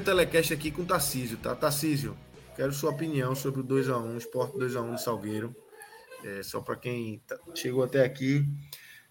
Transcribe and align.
Telecast 0.00 0.52
aqui 0.52 0.70
com 0.70 0.84
Tarcísio, 0.84 1.36
tá? 1.38 1.54
Tarcísio, 1.54 2.16
quero 2.56 2.72
sua 2.72 2.90
opinião 2.90 3.34
sobre 3.34 3.60
o 3.60 3.64
2x1, 3.64 4.16
Sport 4.18 4.54
2x1 4.54 4.92
do 4.92 4.98
Salgueiro. 5.00 5.54
É, 6.24 6.42
só 6.42 6.60
para 6.60 6.76
quem 6.76 7.20
tá- 7.26 7.38
chegou 7.54 7.84
até 7.84 8.04
aqui. 8.04 8.44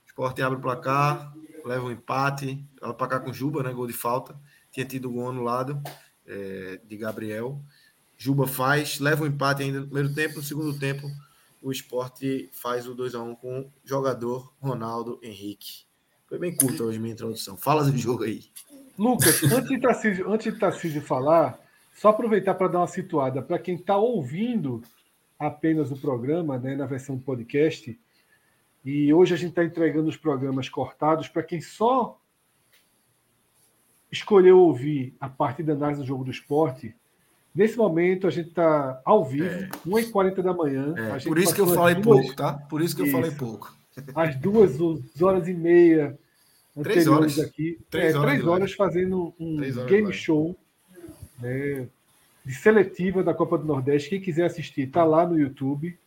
Sport 0.08 0.40
abre 0.40 0.58
o 0.58 0.62
placar, 0.62 1.34
leva 1.66 1.86
um 1.86 1.92
empate, 1.92 2.66
ela 2.82 2.94
placar 2.94 3.24
com 3.24 3.32
Juba, 3.32 3.64
né? 3.64 3.72
Gol 3.72 3.88
de 3.88 3.94
falta. 3.94 4.38
Tinha 4.72 4.86
tido 4.86 5.10
gol 5.10 5.30
anulado 5.30 5.82
é, 6.26 6.80
de 6.84 6.98
Gabriel. 6.98 7.62
Juba 8.18 8.48
faz, 8.48 9.00
leva 9.00 9.24
um 9.24 9.28
empate 9.28 9.64
ainda 9.64 9.80
no 9.80 9.86
primeiro 9.86 10.14
tempo, 10.14 10.38
no 10.38 10.44
segundo 10.44 10.78
tempo 10.78 11.08
o 11.62 11.72
Sport 11.72 12.22
faz 12.54 12.88
o 12.88 12.96
2x1 12.96 13.36
com 13.36 13.60
o 13.62 13.72
jogador 13.84 14.54
Ronaldo 14.60 15.20
Henrique. 15.22 15.86
Foi 16.28 16.38
bem 16.38 16.56
curta 16.56 16.84
hoje 16.84 17.00
minha 17.00 17.14
introdução. 17.14 17.58
Fala 17.58 17.84
do 17.84 17.98
jogo 17.98 18.24
aí. 18.24 18.44
Lucas, 18.98 19.44
antes 19.44 19.70
de 19.70 19.80
Tarcísio, 19.80 20.32
antes 20.32 20.54
de 20.54 20.60
Tarcísio 20.60 21.02
falar, 21.02 21.60
só 21.94 22.10
aproveitar 22.10 22.54
para 22.56 22.68
dar 22.68 22.80
uma 22.80 22.88
situada 22.88 23.42
para 23.42 23.60
quem 23.60 23.76
está 23.76 23.96
ouvindo 23.98 24.82
apenas 25.38 25.92
o 25.92 25.98
programa, 25.98 26.58
né, 26.58 26.76
na 26.76 26.86
versão 26.86 27.16
do 27.16 27.22
podcast. 27.22 28.00
E 28.84 29.14
hoje 29.14 29.34
a 29.34 29.38
gente 29.38 29.50
está 29.50 29.64
entregando 29.64 30.10
os 30.10 30.18
programas 30.18 30.68
cortados 30.70 31.28
para 31.28 31.44
quem 31.44 31.62
só 31.62 32.20
escolheu 34.12 34.60
ouvir 34.60 35.16
a 35.20 35.28
parte 35.28 35.62
da 35.62 35.74
análise 35.74 36.02
do 36.02 36.08
jogo 36.08 36.24
do 36.24 36.32
esporte. 36.32 36.96
Nesse 37.54 37.78
momento 37.78 38.28
a 38.28 38.30
gente 38.30 38.50
está 38.50 39.02
ao 39.04 39.26
vivo, 39.26 39.50
1h40 39.86 40.42
da 40.42 40.54
manhã. 40.54 40.94
É, 40.98 41.20
por 41.28 41.38
isso 41.38 41.54
que 41.54 41.62
eu 41.62 41.68
falei 41.68 41.96
as 41.96 42.02
duas- 42.02 42.20
pouco, 42.22 42.36
tá? 42.36 42.54
Por 42.54 42.82
isso 42.82 42.96
que 42.96 43.02
eu 43.02 43.06
Isso. 43.08 43.16
falei 43.16 43.32
pouco. 43.32 43.76
Às 44.16 44.36
duas 44.36 44.80
horas 45.22 45.48
e 45.48 45.54
meia 45.54 46.18
Três 46.84 47.08
horas. 47.08 47.40
aqui. 47.40 47.80
Três 47.90 48.14
é, 48.14 48.18
horas 48.18 48.32
três 48.32 48.48
horas 48.48 48.74
fazendo 48.74 49.34
um 49.40 49.58
horas 49.58 49.86
game 49.86 50.14
show 50.14 50.56
né, 51.40 51.88
de 52.46 52.54
seletiva 52.54 53.24
da 53.24 53.34
Copa 53.34 53.58
do 53.58 53.66
Nordeste. 53.66 54.10
Quem 54.10 54.22
quiser 54.22 54.46
assistir, 54.46 54.88
tá 54.88 55.04
lá 55.04 55.26
no 55.26 55.40
YouTube. 55.40 55.98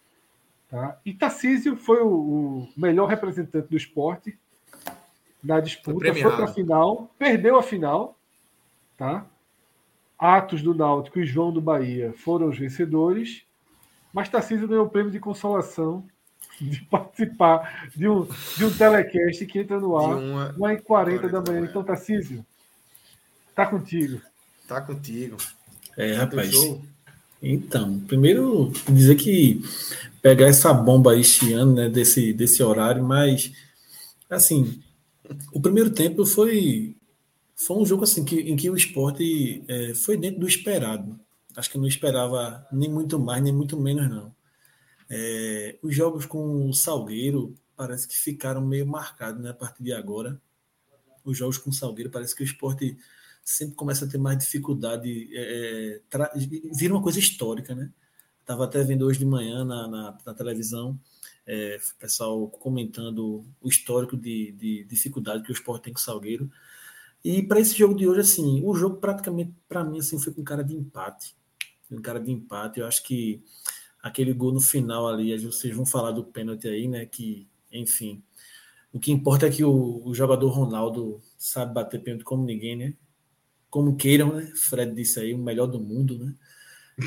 Tá? 0.68 0.98
E 1.04 1.12
Tarcísio 1.12 1.76
foi 1.76 2.00
o, 2.00 2.08
o 2.08 2.68
melhor 2.76 3.08
representante 3.08 3.68
do 3.68 3.76
esporte 3.76 4.38
na 5.42 5.58
disputa. 5.58 6.14
Foi 6.14 6.22
para 6.22 6.44
a 6.44 6.48
final, 6.48 7.12
perdeu 7.18 7.56
a 7.58 7.62
final. 7.62 8.16
Tá? 8.96 9.26
Atos 10.18 10.62
do 10.62 10.74
Náutico 10.74 11.18
e 11.18 11.26
João 11.26 11.52
do 11.52 11.60
Bahia 11.60 12.12
foram 12.16 12.48
os 12.48 12.58
vencedores. 12.58 13.44
Mas 14.12 14.28
Tarcísio 14.28 14.68
ganhou 14.68 14.86
o 14.86 14.90
prêmio 14.90 15.10
de 15.10 15.18
consolação 15.18 16.04
de 16.60 16.82
participar 16.82 17.90
de 17.96 18.08
um, 18.08 18.26
de 18.56 18.64
um 18.64 18.70
telecast 18.70 19.46
que 19.46 19.58
entra 19.58 19.80
no 19.80 19.96
ar 19.96 20.16
uma- 20.16 20.52
1h40 20.54 20.82
40 20.82 21.28
da 21.28 21.40
manhã. 21.40 21.64
Então, 21.64 21.82
Tarcísio, 21.82 22.44
tá 23.54 23.66
contigo. 23.66 24.20
Tá 24.68 24.80
contigo. 24.80 25.36
É, 25.96 26.14
rapaz. 26.14 26.50
show. 26.52 26.82
Então, 27.42 27.98
primeiro 28.00 28.70
dizer 28.88 29.16
que 29.16 29.62
pegar 30.20 30.46
essa 30.46 30.72
bomba 30.74 31.12
aí 31.12 31.20
este 31.20 31.52
ano, 31.54 31.74
né, 31.74 31.88
desse, 31.88 32.32
desse 32.34 32.62
horário, 32.62 33.02
mas 33.02 33.50
assim, 34.28 34.80
o 35.52 35.60
primeiro 35.60 35.90
tempo 35.90 36.26
foi 36.26 36.94
foi 37.56 37.76
um 37.76 37.84
jogo 37.86 38.04
assim 38.04 38.24
que, 38.24 38.40
em 38.40 38.56
que 38.56 38.70
o 38.70 38.76
esporte 38.76 39.62
é, 39.68 39.94
foi 39.94 40.16
dentro 40.16 40.40
do 40.40 40.48
esperado. 40.48 41.18
Acho 41.56 41.70
que 41.70 41.78
não 41.78 41.86
esperava 41.86 42.66
nem 42.72 42.88
muito 42.90 43.18
mais, 43.18 43.42
nem 43.42 43.52
muito 43.52 43.78
menos, 43.78 44.08
não. 44.08 44.32
É, 45.10 45.76
os 45.82 45.94
jogos 45.94 46.24
com 46.24 46.68
o 46.68 46.72
Salgueiro 46.72 47.54
parece 47.76 48.06
que 48.06 48.16
ficaram 48.16 48.64
meio 48.64 48.86
marcados 48.86 49.42
né, 49.42 49.50
a 49.50 49.54
partir 49.54 49.82
de 49.82 49.92
agora. 49.92 50.40
Os 51.24 51.36
jogos 51.36 51.58
com 51.58 51.70
o 51.70 51.72
Salgueiro 51.72 52.10
parece 52.10 52.34
que 52.34 52.42
o 52.42 52.44
esporte 52.44 52.96
sempre 53.42 53.74
começa 53.74 54.04
a 54.04 54.08
ter 54.08 54.18
mais 54.18 54.38
dificuldade, 54.38 55.28
é, 55.34 56.00
tra- 56.08 56.32
vira 56.72 56.94
uma 56.94 57.02
coisa 57.02 57.18
histórica, 57.18 57.74
né? 57.74 57.90
Estava 58.40 58.64
até 58.64 58.82
vendo 58.84 59.04
hoje 59.06 59.18
de 59.18 59.24
manhã 59.26 59.64
na, 59.64 59.88
na, 59.88 60.18
na 60.24 60.34
televisão, 60.34 60.98
é, 61.46 61.78
o 61.96 61.98
pessoal 61.98 62.48
comentando 62.48 63.44
o 63.60 63.68
histórico 63.68 64.16
de, 64.16 64.52
de 64.52 64.84
dificuldade 64.84 65.42
que 65.42 65.50
o 65.50 65.52
esporte 65.52 65.84
tem 65.84 65.92
com 65.92 65.98
o 65.98 66.02
Salgueiro. 66.02 66.50
E 67.24 67.42
para 67.42 67.60
esse 67.60 67.76
jogo 67.76 67.94
de 67.94 68.08
hoje, 68.08 68.20
assim, 68.20 68.62
o 68.64 68.74
jogo 68.74 68.96
praticamente, 68.96 69.52
para 69.68 69.84
mim, 69.84 69.98
assim, 69.98 70.18
foi 70.18 70.32
com 70.32 70.42
cara 70.42 70.62
de 70.64 70.74
empate. 70.74 71.34
Com 71.88 72.00
cara 72.00 72.18
de 72.20 72.30
empate. 72.30 72.80
Eu 72.80 72.86
acho 72.86 73.02
que 73.02 73.42
aquele 74.02 74.32
gol 74.32 74.52
no 74.52 74.60
final 74.60 75.08
ali, 75.08 75.36
vocês 75.38 75.74
vão 75.74 75.86
falar 75.86 76.12
do 76.12 76.24
pênalti 76.24 76.68
aí, 76.68 76.88
né? 76.88 77.06
Que, 77.06 77.48
enfim, 77.72 78.22
o 78.92 78.98
que 78.98 79.12
importa 79.12 79.46
é 79.46 79.50
que 79.50 79.64
o, 79.64 80.02
o 80.04 80.14
jogador 80.14 80.48
Ronaldo 80.48 81.20
sabe 81.38 81.74
bater 81.74 82.02
pênalti 82.02 82.24
como 82.24 82.44
ninguém, 82.44 82.76
né? 82.76 82.94
Como 83.68 83.96
queiram, 83.96 84.34
né? 84.34 84.52
Fred 84.56 84.94
disse 84.94 85.20
aí, 85.20 85.34
o 85.34 85.38
melhor 85.38 85.66
do 85.66 85.80
mundo, 85.80 86.18
né? 86.18 86.34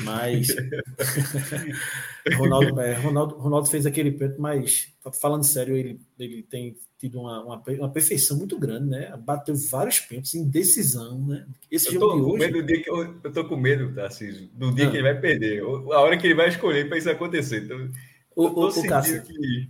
Mas 0.02 0.48
Ronaldo, 2.36 2.80
é, 2.80 2.94
Ronaldo, 2.94 3.36
Ronaldo 3.36 3.68
fez 3.68 3.84
aquele 3.86 4.10
pênalti, 4.12 4.40
mas 4.40 4.88
falando 5.20 5.44
sério, 5.44 5.76
ele, 5.76 6.00
ele 6.18 6.42
tem 6.42 6.76
tido 6.98 7.20
uma, 7.20 7.42
uma, 7.44 7.62
uma 7.78 7.90
perfeição 7.90 8.36
muito 8.38 8.58
grande, 8.58 8.88
né? 8.88 9.14
Bateu 9.18 9.54
vários 9.54 10.00
pênaltis 10.00 10.34
em 10.34 10.48
decisão, 10.48 11.26
né? 11.26 11.46
Esse 11.70 11.88
Eu 11.94 12.00
jogo 12.00 12.16
de 12.16 12.22
com 12.22 12.30
hoje. 12.30 12.38
medo 12.38 12.60
do 12.62 12.66
dia 12.66 12.82
que 12.82 12.90
eu, 12.90 13.14
eu 13.22 13.32
tô 13.32 13.44
com 13.44 13.56
medo, 13.56 13.94
Tarcísio, 13.94 14.48
do 14.54 14.72
dia 14.74 14.88
Ah. 14.88 14.90
que 14.90 14.96
ele 14.96 15.02
vai 15.02 15.20
perder. 15.20 15.62
A 15.62 16.00
hora 16.00 16.16
que 16.16 16.26
ele 16.26 16.34
vai 16.34 16.48
escolher 16.48 16.88
para 16.88 16.96
isso 16.98 17.10
acontecer. 17.10 17.64
Então, 17.64 17.90
O, 18.34 18.46
o, 18.46 18.68
o, 18.68 18.86
Cássio, 18.86 19.22
que. 19.22 19.68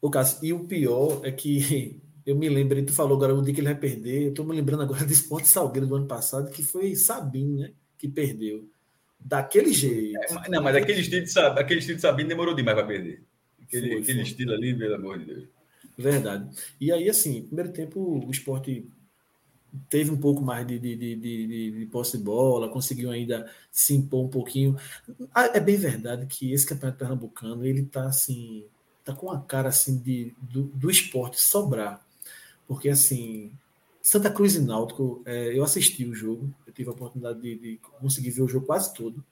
o 0.00 0.08
Cássio, 0.10 0.38
e 0.44 0.52
o 0.52 0.60
pior 0.64 1.20
é 1.24 1.32
que 1.32 2.00
eu 2.24 2.36
me 2.36 2.48
lembrei, 2.48 2.84
tu 2.84 2.92
falou 2.92 3.16
agora 3.16 3.34
o 3.34 3.42
dia 3.42 3.52
que 3.52 3.60
ele 3.60 3.68
vai 3.68 3.78
perder, 3.78 4.28
eu 4.28 4.34
tô 4.34 4.44
me 4.44 4.54
lembrando 4.54 4.82
agora 4.84 5.04
desse 5.06 5.28
ponto 5.28 5.46
Salgueiro 5.46 5.86
do 5.88 5.96
ano 5.96 6.06
passado, 6.06 6.50
que 6.52 6.62
foi 6.62 6.94
Sabino, 6.94 7.58
né? 7.58 7.72
Que 7.98 8.06
perdeu. 8.08 8.68
Daquele 9.26 9.72
jeito. 9.72 10.18
É, 10.20 10.48
Não, 10.48 10.62
mas 10.62 10.76
aquele 10.76 11.00
estilo 11.00 11.24
de, 11.26 11.38
aquele 11.60 11.80
estilo 11.80 11.96
de 11.96 12.02
Sabino 12.02 12.28
demorou 12.28 12.54
demais 12.54 12.76
para 12.76 12.86
perder. 12.86 13.22
Aquele, 13.62 13.88
Foi, 13.88 13.98
aquele 14.02 14.18
foi. 14.20 14.22
estilo 14.22 14.52
ali, 14.52 14.74
pelo 14.78 14.94
amor 14.94 15.18
de 15.18 15.24
Deus. 15.24 15.44
Verdade. 15.98 16.48
E 16.80 16.92
aí, 16.92 17.08
assim, 17.08 17.42
primeiro 17.42 17.72
tempo 17.72 18.24
o 18.26 18.30
esporte 18.30 18.86
teve 19.90 20.10
um 20.10 20.16
pouco 20.16 20.42
mais 20.42 20.66
de, 20.66 20.78
de, 20.78 20.96
de, 20.96 21.16
de, 21.16 21.46
de- 21.46 21.78
de 21.80 21.86
posse 21.86 22.16
de 22.16 22.24
bola, 22.24 22.68
conseguiu 22.68 23.10
ainda 23.10 23.50
se 23.70 23.94
impor 23.94 24.24
um 24.24 24.28
pouquinho. 24.28 24.76
Ah, 25.34 25.46
É 25.54 25.60
bem 25.60 25.76
verdade 25.76 26.26
que 26.26 26.52
esse 26.52 26.66
campeonato 26.66 26.98
pernambucano, 26.98 27.64
ele 27.66 27.84
tá 27.84 28.06
assim, 28.06 28.64
tá 29.04 29.14
com 29.14 29.30
a 29.30 29.40
cara 29.40 29.68
assim 29.68 29.98
de, 29.98 30.32
do, 30.40 30.64
do 30.64 30.90
esporte 30.90 31.40
sobrar. 31.40 32.04
Porque 32.66 32.88
assim, 32.88 33.52
Santa 34.06 34.30
Cruz 34.30 34.54
e 34.54 34.60
Náutico, 34.60 35.22
é, 35.26 35.58
eu 35.58 35.64
assisti 35.64 36.04
o 36.04 36.14
jogo, 36.14 36.54
eu 36.66 36.72
tive 36.72 36.88
a 36.88 36.92
oportunidade 36.92 37.40
de, 37.40 37.58
de 37.58 37.78
conseguir 37.78 38.30
ver 38.30 38.42
o 38.42 38.48
jogo 38.48 38.66
quase 38.66 38.94
todo. 38.94 39.24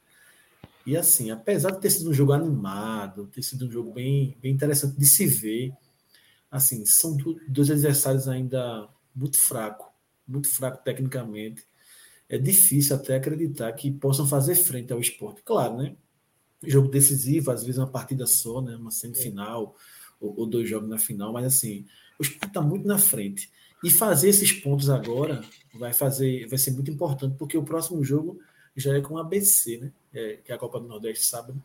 E 0.86 0.96
assim, 0.96 1.30
apesar 1.30 1.72
de 1.72 1.80
ter 1.80 1.90
sido 1.90 2.10
um 2.10 2.14
jogo 2.14 2.32
animado, 2.32 3.26
ter 3.28 3.42
sido 3.42 3.66
um 3.66 3.70
jogo 3.70 3.92
bem, 3.92 4.36
bem 4.42 4.52
interessante 4.52 4.98
de 4.98 5.06
se 5.06 5.26
ver, 5.26 5.72
assim, 6.50 6.86
são 6.86 7.16
do- 7.16 7.40
dois 7.48 7.70
adversários 7.70 8.28
ainda 8.28 8.88
muito 9.14 9.38
fracos, 9.38 9.86
muito 10.26 10.48
fracos 10.48 10.82
tecnicamente. 10.84 11.64
É 12.28 12.38
difícil 12.38 12.96
até 12.96 13.16
acreditar 13.16 13.72
que 13.74 13.92
possam 13.92 14.26
fazer 14.26 14.56
frente 14.56 14.92
ao 14.92 15.00
esporte. 15.00 15.42
Claro, 15.44 15.78
né? 15.78 15.96
Jogo 16.64 16.88
decisivo, 16.88 17.50
às 17.50 17.62
vezes 17.64 17.78
uma 17.78 17.90
partida 17.90 18.26
só, 18.26 18.62
né? 18.62 18.76
Uma 18.76 18.90
semifinal 18.90 19.76
ou, 20.20 20.34
ou 20.40 20.46
dois 20.46 20.68
jogos 20.68 20.88
na 20.88 20.98
final, 20.98 21.32
mas 21.32 21.44
assim, 21.46 21.86
o 22.18 22.22
esporte 22.22 22.48
está 22.48 22.60
muito 22.62 22.86
na 22.86 22.98
frente. 22.98 23.50
E 23.84 23.90
fazer 23.90 24.28
esses 24.30 24.52
pontos 24.52 24.88
agora 24.88 25.42
vai 25.74 25.92
fazer, 25.92 26.46
vai 26.48 26.58
ser 26.58 26.70
muito 26.72 26.90
importante, 26.90 27.36
porque 27.38 27.56
o 27.58 27.62
próximo 27.62 28.02
jogo 28.02 28.40
já 28.76 28.96
é 28.96 29.00
com 29.00 29.14
o 29.14 29.18
ABC, 29.18 29.78
né? 29.78 29.92
É, 30.12 30.38
que 30.44 30.50
é 30.52 30.54
a 30.54 30.58
Copa 30.58 30.80
do 30.80 30.88
Nordeste 30.88 31.24
sábado. 31.26 31.62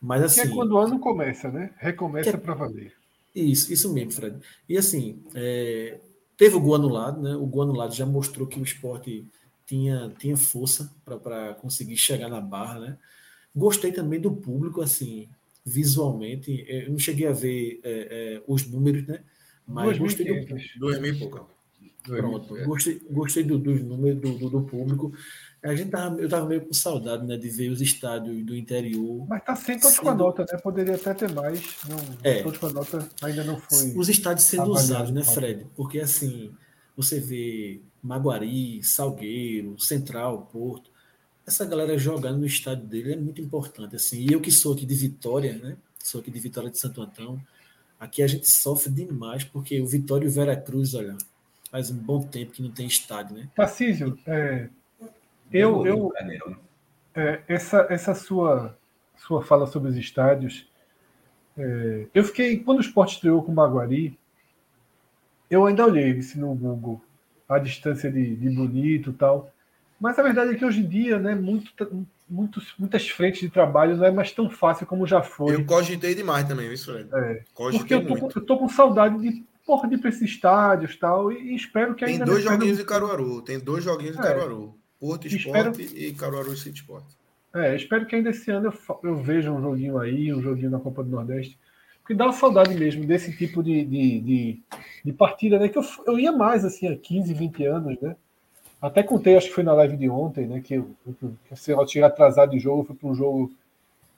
Mas 0.00 0.34
Que 0.34 0.40
assim. 0.40 0.52
é 0.52 0.54
quando 0.54 0.72
o 0.72 0.78
ano 0.78 0.98
começa, 0.98 1.50
né? 1.50 1.70
Recomeça 1.78 2.30
Que 2.30 2.36
é- 2.36 2.40
para 2.40 2.54
valer. 2.54 2.92
Isso, 3.34 3.72
isso 3.72 3.92
mesmo, 3.92 4.10
Fred. 4.10 4.36
E 4.68 4.76
assim, 4.76 5.22
é, 5.34 5.98
teve 6.36 6.54
o 6.56 6.60
gol 6.60 6.74
anulado, 6.74 7.22
né? 7.22 7.34
O 7.34 7.46
gol 7.46 7.62
anulado 7.62 7.94
já 7.94 8.04
mostrou 8.04 8.46
que 8.46 8.60
o 8.60 8.62
esporte 8.62 9.24
tinha, 9.66 10.12
tinha 10.18 10.36
força 10.36 10.92
para 11.04 11.54
conseguir 11.54 11.96
chegar 11.96 12.28
na 12.28 12.40
barra, 12.40 12.78
né? 12.80 12.98
Gostei 13.54 13.92
também 13.92 14.20
do 14.20 14.30
público, 14.30 14.82
assim, 14.82 15.28
visualmente. 15.64 16.64
Eu 16.68 16.90
não 16.90 16.98
cheguei 16.98 17.26
a 17.26 17.32
ver 17.32 17.80
é, 17.82 17.90
é, 18.36 18.42
os 18.46 18.66
números, 18.66 19.06
né? 19.06 19.22
Mas 19.66 19.96
gostei 19.98 20.26
do. 20.26 20.54
Dois 20.78 21.00
mil 21.00 21.14
e 21.14 21.18
pouco. 21.18 21.48
Pronto, 22.02 22.56
gostei, 22.64 23.00
gostei 23.10 23.44
do, 23.44 23.58
dos 23.58 23.80
números 23.80 24.20
do, 24.20 24.38
do, 24.38 24.50
do, 24.50 24.62
público. 24.62 25.12
A 25.62 25.74
gente 25.74 25.90
tava, 25.90 26.20
eu 26.20 26.28
tava 26.28 26.46
meio 26.46 26.62
com 26.62 26.72
saudade 26.72 27.24
né, 27.24 27.36
de 27.36 27.48
ver 27.48 27.70
os 27.70 27.80
estádios 27.80 28.44
do 28.44 28.56
interior. 28.56 29.24
Mas 29.28 29.44
tá 29.44 29.54
sem 29.54 29.78
todos 29.78 29.94
sendo... 29.94 30.04
com 30.04 30.10
a 30.10 30.14
nota, 30.14 30.44
né? 30.50 30.58
Poderia 30.58 30.96
até 30.96 31.14
ter 31.14 31.32
mais. 31.32 31.60
Não, 31.88 31.98
é. 32.24 32.42
Todos 32.42 32.58
com 32.58 32.66
a 32.66 32.72
nota 32.72 33.08
ainda 33.22 33.44
não 33.44 33.56
foi. 33.60 33.94
Os 33.96 34.08
estádios 34.08 34.46
sendo 34.46 34.72
usados, 34.72 35.12
né, 35.12 35.22
Fred? 35.22 35.66
Porque 35.76 36.00
assim, 36.00 36.52
você 36.96 37.20
vê 37.20 37.80
Maguari, 38.02 38.82
Salgueiro, 38.82 39.78
Central, 39.78 40.48
Porto. 40.52 40.90
Essa 41.46 41.64
galera 41.64 41.96
jogando 41.96 42.38
no 42.38 42.46
estádio 42.46 42.86
dele 42.86 43.12
é 43.12 43.16
muito 43.16 43.40
importante. 43.40 43.94
Assim. 43.94 44.18
E 44.18 44.32
eu 44.32 44.40
que 44.40 44.50
sou 44.50 44.72
aqui 44.72 44.84
de 44.84 44.94
Vitória, 44.94 45.56
né? 45.58 45.76
Sou 46.02 46.20
aqui 46.20 46.30
de 46.32 46.40
Vitória 46.40 46.70
de 46.70 46.78
Santo 46.78 47.00
Antão. 47.00 47.40
Aqui 48.00 48.20
a 48.20 48.26
gente 48.26 48.50
sofre 48.50 48.90
demais, 48.90 49.44
porque 49.44 49.80
o 49.80 49.86
Vitória 49.86 50.24
e 50.24 50.28
o 50.28 50.32
Veracruz, 50.32 50.92
olha, 50.94 51.16
faz 51.72 51.90
um 51.90 51.96
bom 51.96 52.20
tempo 52.20 52.52
que 52.52 52.62
não 52.62 52.70
tem 52.70 52.86
estádio, 52.86 53.34
né? 53.34 53.48
Tarcísio, 53.56 54.18
é, 54.26 54.68
eu, 55.50 55.86
eu 55.86 56.12
é, 57.14 57.40
essa, 57.48 57.86
essa 57.88 58.14
sua, 58.14 58.78
sua 59.16 59.42
fala 59.42 59.66
sobre 59.66 59.88
os 59.88 59.96
estádios, 59.96 60.68
é, 61.56 62.06
eu 62.14 62.22
fiquei, 62.24 62.58
quando 62.58 62.78
o 62.78 62.82
esporte 62.82 63.14
estreou 63.14 63.42
com 63.42 63.50
o 63.50 63.54
Maguari, 63.54 64.18
eu 65.50 65.64
ainda 65.64 65.86
olhei 65.86 66.10
isso 66.10 66.38
no 66.38 66.54
Google, 66.54 67.02
a 67.48 67.58
distância 67.58 68.12
de, 68.12 68.36
de 68.36 68.50
bonito 68.50 69.08
e 69.08 69.14
tal, 69.14 69.50
mas 69.98 70.18
a 70.18 70.22
verdade 70.22 70.52
é 70.52 70.54
que 70.54 70.64
hoje 70.64 70.80
em 70.80 70.88
dia, 70.88 71.18
né, 71.18 71.34
muito, 71.34 71.70
muitos, 72.28 72.74
muitas 72.78 73.08
frentes 73.08 73.40
de 73.40 73.48
trabalho 73.48 73.96
não 73.96 74.04
é 74.04 74.10
mais 74.10 74.30
tão 74.30 74.50
fácil 74.50 74.86
como 74.86 75.06
já 75.06 75.22
foi. 75.22 75.54
Eu 75.54 75.64
cogitei 75.64 76.14
demais 76.14 76.46
também, 76.46 76.70
isso, 76.70 76.92
Fred. 76.92 77.08
É, 77.14 77.44
porque 77.54 77.94
eu 77.94 78.06
tô, 78.06 78.16
muito. 78.16 78.38
eu 78.38 78.44
tô 78.44 78.58
com 78.58 78.68
saudade 78.68 79.18
de 79.18 79.44
porra 79.66 79.88
de 79.88 79.94
ir 79.94 79.98
para 79.98 80.10
esses 80.10 80.22
estádios 80.22 80.96
tal, 80.96 81.32
e, 81.32 81.52
e 81.52 81.54
espero 81.54 81.94
que 81.94 82.04
ainda. 82.04 82.24
Tem 82.24 82.34
dois 82.34 82.44
joguinhos 82.44 82.78
de 82.78 82.84
Caruaru, 82.84 83.42
tem 83.42 83.58
dois 83.58 83.84
joguinhos 83.84 84.16
de 84.16 84.22
é, 84.22 84.24
Caruaru. 84.24 84.78
Porto 85.02 85.26
Esporte 85.26 85.82
espero... 85.82 85.98
e 85.98 86.14
Caruaru 86.14 86.56
City 86.56 86.80
Sport. 86.80 87.04
É, 87.54 87.74
espero 87.74 88.06
que 88.06 88.14
ainda 88.14 88.30
esse 88.30 88.50
ano 88.50 88.72
eu, 88.72 88.98
eu 89.02 89.16
veja 89.16 89.50
um 89.50 89.60
joguinho 89.60 89.98
aí, 89.98 90.32
um 90.32 90.40
joguinho 90.40 90.70
na 90.70 90.78
Copa 90.78 91.02
do 91.02 91.10
Nordeste. 91.10 91.58
Porque 92.00 92.14
dá 92.14 92.24
uma 92.24 92.32
saudade 92.32 92.74
mesmo 92.74 93.04
desse 93.04 93.36
tipo 93.36 93.62
de, 93.62 93.84
de, 93.84 94.20
de, 94.20 94.62
de 95.04 95.12
partida, 95.12 95.58
né? 95.58 95.68
Que 95.68 95.78
eu, 95.78 95.82
eu 96.06 96.18
ia 96.18 96.32
mais 96.32 96.64
assim 96.64 96.88
há 96.88 96.96
15, 96.96 97.34
20 97.34 97.64
anos, 97.64 98.00
né? 98.00 98.16
Até 98.80 99.02
contei, 99.02 99.36
acho 99.36 99.48
que 99.48 99.54
foi 99.54 99.62
na 99.62 99.74
live 99.74 99.96
de 99.96 100.08
ontem, 100.08 100.46
né? 100.46 100.60
Que 100.60 100.74
eu, 100.74 100.90
eu, 101.06 101.36
eu 101.50 101.86
cheguei 101.86 102.02
atrasado 102.02 102.50
de 102.50 102.58
jogo, 102.58 102.84
fui 102.84 102.96
para 102.96 103.08
um 103.08 103.14
jogo, 103.14 103.52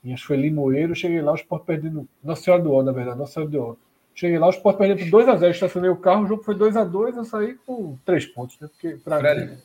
acho 0.06 0.22
que 0.22 0.26
foi 0.26 0.36
Limoeiro, 0.36 0.94
cheguei 0.94 1.20
lá, 1.20 1.32
o 1.32 1.36
Sport 1.36 1.64
perdendo. 1.64 2.08
Nossa 2.22 2.42
Senhora 2.42 2.62
do 2.62 2.72
Ó, 2.72 2.82
na 2.82 2.92
verdade, 2.92 3.18
Nossa 3.18 3.32
Senhora 3.32 3.50
do 3.50 3.60
Ó. 3.62 3.76
Cheguei 4.14 4.38
lá, 4.38 4.46
o 4.46 4.50
Sport 4.50 4.78
perdendo 4.78 5.10
por 5.10 5.24
2x0, 5.24 5.50
estacionei 5.50 5.90
o 5.90 5.96
carro, 5.96 6.24
o 6.24 6.26
jogo 6.26 6.42
foi 6.42 6.54
2x2, 6.54 7.16
eu 7.16 7.24
saí 7.24 7.54
com 7.66 7.98
3 8.04 8.26
pontos, 8.26 8.58
né? 8.60 8.68
Porque 8.68 8.96
pra 9.02 9.18
Fred, 9.18 9.58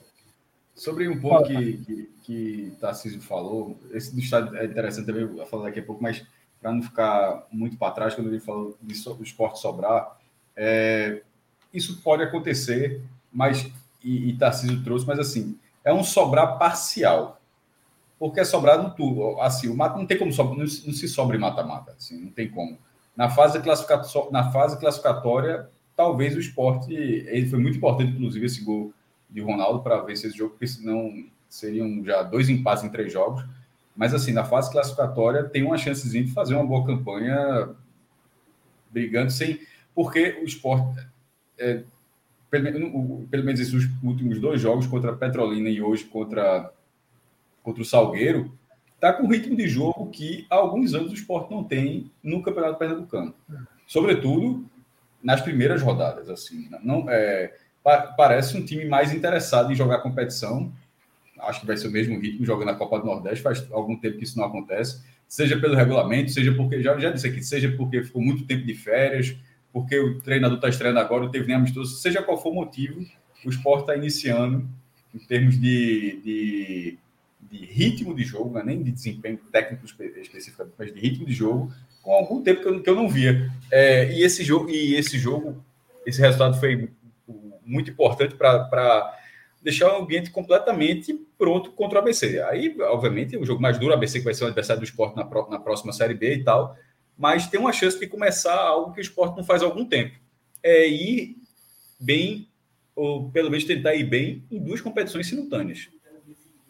sobre 0.73 1.07
um 1.07 1.19
ponto 1.19 1.43
que, 1.43 1.77
que, 1.77 2.09
que 2.23 2.73
Tarcísio 2.81 3.21
falou, 3.21 3.77
esse 3.91 4.13
do 4.13 4.19
estádio 4.19 4.57
é 4.57 4.65
interessante 4.65 5.05
também, 5.05 5.21
eu 5.21 5.35
vou 5.35 5.45
falar 5.45 5.65
daqui 5.65 5.79
a 5.79 5.83
pouco, 5.83 6.01
mas 6.01 6.25
para 6.59 6.71
não 6.71 6.81
ficar 6.81 7.47
muito 7.51 7.77
para 7.77 7.91
trás, 7.91 8.15
quando 8.15 8.27
ele 8.27 8.39
falou 8.39 8.77
do 8.81 9.23
esporte 9.23 9.59
sobrar, 9.59 10.17
é, 10.55 11.21
isso 11.73 12.01
pode 12.01 12.23
acontecer, 12.23 13.01
mas 13.31 13.71
e, 14.03 14.29
e 14.29 14.37
Tarcísio 14.37 14.83
trouxe, 14.83 15.05
mas 15.05 15.19
assim, 15.19 15.57
é 15.83 15.93
um 15.93 16.03
sobrar 16.03 16.57
parcial. 16.57 17.39
Porque 18.17 18.41
é 18.41 18.43
sobrar 18.43 18.81
no 18.81 18.89
tudo. 18.91 19.39
Assim, 19.39 19.69
o 19.69 19.75
mata 19.75 19.97
não 19.97 20.05
tem 20.05 20.17
como 20.17 20.33
sobrar, 20.33 20.57
não, 20.57 20.65
não 20.65 20.67
se 20.67 21.07
sobra 21.07 21.37
em 21.37 21.39
mata-mata, 21.39 21.93
assim, 21.97 22.19
não 22.19 22.31
tem 22.31 22.49
como. 22.49 22.77
Na 23.15 23.29
fase, 23.29 23.59
classificatória, 23.61 24.31
na 24.31 24.51
fase 24.51 24.79
classificatória, 24.79 25.69
talvez 25.95 26.35
o 26.35 26.39
esporte. 26.39 26.93
Ele 26.93 27.47
foi 27.47 27.59
muito 27.59 27.77
importante, 27.77 28.11
inclusive, 28.11 28.45
esse 28.45 28.63
gol 28.63 28.93
de 29.29 29.41
Ronaldo 29.41 29.81
para 29.81 30.01
vencer 30.01 30.29
esse 30.29 30.37
jogo, 30.37 30.51
porque 30.51 30.67
senão 30.67 31.25
seriam 31.49 32.03
já 32.03 32.23
dois 32.23 32.49
empates 32.49 32.83
em 32.83 32.89
três 32.89 33.11
jogos. 33.11 33.43
Mas 33.95 34.13
assim, 34.13 34.31
na 34.31 34.45
fase 34.45 34.71
classificatória 34.71 35.43
tem 35.43 35.63
uma 35.63 35.77
chancezinha 35.77 36.23
de 36.23 36.31
fazer 36.31 36.55
uma 36.55 36.65
boa 36.65 36.85
campanha 36.85 37.69
brigando 38.89 39.31
sem. 39.31 39.59
Porque 39.93 40.39
o 40.41 40.45
esporte. 40.45 41.05
É, 41.57 41.83
pelo, 42.49 43.27
pelo 43.29 43.43
menos 43.43 43.59
esses 43.59 43.89
últimos 44.01 44.39
dois 44.39 44.59
jogos 44.59 44.87
contra 44.87 45.11
a 45.11 45.15
Petrolina 45.15 45.69
e 45.69 45.81
hoje 45.81 46.05
contra, 46.05 46.71
contra 47.61 47.81
o 47.81 47.85
Salgueiro, 47.85 48.57
está 48.99 49.13
com 49.13 49.27
ritmo 49.27 49.55
de 49.55 49.67
jogo 49.67 50.09
que 50.11 50.45
há 50.49 50.55
alguns 50.55 50.93
anos 50.93 51.11
o 51.11 51.15
esporte 51.15 51.49
não 51.49 51.63
tem 51.63 52.11
no 52.21 52.43
Campeonato 52.43 52.77
Pernambucano. 52.77 53.33
Sobretudo 53.87 54.65
nas 55.23 55.41
primeiras 55.41 55.81
rodadas. 55.81 56.29
assim 56.29 56.69
não 56.83 57.09
é, 57.09 57.53
Parece 58.17 58.57
um 58.57 58.65
time 58.65 58.85
mais 58.85 59.13
interessado 59.13 59.71
em 59.71 59.75
jogar 59.75 59.99
competição. 59.99 60.71
Acho 61.39 61.61
que 61.61 61.67
vai 61.67 61.77
ser 61.77 61.87
o 61.87 61.91
mesmo 61.91 62.19
ritmo 62.19 62.45
jogando 62.45 62.69
a 62.69 62.75
Copa 62.75 62.99
do 62.99 63.05
Nordeste. 63.05 63.41
Faz 63.41 63.65
algum 63.71 63.95
tempo 63.95 64.17
que 64.17 64.25
isso 64.25 64.37
não 64.37 64.45
acontece. 64.45 65.01
Seja 65.27 65.57
pelo 65.57 65.75
regulamento, 65.75 66.31
seja 66.31 66.53
porque, 66.53 66.83
já, 66.83 66.97
já 66.99 67.09
disse 67.09 67.27
aqui, 67.27 67.41
seja 67.41 67.71
porque 67.77 68.03
ficou 68.03 68.21
muito 68.21 68.45
tempo 68.45 68.65
de 68.65 68.73
férias, 68.73 69.35
porque 69.71 69.97
o 69.97 70.19
treinador 70.19 70.57
está 70.57 70.67
estreando 70.67 70.99
agora, 70.99 71.23
não 71.23 71.31
teve 71.31 71.45
nem 71.45 71.55
amistoso, 71.55 71.95
seja 71.97 72.23
qual 72.23 72.41
for 72.41 72.49
o 72.49 72.55
motivo, 72.55 73.05
o 73.45 73.49
esporte 73.49 73.81
está 73.81 73.95
iniciando 73.95 74.67
em 75.13 75.19
termos 75.19 75.59
de, 75.59 76.19
de, 76.23 76.97
de, 77.49 77.65
ritmo 77.65 78.15
de 78.15 78.23
jogo, 78.23 78.51
não 78.53 78.61
é 78.61 78.63
nem 78.63 78.83
de 78.83 78.91
desempenho 78.91 79.37
técnico 79.51 79.85
específico, 79.85 80.67
mas 80.77 80.93
de 80.93 80.99
ritmo 80.99 81.25
de 81.25 81.33
jogo, 81.33 81.71
com 82.01 82.11
algum 82.11 82.41
tempo 82.41 82.61
que 82.61 82.67
eu, 82.67 82.81
que 82.81 82.89
eu 82.89 82.95
não 82.95 83.09
via. 83.09 83.51
É, 83.71 84.11
e 84.13 84.23
esse 84.23 84.43
jogo, 84.43 84.69
e 84.69 84.95
esse 84.95 85.17
jogo, 85.17 85.63
esse 86.05 86.21
resultado 86.21 86.59
foi 86.59 86.89
muito 87.65 87.91
importante 87.91 88.35
para 88.35 89.15
deixar 89.61 89.93
o 89.93 90.01
ambiente 90.01 90.31
completamente 90.31 91.13
pronto 91.37 91.71
contra 91.71 91.99
o 91.99 92.01
ABC. 92.01 92.41
Aí, 92.43 92.75
obviamente, 92.81 93.37
o 93.37 93.45
jogo 93.45 93.61
mais 93.61 93.77
duro, 93.77 93.91
o 93.91 93.95
ABC 93.95 94.19
que 94.19 94.25
vai 94.25 94.33
ser 94.33 94.45
o 94.45 94.47
adversário 94.47 94.81
do 94.81 94.85
esporte 94.85 95.15
na, 95.15 95.23
na 95.23 95.59
próxima 95.59 95.91
Série 95.91 96.13
B 96.13 96.35
e 96.35 96.43
tal, 96.43 96.75
mas 97.17 97.47
tem 97.47 97.59
uma 97.59 97.73
chance 97.73 97.99
de 97.99 98.07
começar 98.07 98.55
algo 98.55 98.93
que 98.93 98.99
o 98.99 99.01
esporte 99.01 99.35
não 99.35 99.43
faz 99.43 99.61
há 99.61 99.65
algum 99.65 99.85
tempo. 99.85 100.17
É 100.63 100.87
ir 100.87 101.35
bem, 101.99 102.47
ou 102.95 103.29
pelo 103.29 103.49
menos 103.49 103.65
tentar 103.65 103.93
ir 103.95 104.05
bem, 104.05 104.43
em 104.49 104.59
duas 104.59 104.81
competições 104.81 105.27
simultâneas. 105.27 105.89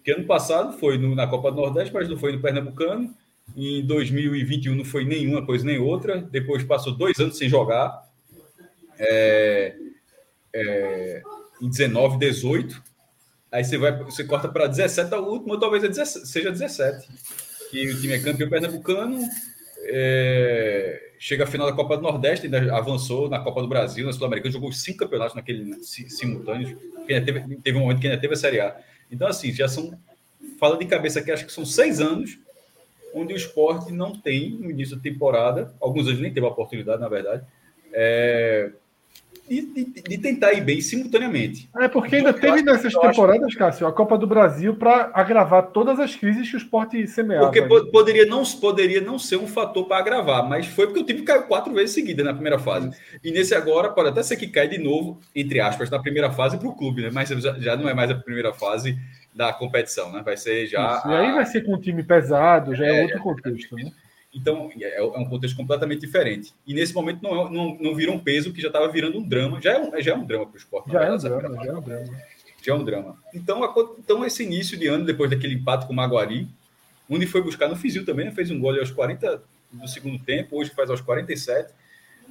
Porque 0.10 0.12
ano 0.12 0.26
passado 0.26 0.78
foi 0.80 0.98
no, 0.98 1.14
na 1.14 1.28
Copa 1.28 1.52
do 1.52 1.58
Nordeste, 1.58 1.94
mas 1.94 2.10
não 2.10 2.18
foi 2.18 2.32
no 2.32 2.42
Pernambucano. 2.42 3.14
Em 3.56 3.86
2021 3.86 4.74
não 4.74 4.86
foi 4.86 5.06
nenhuma 5.06 5.46
coisa 5.46 5.64
nem 5.64 5.78
outra. 5.78 6.20
Depois 6.20 6.64
passou 6.64 6.96
dois 6.96 7.20
anos 7.20 7.38
sem 7.38 7.48
jogar. 7.48 8.08
É, 8.98 9.76
é, 10.54 11.22
em 11.62 11.70
19, 11.70 12.18
18. 12.18 12.82
Aí 13.52 13.64
você 13.64 13.78
vai, 13.78 14.04
você 14.04 14.24
corta 14.24 14.48
para 14.48 14.68
17, 14.68 15.14
a 15.14 15.20
última 15.20 15.60
talvez 15.60 15.84
é 15.84 15.88
17, 15.88 16.28
seja 16.28 16.52
17. 16.52 17.08
E 17.72 17.90
o 17.90 18.02
time 18.02 18.14
é 18.14 18.20
campeão 18.20 18.50
pernambucano, 18.50 19.20
é, 19.86 21.14
chega 21.20 21.44
à 21.44 21.48
final 21.48 21.68
da 21.68 21.76
Copa 21.76 21.98
do 21.98 22.04
Nordeste, 22.04 22.46
ainda 22.46 22.76
avançou 22.76 23.30
na 23.30 23.40
Copa 23.40 23.62
do 23.62 23.68
Brasil, 23.68 24.06
na 24.06 24.14
Sul-Americana, 24.14 24.52
jogou 24.52 24.72
cinco 24.72 25.00
campeonatos 25.00 25.36
naquele 25.36 25.84
simultâneo, 25.84 26.78
teve, 27.08 27.58
teve 27.58 27.78
um 27.78 27.82
momento 27.82 28.00
que 28.00 28.08
ainda 28.08 28.20
teve 28.20 28.34
a 28.34 28.38
Série 28.38 28.60
A. 28.60 28.76
Então, 29.12 29.28
assim, 29.28 29.52
já 29.52 29.68
são, 29.68 29.98
fala 30.60 30.78
de 30.78 30.86
cabeça 30.86 31.20
aqui, 31.20 31.32
acho 31.32 31.46
que 31.46 31.52
são 31.52 31.66
seis 31.66 32.00
anos 32.00 32.38
onde 33.14 33.34
o 33.34 33.38
esporte 33.38 33.92
não 33.92 34.14
tem 34.14 34.52
no 34.52 34.70
início 34.70 34.96
da 34.96 35.02
temporada, 35.02 35.74
alguns 35.82 36.08
anos 36.08 36.20
nem 36.20 36.34
teve 36.34 36.46
a 36.46 36.50
oportunidade, 36.50 37.02
na 37.02 37.10
verdade, 37.10 37.44
é, 37.92 38.72
de, 39.50 39.62
de, 39.62 40.02
de, 40.04 40.18
tentar 40.20 40.54
ir 40.54 40.62
bem 40.62 40.80
simultaneamente. 40.80 41.68
É 41.78 41.88
porque 41.88 42.18
ainda 42.18 42.32
teve 42.32 42.62
nessas 42.62 42.94
temporadas, 42.94 43.48
acho... 43.48 43.58
Cássio, 43.58 43.88
a 43.88 43.92
Copa 43.92 44.18
do 44.18 44.28
Brasil 44.28 44.76
para 44.76 45.10
agravar 45.14 45.72
todas 45.72 46.00
as 46.00 46.16
crises 46.16 46.48
que 46.50 46.56
o 46.56 46.58
esporte 46.58 47.08
semeava. 47.08 47.46
Porque 47.46 47.64
po 47.64 47.86
poderia 47.92 48.26
não, 48.26 48.44
poderia 48.44 49.02
não 49.02 49.18
ser 49.18 49.38
um 49.38 49.48
fator 49.48 49.88
para 49.88 49.98
agravar, 49.98 50.48
mas 50.48 50.68
foi 50.68 50.86
porque 50.86 51.02
o 51.02 51.06
time 51.06 51.24
caiu 51.24 51.44
quatro 51.44 51.74
vezes 51.74 51.96
seguida 51.96 52.24
na 52.24 52.34
primeira 52.34 52.60
fase. 52.60 52.92
E 53.24 53.32
nesse 53.32 53.56
agora 53.56 53.90
pode 53.90 54.10
até 54.10 54.22
ser 54.22 54.38
que 54.38 54.48
caia 54.48 54.68
de 54.68 54.78
novo, 54.78 55.20
entre 55.36 55.60
aspas, 55.60 55.90
na 55.90 56.00
primeira 56.00 56.32
fase 56.32 56.58
para 56.58 56.68
o 56.68 56.76
clube, 56.76 57.02
né? 57.02 57.10
Mas 57.12 57.30
já, 57.30 57.58
já, 57.60 57.76
não 57.76 57.90
é 57.90 57.94
mais 57.94 58.12
a 58.12 58.16
primeira 58.16 58.54
fase 58.54 58.98
da 59.34 59.52
competição, 59.52 60.12
né? 60.12 60.22
Vai 60.24 60.38
ser 60.38 60.68
já. 60.68 60.98
Isso, 60.98 61.08
a... 61.08 61.12
E 61.12 61.16
aí 61.16 61.32
vai 61.34 61.46
ser 61.46 61.62
com 61.66 61.74
um 61.74 61.80
time 61.80 62.04
pesado, 62.04 62.76
já 62.76 62.86
é, 62.86 63.00
é 63.00 63.02
outro 63.04 63.20
contexto, 63.20 63.76
né? 63.76 63.92
Então, 64.34 64.70
é, 64.80 64.98
é 64.98 65.04
um 65.04 65.26
contexto 65.26 65.56
completamente 65.56 66.02
diferente. 66.02 66.54
E 66.66 66.74
nesse 66.74 66.94
momento 66.94 67.22
não, 67.22 67.48
é, 67.48 67.52
não, 67.52 67.78
não 67.80 67.96
vira 67.96 68.12
um 68.12 68.20
peso 68.20 68.54
que 68.54 68.62
já 68.62 68.68
estava 68.68 68.88
virando 68.88 69.18
um 69.18 69.28
drama. 69.28 69.60
Já 69.62 69.74
é 69.74 69.82
um, 69.82 70.02
já 70.02 70.12
é 70.12 70.16
um 70.16 70.26
drama 70.26 70.46
para 70.46 70.56
o 70.56 70.58
esporte. 70.58 70.92
Já, 70.92 71.04
é 71.04 71.12
um 71.12 71.18
drama, 71.18 71.66
já 71.66 71.72
é 71.72 71.76
um 71.76 71.82
drama. 71.82 72.10
Já 72.62 72.74
é 72.74 72.76
um 72.76 72.84
drama. 72.84 73.18
Então, 73.34 73.96
então, 73.98 74.26
esse 74.26 74.44
início 74.44 74.78
de 74.78 74.88
ano, 74.88 75.06
depois 75.06 75.30
daquele 75.30 75.56
empate 75.56 75.88
com 75.88 75.94
o 75.94 75.96
Maguari, 75.96 76.48
onde 77.10 77.26
foi 77.26 77.42
buscar 77.42 77.68
no 77.68 77.76
Fizil 77.76 78.06
também, 78.06 78.26
né? 78.26 78.32
fez 78.32 78.52
um 78.52 78.60
gol 78.60 78.78
aos 78.80 78.92
40 78.92 79.42
do 79.72 79.88
segundo 79.88 80.20
tempo, 80.24 80.58
hoje 80.58 80.72
faz 80.72 80.90
aos 80.90 81.02
47. 81.02 81.74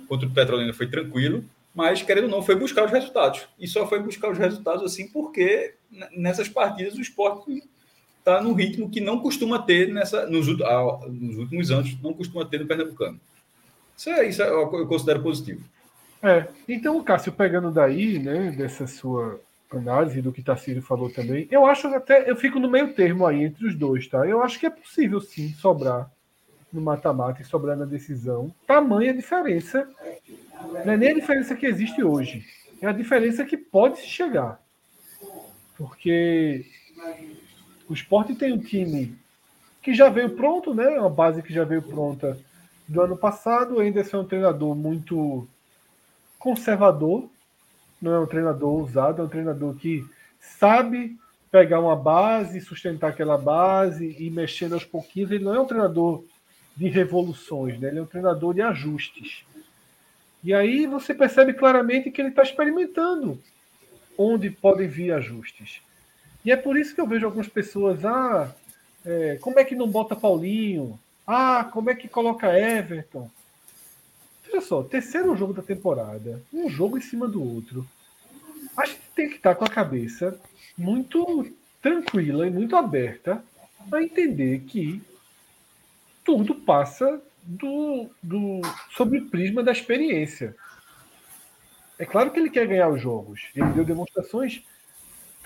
contra 0.08 0.26
o 0.26 0.30
Petrolina 0.30 0.72
foi 0.72 0.86
tranquilo, 0.86 1.44
mas 1.74 2.02
querendo 2.02 2.24
ou 2.24 2.30
não, 2.30 2.42
foi 2.42 2.54
buscar 2.56 2.84
os 2.84 2.90
resultados. 2.90 3.46
E 3.58 3.66
só 3.66 3.86
foi 3.86 4.00
buscar 4.00 4.30
os 4.30 4.38
resultados 4.38 4.84
assim 4.84 5.08
porque 5.08 5.74
nessas 6.16 6.48
partidas 6.48 6.94
o 6.94 7.00
esporte 7.00 7.62
está 8.28 8.42
no 8.42 8.52
ritmo 8.52 8.90
que 8.90 9.00
não 9.00 9.20
costuma 9.20 9.58
ter 9.58 9.92
nessa, 9.92 10.26
nos, 10.26 10.46
nos, 10.46 11.36
últimos 11.38 11.70
anos, 11.70 12.00
não 12.02 12.12
costuma 12.12 12.44
ter 12.44 12.60
no 12.60 12.66
Pernambucano. 12.66 13.18
Isso, 13.96 14.10
é, 14.10 14.28
isso 14.28 14.42
é, 14.42 14.48
eu 14.48 14.86
considero 14.86 15.22
positivo. 15.22 15.64
É, 16.22 16.46
então, 16.68 17.02
Cássio, 17.02 17.32
pegando 17.32 17.70
daí, 17.70 18.18
né, 18.18 18.50
dessa 18.50 18.86
sua 18.86 19.40
análise 19.72 20.20
do 20.20 20.32
que 20.32 20.42
Tarcísio 20.42 20.82
falou 20.82 21.10
também, 21.10 21.48
eu 21.50 21.64
acho 21.66 21.88
até, 21.88 22.28
eu 22.30 22.36
fico 22.36 22.58
no 22.58 22.70
meio 22.70 22.92
termo 22.92 23.26
aí 23.26 23.44
entre 23.44 23.66
os 23.66 23.74
dois, 23.74 24.06
tá? 24.06 24.26
Eu 24.26 24.42
acho 24.42 24.58
que 24.58 24.66
é 24.66 24.70
possível 24.70 25.20
sim 25.20 25.52
sobrar 25.54 26.10
no 26.72 26.80
mata-mata 26.80 27.40
e 27.40 27.44
sobrar 27.44 27.76
na 27.76 27.84
decisão. 27.84 28.54
Tamanha 28.66 29.14
diferença, 29.14 29.88
não 30.84 30.92
é 30.92 30.96
nem 30.96 31.10
a 31.10 31.14
diferença 31.14 31.54
que 31.54 31.66
existe 31.66 32.02
hoje, 32.02 32.44
é 32.80 32.86
a 32.86 32.92
diferença 32.92 33.44
que 33.44 33.56
pode 33.56 34.00
chegar. 34.00 34.60
Porque 35.76 36.66
o 37.88 37.94
esporte 37.94 38.34
tem 38.34 38.52
um 38.52 38.58
time 38.58 39.16
que 39.82 39.94
já 39.94 40.08
veio 40.08 40.30
pronto, 40.30 40.74
né? 40.74 40.98
Uma 40.98 41.08
base 41.08 41.42
que 41.42 41.52
já 41.52 41.64
veio 41.64 41.82
pronta 41.82 42.38
do 42.86 43.00
ano 43.00 43.16
passado. 43.16 43.80
Anderson 43.80 44.18
é 44.18 44.20
um 44.20 44.26
treinador 44.26 44.74
muito 44.74 45.48
conservador, 46.38 47.28
não 48.00 48.12
é 48.12 48.20
um 48.20 48.26
treinador 48.26 48.80
ousado, 48.80 49.22
é 49.22 49.24
um 49.24 49.28
treinador 49.28 49.74
que 49.74 50.04
sabe 50.40 51.16
pegar 51.50 51.80
uma 51.80 51.96
base, 51.96 52.60
sustentar 52.60 53.10
aquela 53.10 53.38
base 53.38 54.16
e 54.18 54.30
mexendo 54.30 54.74
aos 54.74 54.84
pouquinhos. 54.84 55.30
Ele 55.30 55.44
não 55.44 55.54
é 55.54 55.60
um 55.60 55.66
treinador 55.66 56.22
de 56.76 56.88
revoluções, 56.88 57.78
né? 57.80 57.88
ele 57.88 57.98
é 57.98 58.02
um 58.02 58.06
treinador 58.06 58.54
de 58.54 58.62
ajustes. 58.62 59.44
E 60.44 60.54
aí 60.54 60.86
você 60.86 61.12
percebe 61.12 61.52
claramente 61.54 62.10
que 62.10 62.20
ele 62.20 62.28
está 62.28 62.42
experimentando 62.42 63.40
onde 64.16 64.50
podem 64.50 64.86
vir 64.86 65.12
ajustes. 65.12 65.80
E 66.44 66.52
é 66.52 66.56
por 66.56 66.76
isso 66.76 66.94
que 66.94 67.00
eu 67.00 67.06
vejo 67.06 67.26
algumas 67.26 67.48
pessoas, 67.48 68.04
ah, 68.04 68.54
é, 69.04 69.38
como 69.40 69.58
é 69.58 69.64
que 69.64 69.74
não 69.74 69.88
bota 69.88 70.16
Paulinho? 70.16 70.98
Ah, 71.26 71.68
como 71.72 71.90
é 71.90 71.94
que 71.94 72.08
coloca 72.08 72.58
Everton? 72.58 73.30
Olha 74.50 74.60
só, 74.62 74.82
terceiro 74.82 75.36
jogo 75.36 75.52
da 75.52 75.62
temporada, 75.62 76.42
um 76.52 76.70
jogo 76.70 76.96
em 76.96 77.02
cima 77.02 77.28
do 77.28 77.42
outro. 77.42 77.86
A 78.76 78.86
gente 78.86 79.00
tem 79.14 79.28
que 79.28 79.36
estar 79.36 79.54
com 79.54 79.64
a 79.64 79.68
cabeça 79.68 80.40
muito 80.76 81.46
tranquila 81.82 82.46
e 82.46 82.50
muito 82.50 82.76
aberta 82.76 83.44
a 83.92 84.02
entender 84.02 84.60
que 84.60 85.02
tudo 86.24 86.54
passa 86.54 87.20
do, 87.42 88.08
do, 88.22 88.60
sob 88.90 89.18
o 89.18 89.26
prisma 89.26 89.62
da 89.62 89.72
experiência. 89.72 90.54
É 91.98 92.04
claro 92.04 92.30
que 92.30 92.38
ele 92.38 92.50
quer 92.50 92.66
ganhar 92.66 92.88
os 92.88 93.00
jogos. 93.00 93.48
Ele 93.54 93.70
deu 93.72 93.84
demonstrações 93.84 94.62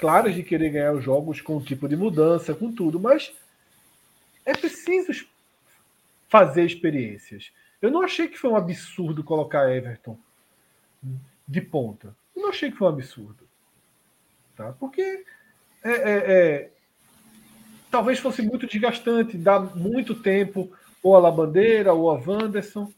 claras 0.03 0.35
de 0.35 0.43
querer 0.43 0.71
ganhar 0.71 0.93
os 0.95 1.05
jogos 1.05 1.41
com 1.41 1.59
um 1.59 1.63
tipo 1.63 1.89
de 1.89 1.97
mudança, 1.97 2.53
com 2.53 2.73
tudo, 2.73 2.99
mas 2.99 3.33
é 4.45 4.53
preciso 4.53 5.13
fazer 6.29 6.65
experiências. 6.65 7.53
Eu 7.81 7.89
não 7.89 8.03
achei 8.03 8.27
que 8.27 8.37
foi 8.37 8.51
um 8.51 8.57
absurdo 8.57 9.23
colocar 9.23 9.73
Everton 9.73 10.19
de 11.47 11.61
ponta. 11.61 12.17
Eu 12.35 12.43
não 12.43 12.49
achei 12.49 12.73
que 12.73 12.77
foi 12.77 12.89
um 12.89 12.91
absurdo. 12.91 13.47
Tá? 14.57 14.73
Porque 14.73 15.25
é, 15.85 15.91
é, 15.91 16.33
é, 16.33 16.71
talvez 17.89 18.19
fosse 18.19 18.43
muito 18.43 18.67
desgastante, 18.67 19.39
dar 19.39 19.61
muito 19.61 20.17
tempo 20.17 20.69
ou 21.01 21.15
a 21.15 21.21
Labandeira 21.21 21.93
ou 21.93 22.11
a 22.11 22.15
Wanderson, 22.15 22.93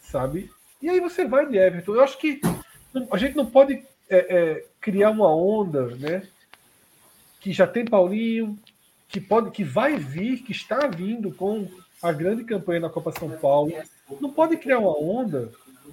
sabe? 0.00 0.50
E 0.82 0.90
aí 0.90 0.98
você 0.98 1.24
vai 1.24 1.48
de 1.48 1.56
Everton. 1.56 1.94
Eu 1.94 2.02
acho 2.02 2.18
que 2.18 2.40
a 3.12 3.16
gente 3.16 3.36
não 3.36 3.46
pode 3.46 3.74
é, 4.10 4.36
é, 4.36 4.66
criar 4.80 5.10
uma 5.10 5.32
onda, 5.32 5.94
né? 5.94 6.26
Que 7.40 7.52
já 7.52 7.66
tem 7.66 7.84
Paulinho, 7.84 8.58
que 9.08 9.20
pode, 9.20 9.50
que 9.50 9.64
vai 9.64 9.96
vir, 9.96 10.42
que 10.42 10.52
está 10.52 10.86
vindo 10.86 11.32
com 11.32 11.68
a 12.02 12.12
grande 12.12 12.44
campanha 12.44 12.80
na 12.80 12.90
Copa 12.90 13.12
São 13.18 13.30
Paulo, 13.30 13.72
não 14.20 14.30
pode 14.30 14.56
criar 14.56 14.78
uma 14.78 14.96
onda 14.98 15.50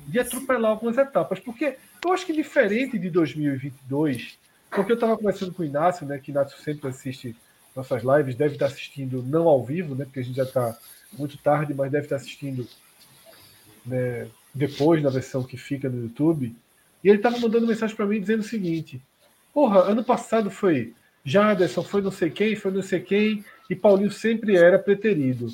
de 0.08 0.20
atropelar 0.20 0.72
algumas 0.72 0.98
etapas, 0.98 1.40
porque 1.40 1.78
eu 2.04 2.14
acho 2.14 2.26
que 2.26 2.34
diferente 2.34 3.00
de 3.00 3.10
2022, 3.10 4.38
porque 4.70 4.92
eu 4.92 4.96
estava 4.96 5.18
conversando 5.18 5.54
com 5.54 5.64
o 5.64 5.66
Inácio, 5.66 6.06
né, 6.06 6.20
que 6.20 6.32
Inácio 6.32 6.62
sempre 6.62 6.90
assiste 6.90 7.36
nossas 7.76 8.04
lives, 8.04 8.36
deve 8.36 8.54
estar 8.54 8.68
assistindo 8.68 9.24
não 9.24 9.48
ao 9.48 9.64
vivo, 9.64 9.96
né, 9.96 10.06
porque 10.06 10.20
a 10.20 10.24
gente 10.24 10.36
já 10.36 10.44
está 10.44 10.78
muito 11.14 11.38
tarde, 11.38 11.74
mas 11.74 11.92
deve 11.92 12.06
estar 12.06 12.18
assistindo 12.18 12.68
né, 13.86 14.28
depois 14.54 15.02
na 15.02 15.10
versão 15.10 15.44
que 15.44 15.58
fica 15.58 15.90
no 15.90 16.04
YouTube. 16.04 16.56
E 17.04 17.10
ele 17.10 17.18
estava 17.18 17.40
mandando 17.40 17.68
mensagem 17.68 17.96
para 17.96 18.06
mim 18.06 18.20
dizendo 18.20 18.42
o 18.42 18.44
seguinte: 18.44 19.02
Porra, 19.54 19.82
ano 19.82 20.04
passado 20.04 20.50
foi 20.52 20.94
Jaderson 21.26 21.82
foi 21.82 22.02
não 22.02 22.12
sei 22.12 22.30
quem, 22.30 22.56
foi 22.56 22.72
não 22.72 22.84
sei 22.84 23.00
quem, 23.02 23.44
e 23.68 23.76
Paulinho 23.76 24.12
sempre 24.12 24.56
era 24.56 24.78
preterido. 24.78 25.48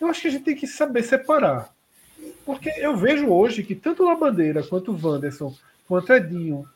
Eu 0.00 0.08
acho 0.08 0.22
que 0.22 0.28
a 0.28 0.30
gente 0.32 0.44
tem 0.44 0.56
que 0.56 0.66
saber 0.66 1.04
separar. 1.04 1.72
Porque 2.44 2.68
eu 2.76 2.96
vejo 2.96 3.28
hoje 3.28 3.62
que 3.62 3.74
tanto 3.74 4.02
o 4.02 4.16
Bandeira 4.16 4.62
quanto 4.64 4.90
o 4.90 5.00
Wanderson, 5.00 5.54
quanto 5.86 6.12
Edinho, 6.12 6.68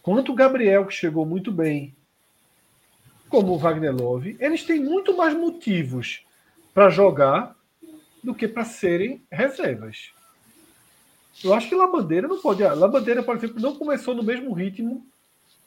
quanto 0.00 0.30
o 0.30 0.34
Gabriel, 0.34 0.86
que 0.86 0.94
chegou 0.94 1.26
muito 1.26 1.50
bem, 1.50 1.94
como 3.28 3.52
o 3.52 3.58
Wagner 3.58 3.94
Love, 3.94 4.36
eles 4.38 4.64
têm 4.64 4.80
muito 4.80 5.16
mais 5.16 5.34
motivos 5.34 6.24
para 6.72 6.90
jogar 6.90 7.56
do 8.22 8.34
que 8.34 8.46
para 8.46 8.64
serem 8.64 9.22
reservas. 9.30 10.12
Eu 11.42 11.54
acho 11.54 11.68
que 11.68 11.74
Labandeira 11.74 12.28
não 12.28 12.40
pode. 12.40 12.62
Labandeira, 12.62 13.22
por 13.22 13.36
exemplo, 13.36 13.60
não 13.60 13.76
começou 13.76 14.14
no 14.14 14.22
mesmo 14.22 14.52
ritmo 14.52 15.06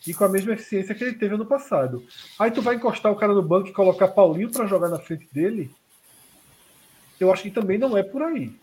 e 0.06 0.14
com 0.14 0.24
a 0.24 0.30
mesma 0.30 0.54
eficiência 0.54 0.94
que 0.94 1.04
ele 1.04 1.16
teve 1.16 1.36
ano 1.36 1.46
passado. 1.46 2.04
Aí 2.38 2.52
tu 2.52 2.62
vai 2.62 2.76
encostar 2.76 3.12
o 3.12 3.16
cara 3.16 3.34
no 3.34 3.42
banco 3.42 3.70
e 3.70 3.74
colocar 3.74 4.10
Paulinho 4.10 4.52
para 4.52 4.68
jogar 4.68 4.90
na 4.90 5.00
frente 5.00 5.28
dele? 5.32 5.72
Eu 7.20 7.32
acho 7.32 7.44
que 7.44 7.52
também 7.52 7.78
não 7.78 7.98
é 7.98 8.04
por 8.04 8.22
aí. 8.22 8.54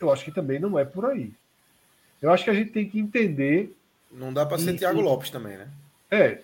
Eu 0.00 0.10
acho 0.10 0.24
que 0.24 0.32
também 0.32 0.58
não 0.58 0.78
é 0.78 0.84
por 0.84 1.06
aí. 1.06 1.32
Eu 2.20 2.30
acho 2.32 2.44
que 2.44 2.50
a 2.50 2.54
gente 2.54 2.70
tem 2.70 2.88
que 2.88 2.98
entender. 2.98 3.76
Não 4.10 4.32
dá 4.32 4.46
para 4.46 4.58
ser 4.58 4.74
Thiago 4.76 5.00
Lopes 5.00 5.30
também, 5.30 5.56
né? 5.56 5.68
É, 6.10 6.38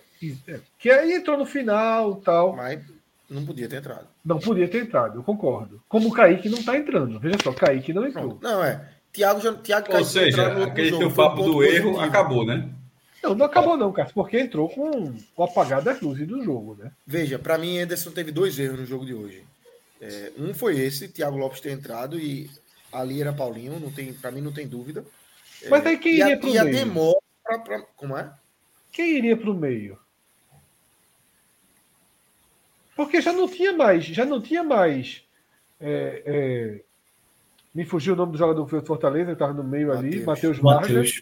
é, 0.47 0.59
que 0.77 0.89
aí 0.89 1.13
entrou 1.13 1.37
no 1.37 1.45
final 1.45 2.15
tal. 2.15 2.55
Mas 2.55 2.81
não 3.29 3.45
podia 3.45 3.69
ter 3.69 3.77
entrado. 3.77 4.07
Não 4.25 4.39
podia 4.39 4.67
ter 4.67 4.83
entrado, 4.83 5.19
eu 5.19 5.23
concordo. 5.23 5.81
Como 5.87 6.09
o 6.09 6.11
Kaique 6.11 6.49
não 6.49 6.59
está 6.59 6.75
entrando. 6.75 7.19
Veja 7.19 7.37
só, 7.43 7.53
Kaique 7.53 7.93
não 7.93 8.05
entrou. 8.05 8.39
Não, 8.41 8.63
é. 8.63 8.89
Thiago 9.13 9.39
já. 9.39 9.53
Thiago 9.53 9.95
Ou 9.95 10.03
seja, 10.03 10.63
aquele 10.63 10.97
teu 10.97 11.11
papo 11.11 11.43
do 11.43 11.63
erro 11.63 11.91
positivo. 11.91 12.01
acabou, 12.01 12.45
né? 12.45 12.69
Não, 13.21 13.35
não 13.35 13.45
acabou 13.45 13.75
não, 13.75 13.91
Cássio, 13.91 14.13
porque 14.13 14.39
entrou 14.39 14.69
com 14.69 15.13
o 15.35 15.43
apagar 15.43 15.81
das 15.81 15.99
luzes 16.01 16.27
do 16.27 16.41
jogo, 16.43 16.75
né? 16.75 16.91
Veja, 17.05 17.37
para 17.37 17.57
mim, 17.57 17.79
Anderson 17.79 18.11
teve 18.11 18.31
dois 18.31 18.57
erros 18.57 18.79
no 18.79 18.85
jogo 18.85 19.05
de 19.05 19.13
hoje. 19.13 19.45
É, 20.01 20.31
um 20.37 20.53
foi 20.53 20.79
esse, 20.79 21.09
Thiago 21.09 21.37
Lopes 21.37 21.59
ter 21.59 21.71
entrado 21.71 22.17
e 22.17 22.49
ali 22.91 23.21
era 23.21 23.33
Paulinho, 23.33 23.79
não 23.79 23.91
tem, 23.91 24.13
para 24.13 24.31
mim 24.31 24.41
não 24.41 24.53
tem 24.53 24.67
dúvida. 24.67 25.03
É, 25.61 25.69
Mas 25.69 25.85
aí 25.85 25.97
quem 25.97 26.13
iria 26.13 26.37
para 26.37 26.49
o 26.49 26.53
meio? 26.53 26.55
E 26.55 26.67
a 26.67 26.71
demora 26.71 27.19
pra, 27.43 27.59
pra, 27.59 27.81
como 27.97 28.17
é? 28.17 28.31
Quem 28.91 29.17
iria 29.17 29.35
para 29.35 29.51
o 29.51 29.53
meio? 29.53 29.99
Porque 32.95 33.21
já 33.21 33.33
não 33.33 33.47
tinha 33.47 33.73
mais, 33.73 34.05
já 34.05 34.25
não 34.25 34.41
tinha 34.41 34.63
mais. 34.63 35.23
É, 35.79 36.23
é, 36.25 36.81
me 37.73 37.85
fugiu 37.85 38.13
o 38.13 38.17
nome 38.17 38.33
do 38.33 38.37
jogador 38.37 38.65
do 38.65 38.85
Fortaleza, 38.85 39.31
estava 39.31 39.53
no 39.53 39.63
meio 39.63 39.87
Mateus. 39.87 40.05
ali, 40.05 40.25
Matheus 40.25 40.57
Vargas. 40.57 41.21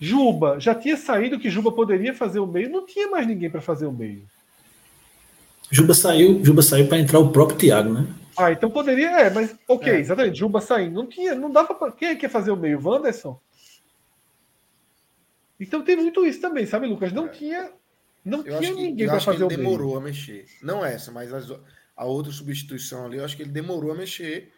Juba, 0.00 0.60
já 0.60 0.74
tinha 0.74 0.96
saído 0.96 1.38
que 1.38 1.50
Juba 1.50 1.72
poderia 1.72 2.14
fazer 2.14 2.38
o 2.38 2.46
meio, 2.46 2.70
não 2.70 2.86
tinha 2.86 3.08
mais 3.10 3.26
ninguém 3.26 3.50
para 3.50 3.60
fazer 3.60 3.86
o 3.86 3.92
meio. 3.92 4.24
Juba 5.70 5.92
saiu, 5.92 6.42
Juba 6.44 6.62
saiu 6.62 6.86
para 6.88 6.98
entrar 6.98 7.18
o 7.18 7.30
próprio 7.32 7.58
Thiago, 7.58 7.92
né? 7.92 8.06
Ah, 8.36 8.52
então 8.52 8.70
poderia, 8.70 9.08
é, 9.20 9.30
mas 9.30 9.56
ok, 9.66 9.92
é. 9.92 9.98
exatamente, 9.98 10.38
Juba 10.38 10.60
saindo, 10.60 10.94
não 10.94 11.06
tinha, 11.06 11.34
não 11.34 11.50
dava 11.50 11.74
para 11.74 11.90
quem 11.90 12.08
é 12.08 12.14
que 12.14 12.26
ia 12.26 12.30
fazer 12.30 12.52
o 12.52 12.56
meio, 12.56 12.80
Wanderson? 12.80 13.38
Então 15.58 15.82
tem 15.82 15.96
muito 15.96 16.24
isso 16.24 16.40
também, 16.40 16.64
sabe, 16.64 16.86
Lucas? 16.86 17.12
Não 17.12 17.26
é. 17.26 17.30
tinha, 17.30 17.72
não 18.24 18.46
eu 18.46 18.60
tinha 18.60 18.72
ninguém 18.72 19.08
para 19.08 19.20
fazer 19.20 19.42
o 19.42 19.48
meio. 19.48 19.58
demorou 19.58 19.96
a 19.96 20.00
mexer. 20.00 20.46
Não 20.62 20.84
essa, 20.84 21.10
mas 21.10 21.34
as, 21.34 21.50
a 21.96 22.04
outra 22.04 22.32
substituição 22.32 23.06
ali, 23.06 23.18
eu 23.18 23.24
acho 23.24 23.36
que 23.36 23.42
ele 23.42 23.50
demorou 23.50 23.90
a 23.90 23.94
mexer. 23.96 24.52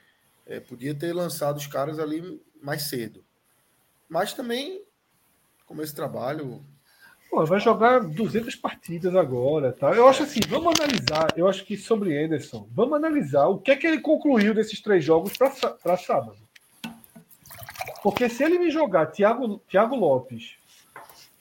É, 0.47 0.61
podia 0.61 0.94
ter 0.94 1.14
lançado 1.14 1.56
os 1.56 1.66
caras 1.66 1.99
ali 1.99 2.42
mais 2.61 2.82
cedo. 2.82 3.25
Mas 4.09 4.35
também 4.35 4.82
como 5.70 5.82
esse 5.82 5.94
trabalho. 5.94 6.60
Pô, 7.30 7.46
vai 7.46 7.60
jogar 7.60 8.00
200 8.00 8.56
partidas 8.56 9.14
agora, 9.14 9.72
tá? 9.72 9.92
Eu 9.92 10.08
acho 10.08 10.24
assim, 10.24 10.40
vamos 10.48 10.74
analisar. 10.80 11.28
Eu 11.36 11.46
acho 11.46 11.64
que 11.64 11.76
sobre 11.76 12.18
Anderson, 12.18 12.68
vamos 12.72 12.94
analisar 12.94 13.46
o 13.46 13.58
que 13.58 13.70
é 13.70 13.76
que 13.76 13.86
ele 13.86 14.00
concluiu 14.00 14.52
desses 14.52 14.80
três 14.80 15.04
jogos 15.04 15.34
para 15.36 15.96
sábado. 15.96 16.36
Porque 18.02 18.28
se 18.28 18.42
ele 18.42 18.58
me 18.58 18.68
jogar 18.68 19.06
Thiago, 19.06 19.60
Thiago 19.68 19.94
Lopes 19.94 20.56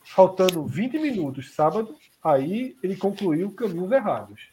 faltando 0.04 0.64
20 0.64 1.00
minutos 1.00 1.56
sábado, 1.56 1.96
aí 2.24 2.78
ele 2.84 2.96
concluiu 2.96 3.52
caminhos 3.52 3.92
errados. 3.92 4.50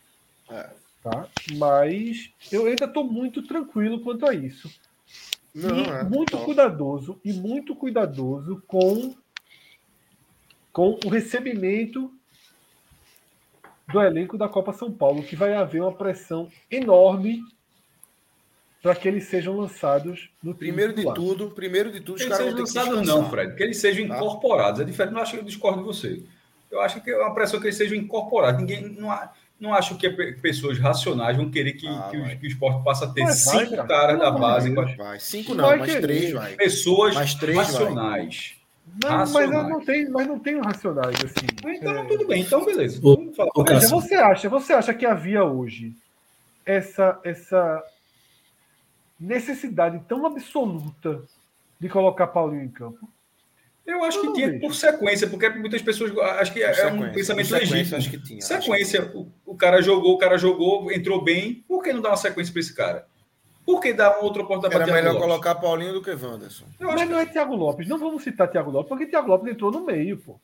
É. 0.49 0.71
Tá? 1.03 1.29
Mas 1.59 2.31
eu 2.51 2.65
ainda 2.65 2.87
estou 2.87 3.05
muito 3.05 3.43
tranquilo 3.43 4.01
quanto 4.01 4.27
a 4.27 4.33
isso. 4.33 4.71
Não, 5.55 5.77
e 5.77 5.87
é, 5.87 6.03
muito 6.03 6.39
cuidadoso 6.39 7.21
e 7.23 7.35
muito 7.35 7.77
cuidadoso 7.77 8.63
com 8.67 9.15
com 10.77 10.99
o 11.07 11.09
recebimento 11.09 12.13
do 13.91 13.99
elenco 13.99 14.37
da 14.37 14.47
Copa 14.47 14.75
São 14.75 14.93
Paulo, 14.93 15.23
que 15.23 15.35
vai 15.35 15.55
haver 15.55 15.81
uma 15.81 15.95
pressão 15.95 16.51
enorme 16.71 17.43
para 18.83 18.95
que 18.95 19.09
eles 19.09 19.25
sejam 19.25 19.57
lançados 19.57 20.29
no 20.43 20.55
primeiro 20.55 20.93
de 20.93 21.03
tudo, 21.15 21.51
primeiro 21.53 21.91
de 21.91 22.01
tudo, 22.01 22.17
os 22.17 22.25
caras 22.27 22.45
sejam 22.45 22.59
lançados 22.59 23.07
não, 23.09 23.31
Fred, 23.31 23.57
que 23.57 23.63
eles 23.63 23.79
sejam 23.79 24.07
tá? 24.07 24.17
incorporados. 24.17 24.83
É 24.83 24.85
diferente, 24.85 25.15
não 25.15 25.23
acho 25.23 25.33
que 25.33 25.39
eu 25.39 25.45
discordo 25.45 25.79
de 25.79 25.85
você. 25.87 26.23
Eu 26.71 26.83
acho 26.83 27.01
que 27.01 27.11
é 27.11 27.17
uma 27.17 27.33
pressão 27.33 27.59
que 27.59 27.69
eles 27.69 27.77
sejam 27.77 27.97
incorporados. 27.97 28.61
Ninguém 28.61 28.83
não, 28.83 29.09
não 29.59 29.73
acho 29.73 29.97
que 29.97 30.11
pessoas 30.43 30.79
racionais 30.79 31.39
vão 31.39 31.51
querer 31.51 31.73
que, 31.73 31.89
ah, 31.89 32.09
que, 32.11 32.19
o, 32.19 32.39
que 32.39 32.47
o 32.47 32.49
esporte 32.49 32.85
passe 32.85 33.03
a 33.03 33.07
ter 33.07 33.23
mas 33.23 33.45
cinco 33.45 33.77
vai, 33.77 33.87
caras 33.87 34.19
da 34.19 34.31
base. 34.31 34.75
Vai. 34.75 35.19
Cinco 35.21 35.55
não, 35.55 35.65
vai 35.65 35.87
querer. 35.87 36.03
três 36.03 36.33
vai. 36.33 36.53
Pessoas 36.55 37.15
mas 37.15 37.35
três 37.35 37.57
racionais. 37.57 38.56
Não, 39.03 39.11
racionais. 39.11 39.51
mas 39.51 39.69
não 39.69 39.85
tem, 39.85 40.09
mas 40.09 40.27
não 40.27 40.39
tem 40.39 40.61
racionais 40.61 41.17
assim. 41.25 41.47
Então 41.77 41.97
é... 41.97 42.05
tudo 42.05 42.27
bem, 42.27 42.43
então 42.43 42.65
beleza. 42.65 43.01
O, 43.03 43.13
o, 43.13 43.91
você 43.91 44.15
acha, 44.15 44.49
você 44.49 44.73
acha 44.73 44.95
que 44.95 45.05
havia 45.05 45.45
hoje 45.45 45.95
essa 46.65 47.21
essa 47.25 47.83
necessidade 49.19 50.01
tão 50.09 50.27
absoluta 50.27 51.23
de 51.79 51.89
colocar 51.89 52.27
Paulinho 52.29 52.65
em 52.65 52.71
campo? 52.71 53.09
Eu 53.87 54.03
acho 54.03 54.21
que 54.21 54.33
tinha 54.33 54.59
por 54.59 54.75
sequência, 54.75 55.29
porque 55.29 55.49
muitas 55.51 55.81
pessoas 55.81 56.17
acho 56.19 56.53
que 56.53 56.61
é 56.61 56.87
um 56.89 57.13
pensamento 57.13 57.53
legítimo. 57.53 57.97
Acho 57.97 58.11
que 58.11 58.19
tinha, 58.19 58.41
sequência, 58.41 59.01
acho 59.01 59.11
que... 59.13 59.17
O, 59.17 59.33
o, 59.47 59.57
cara 59.57 59.81
jogou, 59.81 60.15
o 60.15 60.19
cara 60.19 60.37
jogou, 60.37 60.91
entrou 60.91 61.23
bem. 61.23 61.65
Por 61.69 61.85
que 61.85 61.93
não 61.93 62.01
dá 62.01 62.11
uma 62.11 62.17
sequência 62.17 62.53
para 62.53 62.61
esse 62.61 62.75
cara? 62.75 63.07
Por 63.67 63.81
que 63.81 63.93
dar 63.93 64.13
uma 64.13 64.25
outra 64.25 64.43
oportunidade 64.43 64.85
para 64.85 64.85
Era 64.85 65.03
melhor 65.03 65.15
Lopes? 65.15 65.29
colocar 65.29 65.55
Paulinho 65.57 65.93
do 65.93 66.01
que 66.01 66.13
Wanderson. 66.13 66.67
Mas 66.79 67.11
não 67.11 67.19
é 67.19 67.27
Thiago 67.27 67.57
Lopes. 67.57 67.89
Não 67.89 67.99
vamos 67.99 68.23
citar 68.23 68.49
Thiago 68.49 68.71
Lopes, 68.71 68.89
porque 68.89 69.07
Thiago 69.07 69.29
Lopes 69.29 69.53
entrou 69.53 69.73
no 69.73 69.85
meio, 69.85 70.17
pô. 70.19 70.39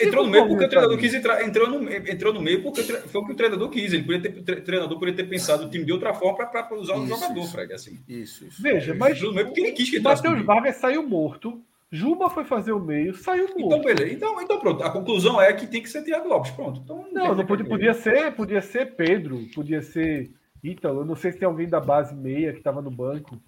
entrou 0.00 0.24
no 0.24 0.32
meio 0.32 0.48
porque 0.48 0.64
o 0.64 0.68
treinador 0.68 0.98
quis 0.98 1.14
entrar, 1.14 1.44
entrou 1.46 1.70
no, 1.70 1.92
entrou 1.92 2.34
no 2.34 2.42
meio 2.42 2.60
porque 2.60 2.82
foi 2.82 3.20
o 3.20 3.24
que 3.24 3.32
o 3.32 3.36
treinador 3.36 3.70
quis. 3.70 3.92
Ele 3.92 4.02
podia 4.02 4.20
ter, 4.20 4.36
o 4.36 4.62
treinador 4.62 4.98
poderia 4.98 5.14
ter 5.14 5.28
pensado 5.30 5.66
o 5.66 5.70
time 5.70 5.84
de 5.84 5.92
outra 5.92 6.12
forma 6.12 6.44
para 6.44 6.74
usar 6.74 6.96
o 6.96 7.06
jogador, 7.06 7.38
isso. 7.38 7.52
Fred. 7.52 7.72
Assim. 7.72 8.00
Isso, 8.08 8.46
isso. 8.46 8.60
Veja, 8.60 8.92
mas 8.92 9.16
entrou 9.16 9.30
no 9.30 9.36
meio 9.36 9.46
porque 9.46 9.60
ele 9.60 9.72
quis 9.72 9.88
que 9.88 10.00
Matheus 10.00 10.44
Vargas 10.44 10.76
saiu 10.76 11.06
morto 11.08 11.62
Juba 11.94 12.28
foi 12.28 12.44
fazer 12.44 12.72
o 12.72 12.80
meio, 12.80 13.14
saiu 13.14 13.46
morto. 13.56 13.60
Então, 13.60 13.80
beleza. 13.80 14.12
Então, 14.12 14.42
então, 14.42 14.58
pronto. 14.58 14.82
A 14.82 14.90
conclusão 14.90 15.40
é 15.40 15.52
que 15.52 15.64
tem 15.64 15.80
que 15.80 15.88
ser 15.88 16.02
Thiago 16.02 16.28
Lopes. 16.28 16.50
Pronto. 16.50 16.80
Então, 16.82 17.06
não, 17.12 17.28
não, 17.28 17.34
não 17.36 17.46
podia, 17.46 17.64
podia, 17.64 17.94
ser, 17.94 18.32
podia 18.32 18.60
ser 18.60 18.96
Pedro, 18.96 19.38
podia 19.54 19.80
ser 19.80 20.28
Ítalo. 20.64 21.00
Eu 21.00 21.04
não 21.04 21.14
sei 21.14 21.32
se 21.32 21.38
tem 21.38 21.46
alguém 21.46 21.68
da 21.68 21.80
base 21.80 22.14
meia 22.14 22.52
que 22.52 22.58
estava 22.58 22.80
no 22.80 22.90
banco. 22.90 23.40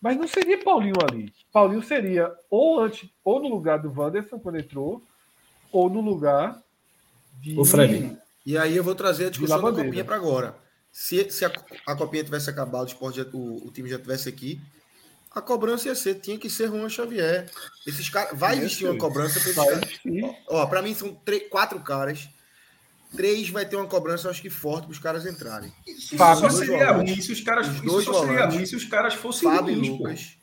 Mas 0.00 0.16
não 0.16 0.28
seria 0.28 0.62
Paulinho 0.62 0.96
ali. 1.08 1.32
Paulinho 1.52 1.82
seria 1.82 2.32
ou 2.50 2.80
antes, 2.80 3.08
ou 3.24 3.40
no 3.40 3.48
lugar 3.48 3.78
do 3.78 3.92
Wanderson 3.98 4.38
quando 4.38 4.58
entrou, 4.58 5.02
ou 5.72 5.88
no 5.88 6.00
lugar 6.00 6.60
de. 7.40 7.58
O 7.58 7.64
Fred. 7.64 8.16
E 8.44 8.56
aí 8.56 8.76
eu 8.76 8.84
vou 8.84 8.94
trazer 8.94 9.26
a 9.26 9.30
discussão 9.30 9.60
da 9.62 9.72
Copinha 9.72 10.04
para 10.04 10.16
agora. 10.16 10.54
Se, 10.92 11.30
se 11.30 11.44
a, 11.44 11.52
a 11.86 11.96
Copinha 11.96 12.24
tivesse 12.24 12.48
acabado, 12.48 12.84
o, 12.84 12.86
esporte, 12.86 13.20
o, 13.32 13.66
o 13.66 13.70
time 13.70 13.88
já 13.88 13.98
tivesse 13.98 14.28
aqui, 14.28 14.60
a 15.36 15.42
cobrança 15.42 15.88
ia 15.88 15.94
ser, 15.94 16.14
tinha 16.14 16.38
que 16.38 16.48
ser 16.48 16.68
Juan 16.68 16.88
Xavier. 16.88 17.50
Esses 17.86 18.08
caras, 18.08 18.38
vai 18.38 18.56
existir 18.56 18.86
uma 18.86 18.96
cobrança 18.96 19.38
para 19.38 19.50
esses 19.50 19.54
caras. 19.54 20.00
Ó, 20.48 20.64
para 20.66 20.80
mim 20.80 20.94
são 20.94 21.14
três, 21.14 21.48
quatro 21.50 21.78
caras. 21.80 22.28
Três 23.14 23.48
vai 23.50 23.64
ter 23.64 23.76
uma 23.76 23.86
cobrança, 23.86 24.28
acho 24.28 24.42
que 24.42 24.50
forte 24.50 24.84
para 24.84 24.92
os 24.92 24.98
caras 24.98 25.26
entrarem. 25.26 25.72
Isso 25.86 26.16
Fábio, 26.16 26.50
só 26.50 26.50
seria 26.50 26.92
ruim 26.92 27.20
se 27.20 27.32
os 27.32 27.40
caras, 27.40 27.68
os 27.68 27.80
dois 27.80 28.04
só 28.04 28.26
seria 28.26 28.46
ruim 28.46 28.66
se 28.66 28.76
os 28.76 28.84
caras 28.84 29.14
fossem 29.14 29.48
Fábio 29.48 29.74
ruins, 29.74 29.88
Lucas. 29.88 30.38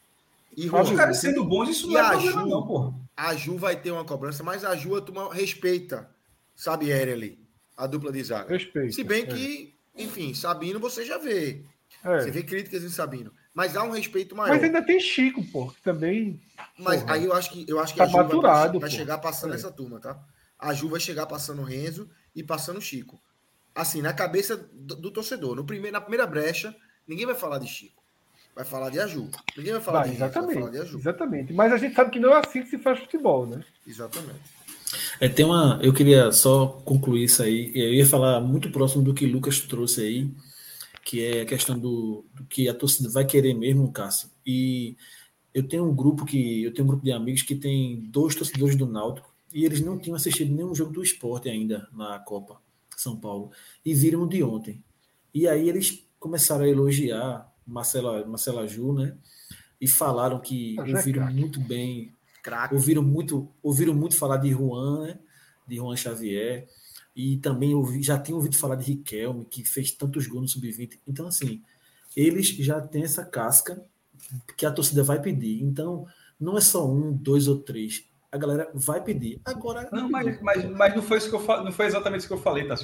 E 0.55 0.67
Juan, 0.67 0.81
os 0.81 0.91
caras 0.91 1.17
sendo 1.17 1.43
bons, 1.43 1.69
isso 1.69 1.87
não 1.87 1.99
é 1.99 2.09
problema 2.09 2.41
Ju, 2.41 2.47
não, 2.47 2.65
pô. 2.65 2.93
A 3.15 3.35
Ju 3.35 3.57
vai 3.57 3.75
ter 3.75 3.91
uma 3.91 4.05
cobrança, 4.05 4.43
mas 4.43 4.63
a 4.63 4.75
Ju 4.75 4.95
a 4.95 5.01
turma 5.01 5.33
respeita, 5.33 6.09
sabe, 6.55 6.91
ali, 6.93 7.39
a 7.75 7.85
dupla 7.87 8.11
de 8.11 8.23
zaga. 8.23 8.49
Respeita. 8.49 8.91
Se 8.91 9.03
bem 9.03 9.23
é. 9.23 9.25
que, 9.25 9.75
enfim, 9.97 10.33
Sabino 10.33 10.79
você 10.79 11.05
já 11.05 11.17
vê. 11.17 11.63
É. 12.03 12.19
Você 12.19 12.31
vê 12.31 12.43
críticas 12.43 12.83
em 12.83 12.89
Sabino. 12.89 13.31
Mas 13.53 13.75
há 13.75 13.83
um 13.83 13.91
respeito 13.91 14.35
maior. 14.35 14.55
Mas 14.55 14.63
ainda 14.63 14.81
tem 14.81 14.99
Chico, 14.99 15.43
pô, 15.51 15.69
que 15.69 15.81
também. 15.81 16.41
Mas 16.77 17.01
porra, 17.01 17.13
aí 17.13 17.25
eu 17.25 17.33
acho 17.33 17.51
que 17.51 17.65
eu 17.67 17.79
acho 17.79 17.93
que 17.93 17.99
tá 17.99 18.05
a 18.05 18.07
Ju 18.07 18.17
maturado, 18.17 18.79
vai, 18.79 18.89
vai 18.89 18.97
chegar 18.97 19.17
passando 19.19 19.53
é. 19.53 19.55
essa 19.55 19.71
turma, 19.71 19.99
tá? 19.99 20.19
A 20.57 20.73
Ju 20.73 20.89
vai 20.89 20.99
chegar 20.99 21.27
passando 21.27 21.61
o 21.61 21.65
Renzo 21.65 22.09
e 22.35 22.43
passando 22.43 22.77
o 22.77 22.81
Chico. 22.81 23.19
Assim, 23.75 24.01
na 24.01 24.13
cabeça 24.13 24.55
do, 24.71 24.95
do, 24.95 25.11
torcedor. 25.11 25.55
No 25.55 25.65
primeiro, 25.65 25.93
na 25.93 26.01
primeira 26.01 26.27
brecha, 26.27 26.75
ninguém 27.07 27.25
vai 27.25 27.35
falar 27.35 27.59
de 27.59 27.67
Chico. 27.67 28.03
Vai 28.55 28.63
falar 28.63 28.91
de 28.91 28.99
Aju. 28.99 29.29
Ninguém 29.57 29.73
vai 29.73 29.81
falar 29.81 29.99
vai, 30.01 30.09
de 30.09 30.15
exatamente, 30.15 30.53
vai 30.53 30.61
falar 30.61 30.71
de 30.71 30.77
Aju. 30.79 30.97
Exatamente. 30.99 31.53
Mas 31.53 31.73
a 31.73 31.77
gente 31.77 31.95
sabe 31.95 32.11
que 32.11 32.19
não 32.19 32.31
é 32.33 32.39
assim 32.39 32.61
que 32.61 32.69
se 32.69 32.77
faz 32.77 32.99
futebol, 32.99 33.47
né? 33.47 33.63
Exatamente. 33.87 34.41
É, 35.19 35.27
tem 35.27 35.43
uma. 35.43 35.79
Eu 35.81 35.91
queria 35.91 36.31
só 36.31 36.67
concluir 36.85 37.23
isso 37.23 37.41
aí. 37.41 37.71
Eu 37.73 37.93
ia 37.93 38.05
falar 38.05 38.39
muito 38.41 38.69
próximo 38.69 39.03
do 39.03 39.13
que 39.13 39.25
Lucas 39.25 39.59
trouxe 39.61 40.01
aí 40.01 40.31
que 41.03 41.23
é 41.23 41.41
a 41.41 41.45
questão 41.45 41.77
do, 41.77 42.25
do, 42.33 42.45
que 42.45 42.69
a 42.69 42.73
torcida 42.73 43.09
vai 43.09 43.25
querer 43.25 43.53
mesmo, 43.53 43.91
Cássio. 43.91 44.29
E 44.45 44.95
eu 45.53 45.67
tenho 45.67 45.85
um 45.85 45.95
grupo 45.95 46.25
que 46.25 46.63
eu 46.63 46.73
tenho 46.73 46.85
um 46.85 46.87
grupo 46.87 47.03
de 47.03 47.11
amigos 47.11 47.41
que 47.41 47.55
tem 47.55 47.99
dois 48.09 48.33
torcedores 48.35 48.75
do 48.75 48.87
Náutico 48.87 49.32
e 49.53 49.65
eles 49.65 49.81
não 49.81 49.99
tinham 49.99 50.15
assistido 50.15 50.53
nenhum 50.53 50.73
jogo 50.73 50.91
do 50.91 51.03
esporte 51.03 51.47
ainda 51.47 51.87
na 51.93 52.19
Copa 52.19 52.61
São 52.97 53.15
Paulo 53.15 53.51
e 53.85 53.93
viram 53.93 54.27
de 54.27 54.43
ontem. 54.43 54.83
E 55.33 55.47
aí 55.47 55.69
eles 55.69 56.05
começaram 56.19 56.65
a 56.65 56.69
elogiar 56.69 57.51
Marcela, 57.65 58.25
Marcela 58.25 58.67
Ju, 58.67 58.93
né? 58.93 59.15
E 59.79 59.87
falaram 59.87 60.39
que 60.39 60.75
é 60.79 60.95
ouviram 60.95 61.31
muito 61.31 61.59
bem, 61.59 62.13
ouviram 62.71 63.03
muito, 63.03 63.49
ouviram 63.61 63.93
muito 63.93 64.15
falar 64.15 64.37
de 64.37 64.49
Juan, 64.49 65.07
né? 65.07 65.19
De 65.67 65.75
Juan 65.75 65.95
Xavier 65.95 66.67
e 67.15 67.37
também 67.37 67.75
ouvi, 67.75 68.01
já 68.01 68.17
tinha 68.19 68.35
ouvido 68.35 68.55
falar 68.55 68.75
de 68.75 68.85
Riquelme, 68.85 69.45
que 69.45 69.63
fez 69.63 69.91
tantos 69.91 70.25
gols 70.27 70.41
no 70.41 70.47
Sub-20. 70.47 70.99
Então, 71.07 71.27
assim, 71.27 71.61
eles 72.15 72.47
já 72.47 72.81
têm 72.81 73.03
essa 73.03 73.23
casca 73.23 73.83
que 74.57 74.65
a 74.65 74.71
torcida 74.71 75.03
vai 75.03 75.21
pedir. 75.21 75.61
Então, 75.63 76.07
não 76.39 76.57
é 76.57 76.61
só 76.61 76.89
um, 76.89 77.13
dois 77.13 77.47
ou 77.47 77.59
três. 77.59 78.05
A 78.33 78.37
galera 78.37 78.71
vai 78.73 78.99
pedir. 78.99 79.39
Agora. 79.45 79.87
Não, 79.91 80.09
mas, 80.09 80.41
mas, 80.41 80.65
mas 80.65 80.95
não, 80.95 81.03
foi 81.03 81.19
isso 81.19 81.29
que 81.29 81.35
eu, 81.35 81.63
não 81.63 81.71
foi 81.71 81.85
exatamente 81.85 82.21
isso 82.21 82.27
que 82.27 82.33
eu 82.33 82.39
falei, 82.39 82.67
tá? 82.67 82.75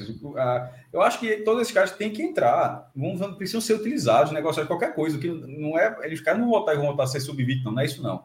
Eu 0.93 1.01
acho 1.01 1.19
que 1.19 1.37
todos 1.37 1.63
esses 1.63 1.73
caras 1.73 1.91
têm 1.91 2.13
que 2.13 2.21
entrar. 2.21 2.91
Vão, 2.95 3.33
precisam 3.33 3.59
ser 3.59 3.73
utilizados, 3.73 4.31
negócio 4.31 4.61
de 4.61 4.67
qualquer 4.67 4.93
coisa. 4.93 5.17
Que 5.17 5.27
não 5.27 5.75
é, 5.75 5.97
eles 6.03 6.21
caras 6.21 6.39
não 6.39 6.51
vão 6.51 6.59
votar 6.59 6.75
e 6.75 6.77
vão 6.77 6.85
votar 6.85 7.07
ser 7.07 7.19
sub-20, 7.19 7.63
não, 7.63 7.71
não 7.71 7.81
é 7.81 7.85
isso, 7.85 8.03
não. 8.03 8.23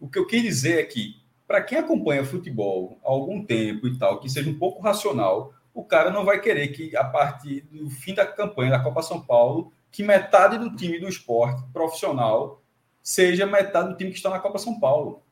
O 0.00 0.08
que 0.08 0.18
eu 0.18 0.26
quis 0.26 0.42
dizer 0.42 0.80
é 0.80 0.82
que 0.82 1.22
para 1.46 1.62
quem 1.62 1.78
acompanha 1.78 2.24
futebol 2.24 2.98
há 3.04 3.08
algum 3.08 3.44
tempo 3.44 3.86
e 3.86 3.96
tal, 3.96 4.18
que 4.18 4.28
seja 4.28 4.50
um 4.50 4.58
pouco 4.58 4.82
racional, 4.82 5.54
o 5.72 5.84
cara 5.84 6.10
não 6.10 6.24
vai 6.24 6.40
querer 6.40 6.68
que, 6.68 6.96
a 6.96 7.04
partir 7.04 7.60
do 7.70 7.88
fim 7.88 8.14
da 8.14 8.26
campanha 8.26 8.72
da 8.72 8.82
Copa 8.82 9.00
São 9.00 9.20
Paulo, 9.20 9.72
que 9.92 10.02
metade 10.02 10.58
do 10.58 10.74
time 10.74 10.98
do 10.98 11.08
esporte 11.08 11.62
profissional 11.72 12.60
seja 13.00 13.46
metade 13.46 13.90
do 13.90 13.96
time 13.96 14.10
que 14.10 14.16
está 14.16 14.30
na 14.30 14.40
Copa 14.40 14.58
São 14.58 14.80
Paulo. 14.80 15.22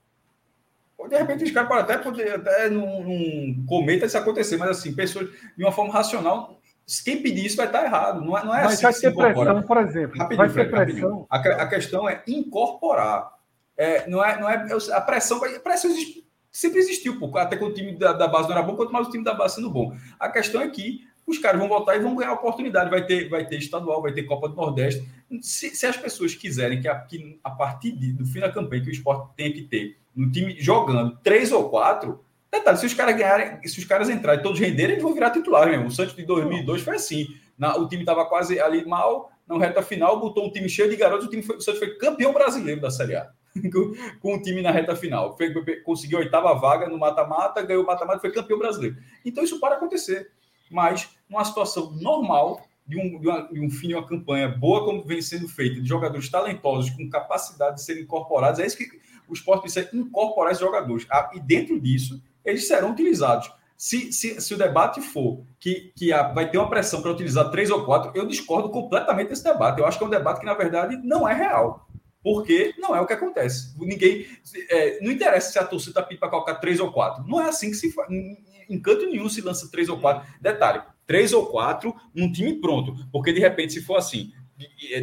De 1.08 1.16
repente, 1.16 1.44
os 1.44 1.50
caras 1.50 1.68
podem 1.68 1.84
até 1.84 1.98
poder, 1.98 2.34
até 2.36 2.70
num, 2.70 3.02
num 3.02 3.66
cometa 3.66 4.06
isso 4.06 4.16
acontecer, 4.16 4.56
mas 4.56 4.70
assim, 4.70 4.94
pessoas 4.94 5.28
de 5.56 5.64
uma 5.64 5.72
forma 5.72 5.92
racional, 5.92 6.60
quem 7.04 7.22
pedir 7.22 7.46
isso 7.46 7.56
vai 7.56 7.66
estar 7.66 7.84
errado. 7.84 8.20
Não 8.20 8.36
é, 8.36 8.44
não 8.44 8.54
é 8.54 8.64
mas 8.64 8.84
assim. 8.84 9.10
Vai 9.10 9.12
ter 9.12 9.34
pressão, 9.34 9.62
por 9.62 9.76
exemplo. 9.78 10.18
Rapidinho, 10.18 10.52
vai 10.52 10.64
ter 10.64 10.70
pressão. 10.70 11.26
A, 11.30 11.36
a, 11.36 11.66
questão 11.66 12.08
é 12.08 12.22
incorporar. 12.26 13.32
É, 13.76 14.08
não 14.08 14.24
é, 14.24 14.40
não 14.40 14.48
é 14.48 14.68
a 14.92 15.00
pressão, 15.00 15.42
a 15.44 15.60
pressão 15.60 15.90
existe, 15.90 16.26
sempre 16.50 16.78
existiu, 16.78 17.18
pô, 17.18 17.36
até 17.38 17.56
quando 17.56 17.72
o 17.72 17.74
time 17.74 17.96
da, 17.96 18.12
da, 18.12 18.28
base 18.28 18.48
não 18.48 18.56
era 18.56 18.64
bom, 18.64 18.76
quanto 18.76 18.92
mais 18.92 19.08
o 19.08 19.10
time 19.10 19.24
da 19.24 19.32
base 19.32 19.56
sendo 19.56 19.70
bom. 19.70 19.96
A 20.20 20.28
questão 20.28 20.60
é 20.60 20.68
que 20.68 21.00
os 21.26 21.38
caras 21.38 21.58
vão 21.58 21.68
voltar 21.68 21.96
e 21.96 22.00
vão 22.00 22.14
ganhar 22.14 22.32
oportunidade. 22.32 22.90
Vai 22.90 23.06
ter, 23.06 23.28
vai 23.28 23.46
ter 23.46 23.56
estadual, 23.56 24.02
vai 24.02 24.12
ter 24.12 24.24
Copa 24.24 24.48
do 24.48 24.56
Nordeste. 24.56 25.08
Se, 25.40 25.74
se 25.74 25.86
as 25.86 25.96
pessoas 25.96 26.34
quiserem 26.34 26.80
que 26.80 26.88
a, 26.88 26.98
que 27.00 27.40
a 27.42 27.50
partir 27.50 27.92
de, 27.92 28.12
do 28.12 28.26
fim 28.26 28.40
da 28.40 28.52
campanha 28.52 28.82
que 28.82 28.90
o 28.90 28.92
esporte 28.92 29.34
tem 29.34 29.52
que 29.52 29.62
ter 29.62 30.01
no 30.14 30.30
time 30.30 30.56
jogando 30.58 31.18
três 31.22 31.52
ou 31.52 31.68
quatro, 31.68 32.24
detalhe, 32.50 32.78
se 32.78 32.86
os 32.86 32.94
caras 32.94 33.16
ganharem, 33.16 33.66
se 33.66 33.78
os 33.78 33.84
caras 33.84 34.08
entrarem 34.10 34.42
todos 34.42 34.60
renderem, 34.60 34.92
eles 34.92 35.02
vão 35.02 35.14
virar 35.14 35.30
titular 35.30 35.68
mesmo. 35.68 35.86
O 35.86 35.90
Santos 35.90 36.14
de 36.14 36.24
2002 36.24 36.82
foi 36.82 36.96
assim. 36.96 37.26
Na, 37.56 37.76
o 37.76 37.88
time 37.88 38.02
estava 38.02 38.24
quase 38.26 38.60
ali 38.60 38.84
mal, 38.84 39.30
na 39.46 39.58
reta 39.58 39.82
final, 39.82 40.20
botou 40.20 40.46
um 40.46 40.50
time 40.50 40.68
cheio 40.68 40.90
de 40.90 40.96
garotos, 40.96 41.26
o, 41.26 41.30
time 41.30 41.42
foi, 41.42 41.56
o 41.56 41.60
Santos 41.60 41.78
foi 41.78 41.96
campeão 41.96 42.32
brasileiro 42.32 42.80
da 42.80 42.90
Série 42.90 43.16
A. 43.16 43.30
com 44.20 44.34
o 44.34 44.42
time 44.42 44.62
na 44.62 44.70
reta 44.70 44.96
final. 44.96 45.36
Foi, 45.36 45.52
conseguiu 45.82 46.18
a 46.18 46.22
oitava 46.22 46.54
vaga 46.54 46.88
no 46.88 46.98
mata-mata, 46.98 47.62
ganhou 47.62 47.82
o 47.82 47.86
mata-mata 47.86 48.20
foi 48.20 48.32
campeão 48.32 48.58
brasileiro. 48.58 48.96
Então 49.24 49.44
isso 49.44 49.60
pode 49.60 49.74
acontecer. 49.74 50.30
Mas 50.70 51.10
numa 51.28 51.44
situação 51.44 51.92
normal, 52.00 52.62
de 52.86 52.98
um, 52.98 53.20
de, 53.20 53.28
uma, 53.28 53.42
de 53.52 53.60
um 53.60 53.70
fim 53.70 53.88
de 53.88 53.94
uma 53.94 54.06
campanha 54.06 54.48
boa, 54.48 54.84
como 54.84 55.04
vem 55.04 55.20
sendo 55.20 55.48
feita, 55.48 55.80
de 55.80 55.88
jogadores 55.88 56.28
talentosos 56.30 56.90
com 56.90 57.08
capacidade 57.08 57.76
de 57.76 57.84
serem 57.84 58.02
incorporados, 58.02 58.58
é 58.58 58.66
isso 58.66 58.76
que 58.76 58.88
o 59.28 59.32
esporte 59.32 59.62
precisa 59.62 59.88
incorporar 59.92 60.52
esses 60.52 60.62
jogadores. 60.62 61.06
Ah, 61.10 61.30
e 61.34 61.40
dentro 61.40 61.80
disso, 61.80 62.22
eles 62.44 62.66
serão 62.66 62.90
utilizados. 62.92 63.50
Se, 63.76 64.12
se, 64.12 64.40
se 64.40 64.54
o 64.54 64.56
debate 64.58 65.00
for 65.00 65.44
que, 65.58 65.92
que 65.96 66.12
a, 66.12 66.22
vai 66.22 66.48
ter 66.48 66.56
uma 66.56 66.70
pressão 66.70 67.02
para 67.02 67.10
utilizar 67.10 67.50
três 67.50 67.68
ou 67.68 67.84
quatro, 67.84 68.12
eu 68.14 68.26
discordo 68.26 68.70
completamente 68.70 69.30
desse 69.30 69.42
debate. 69.42 69.80
Eu 69.80 69.86
acho 69.86 69.98
que 69.98 70.04
é 70.04 70.06
um 70.06 70.10
debate 70.10 70.38
que, 70.38 70.46
na 70.46 70.54
verdade, 70.54 70.96
não 71.02 71.28
é 71.28 71.34
real 71.34 71.88
Porque 72.22 72.72
não 72.78 72.94
é 72.94 73.00
o 73.00 73.06
que 73.06 73.12
acontece. 73.12 73.74
Ninguém. 73.76 74.26
É, 74.70 75.00
não 75.00 75.10
interessa 75.10 75.50
se 75.50 75.58
a 75.58 75.64
torcida 75.64 75.90
está 75.90 76.02
pedindo 76.02 76.20
para 76.20 76.30
colocar 76.30 76.54
três 76.56 76.78
ou 76.78 76.92
quatro. 76.92 77.24
Não 77.26 77.40
é 77.40 77.48
assim 77.48 77.70
que 77.70 77.76
se 77.76 77.90
faz. 77.90 78.08
Em 78.10 78.80
canto 78.80 79.04
nenhum 79.06 79.28
se 79.28 79.40
lança 79.40 79.68
três 79.68 79.88
ou 79.88 79.98
quatro. 79.98 80.32
Detalhe: 80.40 80.80
três 81.04 81.32
ou 81.32 81.46
quatro 81.46 81.92
num 82.14 82.30
time 82.30 82.60
pronto. 82.60 82.94
Porque 83.10 83.32
de 83.32 83.40
repente, 83.40 83.72
se 83.72 83.82
for 83.82 83.96
assim, 83.96 84.32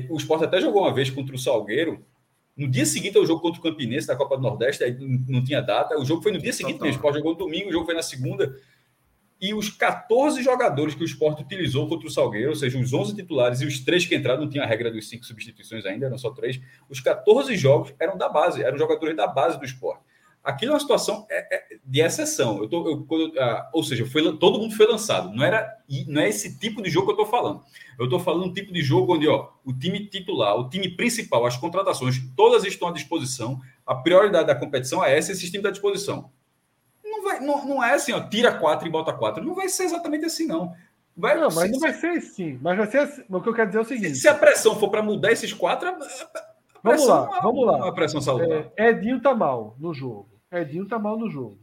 o 0.09 0.15
Sport 0.15 0.43
até 0.43 0.61
jogou 0.61 0.83
uma 0.83 0.93
vez 0.93 1.09
contra 1.09 1.35
o 1.35 1.39
Salgueiro. 1.39 2.05
No 2.59 2.69
dia 2.69 2.85
seguinte 2.85 3.17
ao 3.17 3.25
jogo 3.25 3.41
contra 3.41 3.59
o 3.59 3.63
Campinense 3.63 4.05
da 4.05 4.15
Copa 4.15 4.35
do 4.35 4.43
Nordeste, 4.43 4.83
aí 4.83 4.95
não 5.27 5.43
tinha 5.43 5.61
data. 5.61 5.97
O 5.97 6.05
jogo 6.05 6.21
foi 6.21 6.31
no 6.31 6.39
dia 6.39 6.51
seguinte 6.51 6.81
mesmo. 6.81 6.87
O 6.87 6.95
Sport 6.97 7.15
jogou 7.15 7.31
no 7.31 7.37
domingo, 7.37 7.69
o 7.69 7.71
jogo 7.71 7.85
foi 7.85 7.95
na 7.95 8.03
segunda 8.03 8.53
e 9.41 9.53
os 9.53 9.69
14 9.69 10.43
jogadores 10.43 10.93
que 10.93 11.01
o 11.01 11.05
esporte 11.05 11.41
utilizou 11.41 11.87
contra 11.87 12.05
o 12.05 12.11
Salgueiro, 12.11 12.49
ou 12.49 12.55
seja, 12.55 12.77
os 12.77 12.91
11 12.91 13.15
titulares 13.15 13.61
e 13.61 13.65
os 13.65 13.79
três 13.79 14.05
que 14.05 14.13
entraram, 14.13 14.41
não 14.41 14.49
tinha 14.49 14.63
a 14.63 14.67
regra 14.67 14.91
dos 14.91 15.07
cinco 15.07 15.25
substituições 15.25 15.85
ainda, 15.85 16.07
eram 16.07 16.17
só 16.17 16.31
três. 16.31 16.59
Os 16.89 16.99
14 16.99 17.55
jogos 17.55 17.93
eram 17.97 18.17
da 18.17 18.27
base, 18.27 18.61
eram 18.61 18.77
jogadores 18.77 19.15
da 19.15 19.27
base 19.27 19.57
do 19.57 19.63
esporte. 19.63 20.03
Aquilo 20.49 20.71
é 20.71 20.73
uma 20.75 20.79
situação 20.79 21.25
é, 21.29 21.55
é, 21.55 21.77
de 21.83 22.01
exceção. 22.01 22.61
Eu 22.61 22.69
tô, 22.69 22.87
eu, 22.87 23.33
ah, 23.39 23.69
ou 23.73 23.83
seja, 23.83 24.05
foi, 24.05 24.37
todo 24.37 24.59
mundo 24.59 24.75
foi 24.75 24.87
lançado. 24.87 25.31
Não, 25.33 25.43
era, 25.43 25.67
não 26.07 26.21
é 26.21 26.29
esse 26.29 26.59
tipo 26.59 26.81
de 26.81 26.89
jogo 26.89 27.07
que 27.07 27.11
eu 27.11 27.23
estou 27.23 27.39
falando. 27.39 27.63
Eu 27.97 28.05
estou 28.05 28.19
falando 28.19 28.45
um 28.45 28.53
tipo 28.53 28.73
de 28.73 28.81
jogo 28.81 29.15
onde 29.15 29.27
ó, 29.27 29.49
o 29.65 29.73
time 29.73 30.07
titular, 30.07 30.55
o 30.55 30.69
time 30.69 30.89
principal, 30.89 31.45
as 31.45 31.57
contratações, 31.57 32.19
todas 32.35 32.63
estão 32.63 32.87
à 32.87 32.91
disposição. 32.91 33.59
A 33.85 33.95
prioridade 33.95 34.47
da 34.47 34.55
competição 34.55 35.03
é 35.03 35.17
essa, 35.17 35.31
esse 35.31 35.45
time 35.45 35.57
está 35.57 35.69
à 35.69 35.71
disposição 35.71 36.31
não, 37.19 37.23
vai, 37.23 37.39
não, 37.39 37.65
não 37.65 37.83
é 37.83 37.93
assim, 37.93 38.13
ó, 38.13 38.21
tira 38.21 38.51
quatro 38.51 38.87
e 38.87 38.91
bota 38.91 39.13
quatro. 39.13 39.43
Não 39.43 39.55
vai 39.55 39.67
ser 39.67 39.83
exatamente 39.83 40.25
assim, 40.25 40.45
não. 40.45 40.73
Vai, 41.15 41.35
não, 41.35 41.49
mas 41.49 41.65
se, 41.65 41.71
não 41.71 41.79
vai 41.79 41.93
ser 41.93 42.11
assim. 42.11 42.57
Mas 42.61 42.77
vai 42.77 42.87
ser 42.87 42.99
assim. 42.99 43.23
O 43.29 43.41
que 43.41 43.49
eu 43.49 43.53
quero 43.53 43.67
dizer 43.67 43.79
é 43.79 43.81
o 43.81 43.85
seguinte: 43.85 44.15
se, 44.15 44.21
se 44.21 44.27
a 44.27 44.35
pressão 44.35 44.79
for 44.79 44.89
para 44.89 45.03
mudar 45.03 45.31
esses 45.31 45.51
quatro, 45.51 45.91
vamos 46.81 47.05
lá, 47.05 47.29
é, 47.37 47.41
vamos 47.41 47.65
lá. 47.65 48.21
Salutar. 48.21 48.71
É, 48.77 48.89
Edinho 48.89 49.21
tá 49.21 49.35
mal 49.35 49.75
no 49.77 49.93
jogo. 49.93 50.38
Edinho 50.51 50.87
tá 50.87 50.97
mal 50.97 51.17
no 51.17 51.29
jogo. 51.29 51.59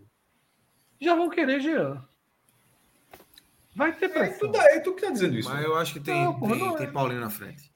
Já 1.01 1.15
vão 1.15 1.29
querer 1.29 1.61
Jean. 1.61 2.03
Vai 3.75 3.95
ter 3.95 4.09
pressão. 4.09 4.49
É, 4.49 4.53
tu, 4.53 4.59
é, 4.59 4.81
tu 4.81 4.95
que 4.95 5.03
tá 5.03 5.11
dizendo 5.11 5.37
isso. 5.37 5.49
Mas 5.49 5.65
eu 5.65 5.77
acho 5.77 5.93
que 5.93 6.01
tem, 6.01 6.25
não, 6.25 6.39
porra, 6.39 6.57
tem, 6.57 6.77
tem 6.77 6.87
é. 6.87 6.91
Paulinho 6.91 7.21
na 7.21 7.31
frente. 7.31 7.71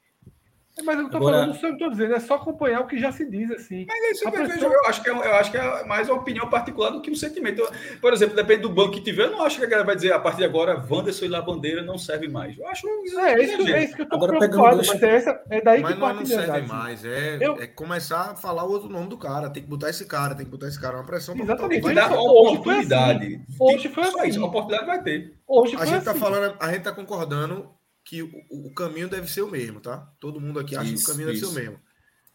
Mas 0.83 0.99
eu 0.99 1.07
estou 1.07 1.21
falando, 1.21 1.47
não 1.47 1.71
estou 1.71 1.91
dizendo, 1.91 2.15
é 2.15 2.21
só 2.21 2.35
acompanhar 2.35 2.81
o 2.81 2.87
que 2.87 2.99
já 2.99 3.13
se 3.13 3.29
diz, 3.29 3.51
assim. 3.51 3.87
Mas 3.87 4.03
é 4.03 4.11
isso 4.11 4.25
eu, 4.27 4.33
pessoa... 4.33 4.73
eu, 4.73 4.87
acho 4.87 5.03
que 5.03 5.11
é, 5.11 5.13
eu 5.13 5.35
acho 5.35 5.51
que 5.51 5.57
é 5.57 5.85
mais 5.85 6.09
uma 6.09 6.19
opinião 6.19 6.49
particular 6.49 6.91
do 6.91 7.01
que 7.01 7.11
um 7.11 7.15
sentimento. 7.15 7.63
por 8.01 8.13
exemplo, 8.13 8.37
depende 8.37 8.63
do 8.63 8.71
banco 8.71 8.93
que 8.93 9.01
tiver, 9.01 9.25
eu 9.25 9.33
não 9.33 9.43
acho 9.43 9.59
que 9.59 9.65
a 9.65 9.69
galera 9.69 9.87
vai 9.87 9.97
dizer 9.97 10.13
a 10.13 10.19
partir 10.19 10.39
de 10.39 10.45
agora, 10.45 10.85
Wanderson 10.89 11.25
e 11.25 11.29
La 11.29 11.43
Bandeira 11.43 11.83
não 11.83 11.99
serve 11.99 12.29
mais. 12.29 12.59
Eu 12.59 12.67
acho 12.69 12.87
é, 12.89 13.33
é, 13.33 13.43
isso, 13.43 13.69
é 13.69 13.85
isso 13.85 13.95
que 13.95 14.03
eu 14.03 14.05
estou 14.05 14.19
preocupado, 14.19 14.77
mas 14.77 15.03
é, 15.03 15.17
essa, 15.17 15.43
é 15.51 15.61
daí 15.61 15.81
mas 15.81 15.95
que 15.95 16.01
parte 16.01 16.19
não 16.19 16.27
serve 16.27 16.67
mais, 16.67 17.05
é, 17.05 17.39
eu... 17.41 17.55
é 17.55 17.67
começar 17.67 18.33
a 18.33 18.37
falar 18.37 18.65
o 18.65 18.71
outro 18.71 18.89
nome 18.89 19.09
do 19.09 19.19
cara, 19.19 19.51
tem 19.51 19.63
que 19.63 19.69
botar 19.69 19.91
esse 19.91 20.07
cara, 20.07 20.35
tem 20.35 20.45
que 20.45 20.51
botar 20.51 20.69
esse 20.69 20.81
cara, 20.81 20.97
uma 20.97 21.05
pressão. 21.05 21.37
Exatamente. 21.37 21.83
Vai 21.83 21.95
dar 21.95 22.13
oportunidade. 22.13 23.41
Hoje 23.59 23.89
foi 23.89 24.05
assim. 24.05 24.15
Hoje 24.15 24.15
foi 24.15 24.29
assim. 24.31 24.43
A 24.43 24.47
oportunidade 24.47 24.87
vai 24.87 25.03
ter. 25.03 25.35
Hoje 25.47 25.77
a 25.77 25.85
gente 25.85 25.99
está 25.99 26.11
assim. 26.13 26.21
falando, 26.21 26.57
a 26.61 26.67
gente 26.67 26.79
está 26.79 26.93
concordando 26.93 27.69
que 28.11 28.25
o, 28.25 28.31
o, 28.51 28.75
caminho 28.75 29.09
deve 29.09 29.31
ser 29.31 29.41
o 29.41 29.49
mesmo, 29.49 29.79
tá? 29.79 30.13
Todo 30.19 30.41
mundo 30.41 30.59
aqui 30.59 30.75
acha 30.75 30.91
isso, 30.91 31.05
que 31.05 31.11
o 31.13 31.15
caminho 31.15 31.31
isso. 31.31 31.43
deve 31.43 31.55
ser 31.55 31.61
o 31.61 31.63
mesmo. 31.63 31.81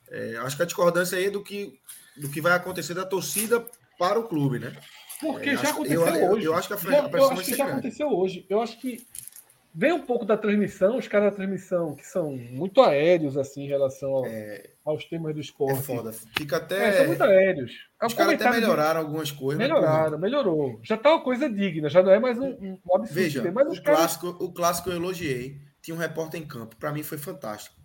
É, 0.09 0.37
acho 0.37 0.55
que 0.55 0.63
a 0.63 0.65
discordância 0.65 1.17
aí 1.17 1.25
é 1.25 1.29
do 1.29 1.43
que, 1.43 1.77
do 2.15 2.29
que 2.29 2.39
vai 2.39 2.53
acontecer 2.53 2.93
da 2.93 3.05
torcida 3.05 3.61
para 3.99 4.17
o 4.17 4.23
clube, 4.23 4.57
né? 4.57 4.73
Porque 5.19 5.49
é, 5.49 5.55
já 5.55 5.63
acho, 5.63 5.71
aconteceu 5.71 6.07
eu, 6.07 6.31
hoje. 6.31 6.45
Eu, 6.45 6.53
eu 6.53 6.57
acho 6.57 6.67
que 6.69 6.73
a, 6.75 6.77
já, 6.77 7.09
eu 7.09 7.29
acho 7.29 7.43
que 7.43 7.55
já 7.55 7.65
aconteceu 7.65 8.07
hoje. 8.07 8.45
Eu 8.49 8.61
acho 8.61 8.79
que 8.79 9.05
vem 9.73 9.91
um 9.91 10.01
pouco 10.01 10.23
da 10.23 10.37
transmissão, 10.37 10.97
os 10.97 11.09
caras 11.09 11.31
da 11.31 11.35
transmissão 11.35 11.93
que 11.93 12.07
são 12.07 12.31
muito 12.31 12.81
aéreos 12.81 13.35
assim 13.35 13.63
em 13.63 13.67
relação 13.67 14.09
ao, 14.13 14.25
é, 14.25 14.69
aos 14.85 15.03
temas 15.03 15.33
do 15.33 15.41
esporte. 15.41 15.79
É 15.79 15.81
foda. 15.81 16.13
Fica 16.37 16.55
até. 16.55 16.87
É, 16.87 16.91
são 16.93 17.07
muito 17.07 17.23
aéreos. 17.23 17.73
É 18.01 18.05
os 18.05 18.13
caras 18.13 18.35
até 18.35 18.49
melhoraram 18.49 19.01
de... 19.01 19.05
algumas 19.07 19.29
coisas. 19.29 19.57
Melhoraram, 19.57 20.17
melhorou. 20.17 20.79
Já 20.81 20.95
tá 20.95 21.15
uma 21.15 21.21
coisa 21.21 21.49
digna, 21.49 21.89
já 21.89 22.01
não 22.01 22.11
é 22.11 22.19
mais 22.19 22.39
um, 22.39 22.55
um 22.61 22.95
absurdo. 22.95 23.13
Veja, 23.13 23.43
o, 23.43 23.83
clássico, 23.83 24.27
o 24.39 24.53
clássico 24.53 24.89
eu 24.89 24.95
elogiei. 24.95 25.64
Tinha 25.85 25.93
um 25.93 25.99
repórter 25.99 26.41
em 26.41 26.47
campo. 26.47 26.75
Para 26.77 26.91
mim 26.91 27.03
foi 27.03 27.19
fantástico. 27.19 27.75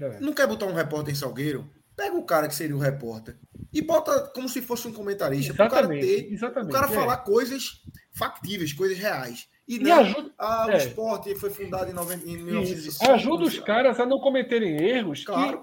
É. 0.00 0.18
Não 0.20 0.32
quer 0.32 0.46
botar 0.46 0.64
um 0.64 0.72
repórter 0.72 1.12
em 1.12 1.16
Salgueiro? 1.16 1.70
Pega 1.94 2.16
o 2.16 2.24
cara 2.24 2.48
que 2.48 2.54
seria 2.54 2.74
o 2.74 2.78
repórter 2.78 3.36
e 3.70 3.82
bota 3.82 4.30
como 4.34 4.48
se 4.48 4.62
fosse 4.62 4.88
um 4.88 4.92
comentarista. 4.92 5.52
Para 5.52 5.66
o 5.66 5.70
cara 5.70 5.88
ter, 5.88 6.32
exatamente, 6.32 6.70
o 6.70 6.72
cara 6.72 6.90
é. 6.90 6.94
falar 6.94 7.18
coisas 7.18 7.82
factíveis, 8.10 8.72
coisas 8.72 8.96
reais. 8.96 9.50
E, 9.68 9.78
não, 9.78 10.00
ajuda, 10.00 10.32
ah, 10.38 10.66
o 10.66 10.70
é. 10.70 10.76
esporte 10.78 11.34
foi 11.34 11.50
fundado 11.50 11.90
em, 11.90 11.92
90, 11.92 12.26
em 12.26 12.38
1905. 12.38 13.12
Ajuda 13.12 13.44
os 13.44 13.58
caras 13.58 14.00
a 14.00 14.06
não 14.06 14.18
cometerem 14.18 14.82
erros 14.82 15.24
claro, 15.24 15.62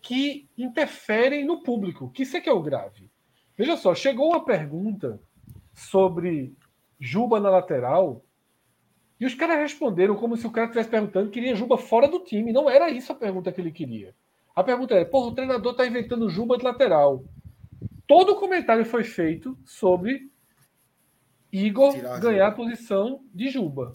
que, 0.00 0.48
que 0.48 0.48
interferem 0.56 1.44
no 1.44 1.62
público, 1.62 2.10
que 2.10 2.22
isso 2.22 2.34
é 2.34 2.40
que 2.40 2.48
é 2.48 2.52
o 2.52 2.62
grave. 2.62 3.10
Veja 3.56 3.76
só, 3.76 3.94
chegou 3.94 4.30
uma 4.30 4.42
pergunta 4.42 5.20
sobre 5.74 6.56
Juba 6.98 7.40
na 7.40 7.50
lateral, 7.50 8.24
e 9.20 9.26
os 9.26 9.34
caras 9.34 9.58
responderam 9.58 10.14
como 10.14 10.36
se 10.36 10.46
o 10.46 10.50
cara 10.50 10.66
estivesse 10.66 10.90
perguntando 10.90 11.30
que 11.30 11.40
queria 11.40 11.56
Juba 11.56 11.76
fora 11.76 12.08
do 12.08 12.20
time. 12.20 12.52
Não 12.52 12.70
era 12.70 12.88
isso 12.90 13.10
a 13.10 13.14
pergunta 13.14 13.50
que 13.50 13.60
ele 13.60 13.72
queria. 13.72 14.14
A 14.54 14.62
pergunta 14.62 14.94
é: 14.94 15.04
porra, 15.04 15.28
o 15.28 15.34
treinador 15.34 15.72
está 15.72 15.86
inventando 15.86 16.28
Juba 16.28 16.56
de 16.56 16.64
lateral. 16.64 17.24
Todo 18.06 18.32
o 18.32 18.36
comentário 18.36 18.84
foi 18.84 19.04
feito 19.04 19.58
sobre 19.64 20.30
Igor 21.52 21.92
Tirar 21.92 22.20
ganhar 22.20 22.48
a 22.48 22.52
posição 22.52 23.20
de 23.34 23.48
Juba. 23.48 23.94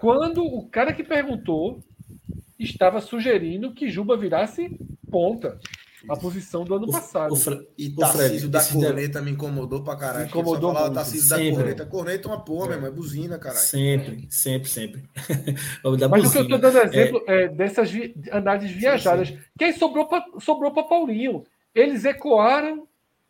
Quando 0.00 0.44
o 0.44 0.68
cara 0.68 0.92
que 0.92 1.02
perguntou 1.02 1.80
estava 2.58 3.00
sugerindo 3.00 3.72
que 3.72 3.88
Juba 3.88 4.16
virasse 4.16 4.70
ponta. 5.10 5.58
A 6.08 6.16
posição 6.16 6.64
do 6.64 6.74
ano 6.74 6.90
passado. 6.90 7.32
O, 7.32 7.36
Fre 7.36 7.66
e 7.76 7.90
Tarcísio 7.90 8.48
da 8.48 8.64
corneta 8.64 9.20
me 9.22 9.30
incomodou 9.30 9.82
pra 9.82 9.96
caralho. 9.96 10.24
Me 10.24 10.30
incomodou 10.30 10.72
falar, 10.72 10.86
muito. 10.86 10.94
Tarcísio 10.94 11.28
da 11.28 11.36
corneta. 11.36 11.86
Corneta 11.86 12.28
é 12.28 12.30
uma 12.30 12.40
porra, 12.40 12.64
é. 12.64 12.68
meu 12.68 12.76
irmão. 12.76 12.90
É 12.90 12.92
buzina, 12.92 13.38
caralho. 13.38 13.64
Sempre, 13.64 14.26
sempre, 14.30 14.68
sempre. 14.68 15.04
Mas 16.10 16.24
o 16.26 16.32
que 16.32 16.38
eu 16.38 16.48
tô 16.48 16.58
dando 16.58 16.78
exemplo 16.78 17.24
é, 17.26 17.44
é 17.44 17.48
dessas 17.48 17.90
vi 17.90 18.14
análises 18.30 18.70
viajadas. 18.70 19.28
Sim, 19.28 19.34
sim. 19.34 19.42
Que 19.58 19.64
aí 19.64 19.72
sobrou 19.72 20.06
pra, 20.06 20.24
sobrou 20.40 20.72
pra 20.72 20.82
Paulinho. 20.82 21.44
Eles 21.74 22.04
ecoaram 22.04 22.86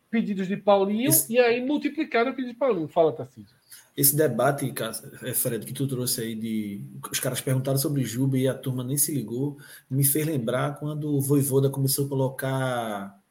pedidos 0.09 0.47
de 0.47 0.55
Paulinho 0.55 1.09
Isso. 1.09 1.31
e 1.31 1.37
aí 1.39 1.65
multiplicaram 1.65 2.31
o 2.31 2.35
pedido 2.35 2.53
de 2.53 2.59
Paulinho. 2.59 2.87
Fala, 2.87 3.11
Tarcísio. 3.11 3.55
Esse 3.95 4.13
debate, 4.13 4.73
é, 5.21 5.33
Fred, 5.33 5.65
que 5.65 5.71
tu 5.71 5.87
trouxe 5.87 6.21
aí 6.21 6.35
de. 6.35 6.85
Os 7.09 7.19
caras 7.19 7.39
perguntaram 7.39 7.77
sobre 7.77 8.03
Juba 8.03 8.37
e 8.37 8.45
a 8.45 8.53
turma 8.53 8.83
nem 8.83 8.97
se 8.97 9.13
ligou, 9.13 9.57
me 9.89 10.03
fez 10.03 10.25
lembrar 10.25 10.77
quando 10.77 11.15
o 11.15 11.21
Voivoda 11.21 11.69
começou 11.69 12.05
a 12.05 12.09
colocar. 12.09 13.23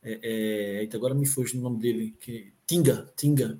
É, 0.00 0.84
é, 0.84 0.96
agora 0.96 1.12
me 1.12 1.26
foge 1.26 1.58
o 1.58 1.60
nome 1.60 1.80
dele, 1.80 2.14
que 2.20 2.52
Tinga, 2.64 3.12
Tinga, 3.16 3.58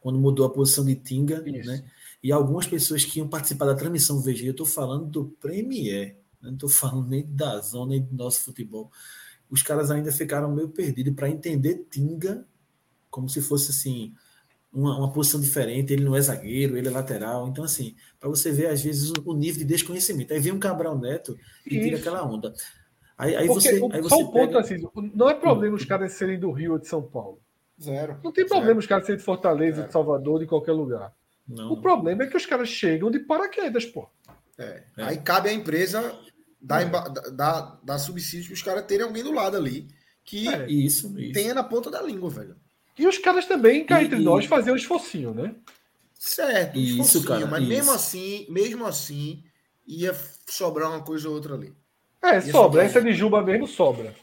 quando 0.00 0.18
mudou 0.18 0.46
a 0.46 0.50
posição 0.50 0.86
de 0.86 0.94
Tinga, 0.94 1.46
Isso. 1.46 1.68
né? 1.68 1.84
E 2.22 2.32
algumas 2.32 2.66
pessoas 2.66 3.04
que 3.04 3.18
iam 3.18 3.28
participar 3.28 3.66
da 3.66 3.74
transmissão 3.74 4.18
VG, 4.18 4.46
eu 4.46 4.50
estou 4.52 4.64
falando 4.64 5.04
do 5.04 5.24
Premier, 5.38 6.16
não 6.40 6.54
estou 6.54 6.70
falando 6.70 7.10
nem 7.10 7.26
da 7.26 7.60
zona, 7.60 7.90
nem 7.90 8.02
do 8.02 8.16
nosso 8.16 8.40
futebol. 8.40 8.90
Os 9.50 9.62
caras 9.62 9.90
ainda 9.90 10.10
ficaram 10.10 10.50
meio 10.50 10.70
perdidos 10.70 11.14
para 11.14 11.28
entender 11.28 11.86
Tinga 11.90 12.46
como 13.10 13.28
se 13.28 13.42
fosse 13.42 13.70
assim 13.70 14.14
uma, 14.74 14.98
uma, 14.98 15.12
posição 15.12 15.40
diferente, 15.40 15.92
ele 15.92 16.04
não 16.04 16.16
é 16.16 16.20
zagueiro, 16.20 16.76
ele 16.76 16.88
é 16.88 16.90
lateral. 16.90 17.48
Então, 17.48 17.64
assim, 17.64 17.94
para 18.18 18.28
você 18.28 18.50
ver, 18.50 18.66
às 18.66 18.82
vezes, 18.82 19.10
o, 19.10 19.30
o, 19.30 19.34
nível 19.34 19.60
de 19.60 19.64
desconhecimento. 19.64 20.32
Aí 20.32 20.40
vem 20.40 20.52
um 20.52 20.58
Cabral 20.58 20.98
Neto 20.98 21.38
e 21.66 21.70
tira 21.80 21.98
aquela 21.98 22.24
onda. 22.24 22.52
Aí, 23.16 23.36
aí 23.36 23.46
você. 23.46 23.70
Aí 23.70 23.78
você 23.78 24.08
só 24.08 24.18
um 24.18 24.30
ponto 24.30 24.58
assim, 24.58 24.76
não 25.14 25.30
é 25.30 25.34
problema 25.34 25.76
os 25.76 25.84
caras 25.84 26.12
serem 26.12 26.38
do 26.38 26.50
Rio 26.50 26.72
ou 26.72 26.78
de 26.78 26.88
São 26.88 27.02
Paulo. 27.02 27.40
Zero. 27.80 28.18
Não 28.22 28.32
tem 28.32 28.44
problema 28.44 28.68
Zero. 28.68 28.78
os 28.80 28.86
caras 28.86 29.06
serem 29.06 29.18
de 29.18 29.24
Fortaleza, 29.24 29.76
Zero. 29.76 29.86
de 29.86 29.92
Salvador, 29.92 30.40
de 30.40 30.46
qualquer 30.46 30.72
lugar. 30.72 31.12
Não. 31.46 31.72
O 31.72 31.80
problema 31.80 32.24
é 32.24 32.26
que 32.26 32.36
os 32.36 32.46
caras 32.46 32.68
chegam 32.68 33.10
de 33.10 33.20
paraquedas, 33.20 33.84
pô. 33.84 34.08
É. 34.58 34.82
É. 34.96 35.02
Aí 35.02 35.18
cabe 35.18 35.48
à 35.48 35.52
empresa 35.52 36.18
dar, 36.60 36.82
é. 36.82 37.30
dar, 37.32 37.80
dar 37.82 37.98
subsídio 37.98 38.46
para 38.48 38.54
os 38.54 38.62
caras 38.62 38.86
terem 38.86 39.06
alguém 39.06 39.22
do 39.22 39.32
lado 39.32 39.56
ali 39.56 39.88
que 40.24 40.48
isso, 40.68 41.18
isso. 41.20 41.32
tenha 41.32 41.52
na 41.52 41.62
ponta 41.62 41.90
da 41.90 42.00
língua, 42.00 42.30
velho. 42.30 42.56
E 42.98 43.06
os 43.06 43.18
caras 43.18 43.46
também, 43.46 43.84
cá 43.84 44.02
entre 44.02 44.20
e, 44.20 44.22
nós, 44.22 44.46
faziam 44.46 44.74
um 44.74 44.76
esforcinho, 44.76 45.34
né? 45.34 45.54
Certo, 46.14 46.78
isso, 46.78 47.24
cara, 47.24 47.46
mas 47.46 47.60
isso. 47.60 47.68
mesmo 47.68 47.92
assim, 47.92 48.46
mesmo 48.48 48.86
assim, 48.86 49.42
ia 49.86 50.14
sobrar 50.46 50.88
uma 50.88 51.02
coisa 51.02 51.28
ou 51.28 51.34
outra 51.34 51.54
ali. 51.54 51.72
É, 52.22 52.36
ia 52.36 52.40
sobra. 52.40 52.82
Essa 52.82 53.02
de 53.02 53.12
Juba 53.12 53.42
mesmo 53.42 53.66
sobra. 53.66 54.14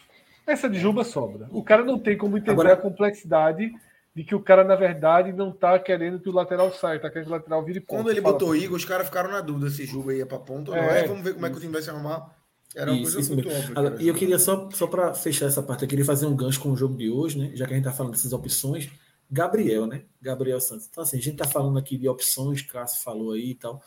Essa 0.48 0.70
de 0.70 0.80
Juba 0.80 1.04
sobra. 1.04 1.48
O 1.52 1.64
cara 1.64 1.84
não 1.84 2.00
tem 2.00 2.18
como 2.18 2.38
entender 2.38 2.54
Agora... 2.54 2.74
a 2.74 2.78
complexidade 2.78 3.72
de 4.16 4.24
que 4.24 4.36
o 4.36 4.42
cara, 4.42 4.64
na 4.64 4.76
verdade, 4.76 5.32
não 5.32 5.52
tá 5.52 5.78
querendo 5.80 6.20
que 6.20 6.28
o 6.28 6.34
lateral 6.34 6.72
saia, 6.74 7.00
tá 7.00 7.10
querendo 7.10 7.26
que 7.26 7.32
o 7.32 7.36
lateral 7.36 7.64
vire 7.64 7.80
ponta. 7.80 8.02
Quando 8.02 8.12
ele 8.12 8.20
botou 8.20 8.56
Igor, 8.56 8.76
os 8.76 8.86
caras 8.86 9.06
ficaram 9.08 9.32
na 9.32 9.40
dúvida 9.40 9.70
se 9.70 9.86
Juba 9.86 10.14
ia 10.14 10.26
pra 10.26 10.40
ponta 10.40 10.72
ou 10.72 10.78
é, 10.78 10.82
não. 10.82 10.90
É, 10.90 11.08
vamos 11.08 11.24
ver 11.24 11.34
como 11.34 11.46
é 11.46 11.50
que 11.50 11.58
o 11.58 11.60
time 11.60 11.72
vai 11.72 11.82
se 11.82 11.90
arrumar. 11.90 12.30
Era 12.76 12.94
isso, 12.94 13.14
coisa 13.14 13.34
muito 13.34 13.50
óbvia. 13.50 13.98
E 14.00 14.08
eu 14.08 14.14
queria 14.16 14.40
só, 14.40 14.70
só 14.72 14.88
para 14.88 15.14
fechar 15.14 15.48
essa 15.48 15.62
parte, 15.62 15.84
eu 15.84 15.90
queria 15.90 16.06
fazer 16.06 16.26
um 16.26 16.36
gancho 16.36 16.60
com 16.60 16.72
o 16.72 16.78
jogo 16.78 16.96
de 16.96 17.10
hoje, 17.10 17.38
né? 17.38 17.52
Já 17.54 17.66
que 17.66 17.74
a 17.74 17.76
gente 17.76 17.86
está 17.86 17.96
falando 17.96 18.14
dessas 18.14 18.34
opções. 18.34 18.90
Gabriel, 19.30 19.88
né? 19.88 20.04
Gabriel 20.22 20.60
Santos. 20.60 20.88
Então, 20.90 21.04
assim, 21.04 21.18
a 21.18 21.22
gente 21.22 21.34
está 21.34 21.46
falando 21.46 21.80
aqui 21.80 21.98
de 21.98 22.08
opções, 22.10 22.62
Cássio 22.62 23.02
falou 23.02 23.32
aí 23.32 23.52
e 23.52 23.56
tal. 23.56 23.82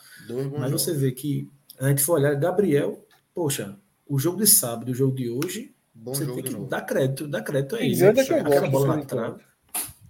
mas 0.59 0.71
você 0.71 0.91
vê 0.93 1.11
que 1.11 1.51
a 1.79 1.87
gente 1.89 2.01
for 2.01 2.13
olhar, 2.13 2.33
Gabriel, 2.35 3.05
poxa, 3.33 3.77
o 4.07 4.17
jogo 4.17 4.39
de 4.39 4.47
sábado 4.47 4.89
e 4.89 4.91
o 4.91 4.95
jogo 4.95 5.15
de 5.15 5.29
hoje 5.29 5.75
Bom 5.93 6.13
você 6.13 6.25
jogo 6.25 6.41
tem 6.41 6.51
que 6.51 6.59
dar 6.69 6.81
crédito, 6.81 7.27
dar 7.27 7.41
crédito 7.41 7.75
a 7.75 7.81
ele. 7.81 7.93
Engana 7.95 8.23
que 8.23 8.33
eu 8.33 8.43
gosto 8.43 8.69
bola 8.71 8.97
na 8.97 9.05
trave. 9.05 9.43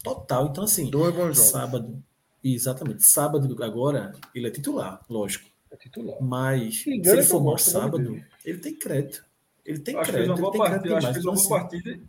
Total. 0.03 0.47
Então, 0.47 0.63
assim, 0.63 0.89
Dois 0.89 1.13
bons 1.13 1.21
jogos. 1.21 1.37
sábado. 1.37 2.03
Exatamente. 2.43 3.05
Sábado 3.05 3.63
agora, 3.63 4.13
ele 4.33 4.47
é 4.47 4.51
titular, 4.51 5.03
lógico. 5.09 5.49
É 5.71 5.75
titular. 5.77 6.21
Mas 6.21 6.81
Se 6.81 6.89
ele 6.91 7.23
for 7.23 7.43
mal 7.43 7.55
de 7.55 7.61
sábado, 7.63 8.19
ele 8.45 8.57
tem 8.59 8.73
crédito. 8.75 9.25
Ele 9.65 9.79
tem 9.79 9.95
Acho 9.97 10.11
que 10.11 10.17
fez 10.17 10.25
crédito, 10.27 10.29
uma 10.29 10.35
ele 10.35 10.41
boa 10.41 10.51
tem 10.51 10.61
crédito 10.61 10.91
partida. 10.91 10.97
Acho 10.97 11.07
que 11.07 11.13
fez 11.13 11.25
uma 11.25 11.33
boa 11.33 11.43
assim, 11.43 11.49
partida. 11.83 11.99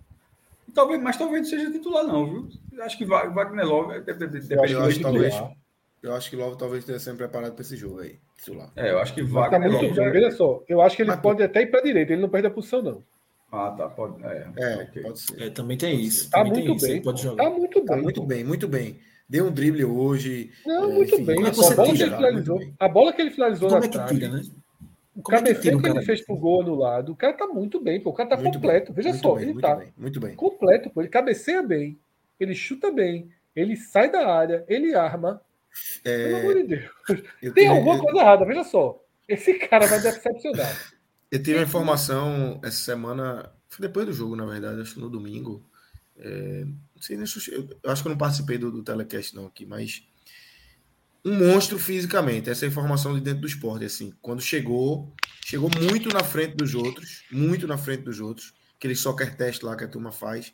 E 0.68 0.72
talvez, 0.72 1.02
mas 1.02 1.16
talvez 1.16 1.42
não 1.42 1.48
seja 1.58 1.72
titular, 1.72 2.04
não, 2.04 2.26
viu? 2.30 2.48
Acho 2.82 2.98
que 2.98 3.04
Wagner 3.06 3.66
Love 3.66 4.00
depende 4.00 4.34
Eu 4.36 4.38
acho 4.38 4.48
depende 4.48 4.72
eu 4.72 4.80
que 4.80 4.86
acho 4.88 4.96
que 4.96 5.02
talvez- 5.02 5.32
titular. 5.34 5.52
Eu 6.02 6.14
acho 6.14 6.30
que 6.30 6.36
Love 6.36 6.58
talvez 6.58 6.80
esteja 6.80 6.98
sendo 7.00 7.16
preparado 7.16 7.52
para 7.54 7.62
esse 7.62 7.76
jogo 7.76 8.00
aí. 8.00 8.18
Titular. 8.36 8.70
É, 8.76 8.90
eu 8.92 8.98
acho 8.98 9.14
que 9.14 9.22
Mas 9.22 9.32
tá 9.32 9.40
Wagner 9.58 9.72
muito 9.72 9.98
Love. 9.98 10.10
Veja 10.10 10.30
só, 10.32 10.62
eu 10.68 10.80
acho 10.82 10.94
que 10.94 11.02
ele 11.02 11.10
Mas, 11.10 11.20
pode 11.20 11.42
até 11.42 11.62
ir 11.62 11.66
para 11.66 11.80
direita, 11.82 12.12
ele 12.12 12.22
não 12.22 12.28
perde 12.28 12.46
a 12.46 12.50
posição, 12.50 12.82
não. 12.82 13.02
Ah, 13.50 13.70
tá. 13.70 13.88
Pode. 13.88 14.22
É, 14.24 14.46
É, 14.56 14.76
ok. 14.82 15.02
pode 15.02 15.20
ser. 15.20 15.42
é, 15.42 15.50
também 15.50 15.76
tem 15.78 15.98
isso. 16.00 16.28
Tá 16.30 16.38
também 16.38 16.52
tem 16.52 16.64
muito 16.66 16.76
isso, 16.76 16.86
bem. 16.86 16.94
Ele 16.96 17.04
pode 17.04 17.22
jogar. 17.22 17.44
Tá 17.44 17.50
muito 17.50 17.80
Tá 17.84 17.94
bem. 17.94 18.02
muito 18.02 18.20
pô. 18.20 18.26
bem, 18.26 18.44
muito 18.44 18.68
bem. 18.68 19.00
Deu 19.28 19.46
um 19.46 19.50
drible 19.52 19.84
hoje. 19.84 20.50
Não, 20.66 20.84
É, 20.90 20.92
muito 20.94 21.14
enfim, 21.14 21.24
bem. 21.24 21.44
é 21.46 21.50
que 21.50 21.60
a 21.60 21.74
bola 21.74 21.86
que 21.86 21.92
tira? 21.94 22.06
ele 22.06 22.16
finalizou. 22.16 22.56
Muito 22.56 22.66
bem. 22.68 22.76
A 22.78 22.88
bola 22.88 23.12
que 23.12 23.22
ele 23.22 23.30
finalizou 23.30 23.68
Como 23.68 23.80
na 23.80 23.86
é 23.86 23.88
que 23.88 23.94
trave. 23.96 24.14
tira, 24.14 24.28
né? 24.28 24.42
O 25.16 25.22
Como 25.22 25.36
é 25.38 25.40
que 25.42 25.54
cabeceio 25.54 25.86
ele 25.96 26.02
fez 26.04 26.20
pro 26.24 26.36
gol 26.36 26.60
anulado, 26.60 27.12
o 27.12 27.16
cara 27.16 27.32
tá 27.32 27.46
muito 27.46 27.80
bem, 27.80 28.00
pô. 28.00 28.10
O 28.10 28.12
cara 28.12 28.28
tá 28.28 28.36
Muito 28.36 28.54
completo. 28.54 28.92
bem, 28.92 29.02
Veja 29.04 29.16
só, 29.18 29.32
bem, 29.34 29.42
ele 29.44 29.52
muito 29.54 29.62
tá 29.66 29.74
bem, 29.76 29.92
muito 29.96 30.20
bem. 30.20 30.36
completo, 30.36 30.90
pô. 30.90 31.00
Ele 31.00 31.08
cabeceia 31.08 31.62
bem, 31.62 31.98
ele 32.38 32.54
chuta 32.54 32.90
bem, 32.92 33.30
ele 33.54 33.76
sai 33.76 34.10
da 34.10 34.26
área, 34.30 34.64
ele 34.68 34.94
arma. 34.94 35.40
Pelo 36.02 36.36
amor 36.36 36.54
de 36.54 36.62
Deus. 36.64 36.84
Eu 37.42 37.52
Tem 37.54 37.64
tive- 37.64 37.66
alguma 37.78 37.98
coisa 37.98 38.18
errada, 38.20 38.44
veja 38.44 38.62
só. 38.64 39.02
Esse 39.28 39.54
cara 39.54 39.86
vai 39.86 40.00
decepcionar. 40.00 40.66
Eu 41.28 41.42
tive 41.42 41.58
uma 41.58 41.64
informação 41.64 42.60
essa 42.62 42.76
semana, 42.78 43.52
foi 43.68 43.86
depois 43.88 44.06
do 44.06 44.12
jogo, 44.12 44.36
na 44.36 44.46
verdade, 44.46 44.80
acho 44.80 44.94
que 44.94 45.00
no 45.00 45.10
domingo. 45.10 45.66
É, 46.18 46.64
não 46.64 47.02
sei 47.02 47.16
nem 47.16 47.26
se 47.26 47.52
eu, 47.52 47.68
eu 47.82 47.90
acho 47.90 48.00
que 48.00 48.08
eu 48.08 48.10
não 48.10 48.16
participei 48.18 48.56
do, 48.56 48.70
do 48.70 48.82
telecast 48.82 49.34
não 49.34 49.46
aqui, 49.46 49.66
mas 49.66 50.06
um 51.26 51.34
monstro 51.34 51.78
fisicamente. 51.78 52.48
Essa 52.48 52.64
é 52.64 52.68
a 52.68 52.70
informação 52.70 53.14
de 53.14 53.20
dentro 53.20 53.40
do 53.40 53.46
esporte, 53.46 53.84
assim. 53.84 54.12
Quando 54.22 54.40
chegou, 54.40 55.12
chegou 55.44 55.68
muito 55.82 56.08
na 56.08 56.22
frente 56.22 56.54
dos 56.54 56.74
outros, 56.74 57.24
muito 57.30 57.66
na 57.66 57.76
frente 57.76 58.02
dos 58.04 58.20
outros, 58.20 58.54
aquele 58.78 58.94
soccer 58.94 59.36
test 59.36 59.62
lá 59.62 59.74
que 59.76 59.82
a 59.84 59.88
turma 59.88 60.12
faz, 60.12 60.52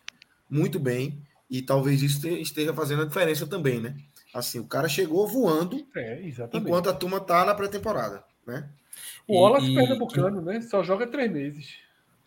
muito 0.48 0.78
bem. 0.80 1.22
E 1.50 1.60
talvez 1.60 2.02
isso 2.02 2.22
te- 2.22 2.40
esteja 2.40 2.72
fazendo 2.72 3.02
a 3.02 3.04
diferença 3.04 3.46
também, 3.46 3.78
né? 3.80 3.94
Assim, 4.32 4.58
o 4.58 4.66
cara 4.66 4.88
chegou 4.88 5.28
voando 5.28 5.86
É, 5.94 6.26
exatamente. 6.26 6.66
enquanto 6.66 6.88
a 6.88 6.94
turma 6.94 7.20
tá 7.20 7.44
na 7.44 7.54
pré-temporada, 7.54 8.24
né? 8.46 8.70
O 9.28 9.38
Wallace 9.42 9.66
E- 9.66 9.72
e- 9.72 9.74
Pernambucano, 9.74 10.40
né? 10.40 10.62
Só 10.62 10.82
joga 10.82 11.06
três 11.06 11.30
meses. 11.30 11.74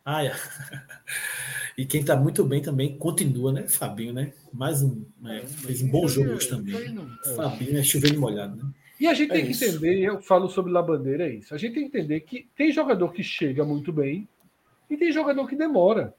Ah, 0.05 0.23
é. 0.23 0.35
E 1.77 1.85
quem 1.85 2.03
tá 2.03 2.15
muito 2.15 2.43
bem 2.45 2.61
também 2.61 2.97
continua, 2.97 3.51
né? 3.51 3.67
Fabinho, 3.67 4.13
né? 4.13 4.33
Mais 4.53 4.81
um. 4.81 5.03
né? 5.21 5.41
Fez 5.45 5.81
um 5.81 5.89
bom 5.89 6.07
jogo 6.07 6.31
hoje 6.31 6.47
também. 6.47 6.73
É. 7.25 7.33
Fabinho 7.35 7.77
é 7.77 7.83
chovendo 7.83 8.19
molhado, 8.19 8.55
né? 8.55 8.71
E 8.99 9.07
a 9.07 9.13
gente 9.13 9.31
É 9.31 9.33
tem 9.35 9.45
que 9.45 9.51
isso. 9.51 9.65
entender, 9.65 9.99
eu 9.99 10.21
falo 10.21 10.47
sobre 10.47 10.71
La 10.71 10.81
Bandeira, 10.81 11.27
é 11.27 11.33
isso. 11.33 11.53
A 11.53 11.57
gente 11.57 11.73
tem 11.73 11.89
que 11.89 11.97
entender 11.97 12.21
que 12.21 12.47
tem 12.55 12.71
jogador 12.71 13.11
que 13.11 13.21
chega 13.21 13.65
muito 13.65 13.91
bem 13.91 14.25
e 14.89 14.95
tem 14.95 15.11
jogador 15.11 15.47
que 15.49 15.55
demora. 15.55 16.13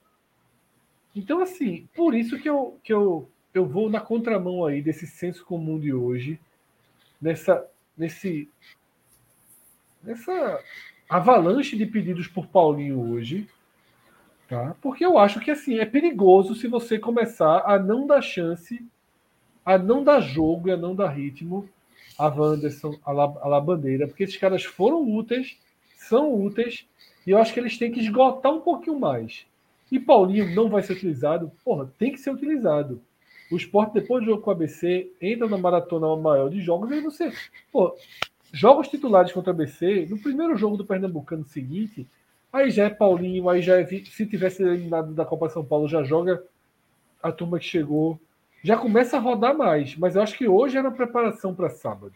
Então, 1.15 1.41
assim, 1.41 1.87
por 1.95 2.13
isso 2.13 2.37
que 2.37 2.47
eu, 2.47 2.77
que 2.83 2.93
eu, 2.93 3.27
eu 3.51 3.65
vou 3.65 3.89
na 3.89 3.99
contramão 3.99 4.63
aí 4.63 4.79
desse 4.83 5.07
senso 5.07 5.43
comum 5.43 5.79
de 5.79 5.91
hoje, 5.91 6.39
nessa, 7.19 7.65
nesse, 7.97 8.47
nessa 10.03 10.63
avalanche 11.09 11.75
de 11.75 11.85
pedidos 11.87 12.27
por 12.27 12.45
Paulinho 12.47 12.99
hoje, 13.11 13.47
tá? 14.47 14.75
Porque 14.81 15.05
eu 15.05 15.17
acho 15.17 15.39
que 15.39 15.51
assim 15.51 15.79
é 15.79 15.85
perigoso 15.85 16.55
se 16.55 16.67
você 16.67 16.97
começar 16.97 17.63
a 17.65 17.77
não 17.77 18.07
dar 18.07 18.21
chance, 18.21 18.85
a 19.65 19.77
não 19.77 20.03
dar 20.03 20.21
jogo 20.21 20.69
e 20.69 20.71
a 20.71 20.77
não 20.77 20.95
dar 20.95 21.09
ritmo 21.09 21.67
a 22.17 22.27
Wanderson, 22.27 22.97
a 23.05 23.11
La, 23.11 23.61
porque 24.07 24.23
esses 24.23 24.37
caras 24.37 24.63
foram 24.63 25.07
úteis, 25.07 25.57
são 25.95 26.33
úteis, 26.33 26.87
e 27.25 27.31
eu 27.31 27.37
acho 27.37 27.53
que 27.53 27.59
eles 27.59 27.77
têm 27.77 27.91
que 27.91 27.99
esgotar 27.99 28.51
um 28.51 28.61
pouquinho 28.61 28.99
mais. 28.99 29.45
E 29.91 29.99
Paulinho 29.99 30.53
não 30.55 30.69
vai 30.69 30.81
ser 30.81 30.93
utilizado, 30.93 31.51
porra, 31.63 31.91
tem 31.97 32.11
que 32.11 32.19
ser 32.19 32.31
utilizado. 32.31 33.01
O 33.51 33.55
esporte, 33.55 33.93
depois 33.93 34.23
do 34.23 34.31
jogo 34.31 34.41
com 34.41 34.49
o 34.49 34.53
ABC, 34.53 35.11
entra 35.21 35.47
na 35.47 35.57
maratona 35.57 36.15
maior 36.17 36.49
de 36.49 36.59
jogos, 36.59 36.91
e 36.91 36.99
você, 36.99 37.31
pô, 37.71 37.95
jogos 38.51 38.87
titulares 38.87 39.31
contra 39.31 39.51
o 39.51 39.55
ABC, 39.55 40.07
no 40.09 40.17
primeiro 40.17 40.57
jogo 40.57 40.75
do 40.75 40.85
Pernambucano 40.85 41.45
seguinte, 41.45 42.07
aí 42.57 42.71
já 42.71 42.85
é 42.85 42.89
Paulinho, 42.89 43.49
aí 43.49 43.61
já 43.61 43.79
é, 43.79 43.85
se 43.85 44.25
tivesse 44.25 44.63
eliminado 44.63 45.13
da 45.13 45.25
Copa 45.25 45.49
São 45.49 45.63
Paulo, 45.63 45.87
já 45.87 46.03
joga 46.03 46.43
a 47.21 47.31
turma 47.31 47.59
que 47.59 47.65
chegou, 47.65 48.19
já 48.63 48.77
começa 48.77 49.17
a 49.17 49.19
rodar 49.19 49.55
mais, 49.55 49.95
mas 49.95 50.15
eu 50.15 50.21
acho 50.21 50.37
que 50.37 50.47
hoje 50.47 50.77
era 50.77 50.91
preparação 50.91 51.53
para 51.53 51.69
sábado, 51.69 52.15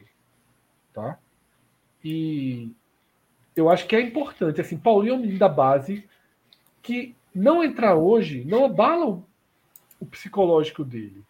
tá? 0.94 1.18
E 2.04 2.72
eu 3.56 3.70
acho 3.70 3.88
que 3.88 3.96
é 3.96 4.02
importante, 4.02 4.60
assim, 4.60 4.78
Paulinho 4.78 5.14
é 5.14 5.18
um 5.18 5.22
menino 5.22 5.40
da 5.40 5.50
base 5.50 6.04
que 6.82 7.16
não 7.34 7.64
entrar 7.64 7.96
hoje 7.96 8.44
não 8.44 8.66
abala 8.66 9.08
o, 9.08 9.26
o 10.00 10.06
psicológico 10.06 10.84
dele. 10.84 11.24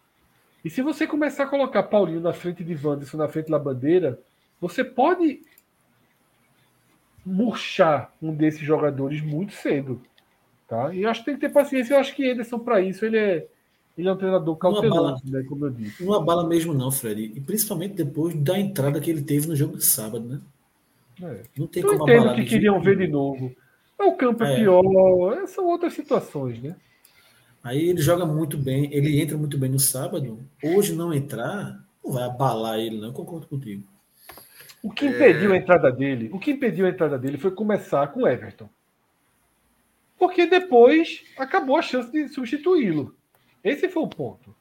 E 0.64 0.70
se 0.70 0.82
você 0.82 1.08
começar 1.08 1.44
a 1.44 1.48
colocar 1.48 1.84
Paulinho 1.84 2.22
na 2.22 2.34
frente 2.34 2.64
de 2.64 2.76
Wanderson, 2.76 3.18
na 3.18 3.28
frente 3.28 3.50
da 3.50 3.60
bandeira, 3.60 4.20
você 4.60 4.84
pode 4.84 5.42
murchar 7.26 8.14
um 8.22 8.34
desses 8.34 8.62
jogadores 8.62 9.22
muito 9.22 9.54
cedo, 9.54 10.02
tá? 10.68 10.94
E 10.94 11.06
acho 11.06 11.22
que 11.22 11.26
tem 11.26 11.36
que 11.36 11.42
ter 11.42 11.54
paciência. 11.54 11.94
Eu 11.94 12.00
acho 12.00 12.16
que 12.16 12.24
Ederson 12.24 12.60
para 12.60 12.82
isso 12.82 13.06
ele 13.06 13.18
é 13.18 13.48
ele 13.98 14.08
é 14.08 14.14
um 14.14 14.18
treinador 14.18 14.56
cauteloso, 14.56 15.22
né, 15.26 15.44
como 15.48 15.66
eu 15.66 15.70
disse. 15.70 16.04
Não 16.04 16.14
abala 16.14 16.48
mesmo, 16.48 16.74
não, 16.74 16.90
Fred. 16.90 17.34
E 17.36 17.42
principalmente 17.42 17.94
depois 17.94 18.34
da 18.36 18.58
entrada 18.58 19.00
que 19.02 19.12
ele 19.12 19.22
teve 19.22 19.48
no 19.48 19.56
jogo 19.56 19.78
de 19.78 19.86
sábado, 19.86 20.26
né? 20.28 20.42
É. 21.22 21.44
Não 21.58 21.68
tem 21.68 21.84
Eu 21.84 21.90
como 21.90 22.04
entendo 22.04 22.22
abalar 22.22 22.36
que 22.36 22.46
queriam 22.46 22.82
jeito 22.82 22.98
ver 22.98 23.06
de 23.06 23.12
novo. 23.12 23.54
O 24.00 24.14
campo 24.14 24.44
é, 24.44 24.54
É. 24.54 24.56
pior, 24.56 25.48
são 25.48 25.68
outras 25.68 25.94
situações, 25.94 26.62
né? 26.62 26.76
Aí 27.64 27.90
ele 27.90 28.02
joga 28.02 28.26
muito 28.26 28.58
bem, 28.58 28.92
ele 28.92 29.22
entra 29.22 29.38
muito 29.38 29.58
bem 29.58 29.70
no 29.70 29.80
sábado. 29.80 30.40
Hoje 30.64 30.96
não 30.96 31.14
entrar, 31.14 31.80
não 32.04 32.14
vai 32.14 32.24
abalar 32.24 32.80
ele, 32.80 32.98
não. 32.98 33.10
Eu 33.10 33.14
concordo 33.14 33.46
contigo. 33.46 33.84
O 34.84 34.92
que 34.92 35.06
impediu 35.06 35.54
a 35.54 35.58
entrada 35.58 35.92
dele, 35.92 36.30
o 36.34 36.40
que 36.40 36.52
impediu 36.52 36.86
a 36.86 36.90
entrada 36.90 37.18
dele 37.18 37.38
foi 37.38 37.52
começar 37.52 38.08
com 38.08 38.28
Everton. 38.28 38.70
Porque 40.18 40.46
depois 40.46 41.24
acabou 41.38 41.78
a 41.78 41.82
chance 41.82 42.12
de 42.12 42.28
substituí-lo. 42.30 43.16
Esse 43.64 43.88
foi 43.90 44.04
o 44.04 44.08
ponto. 44.08 44.56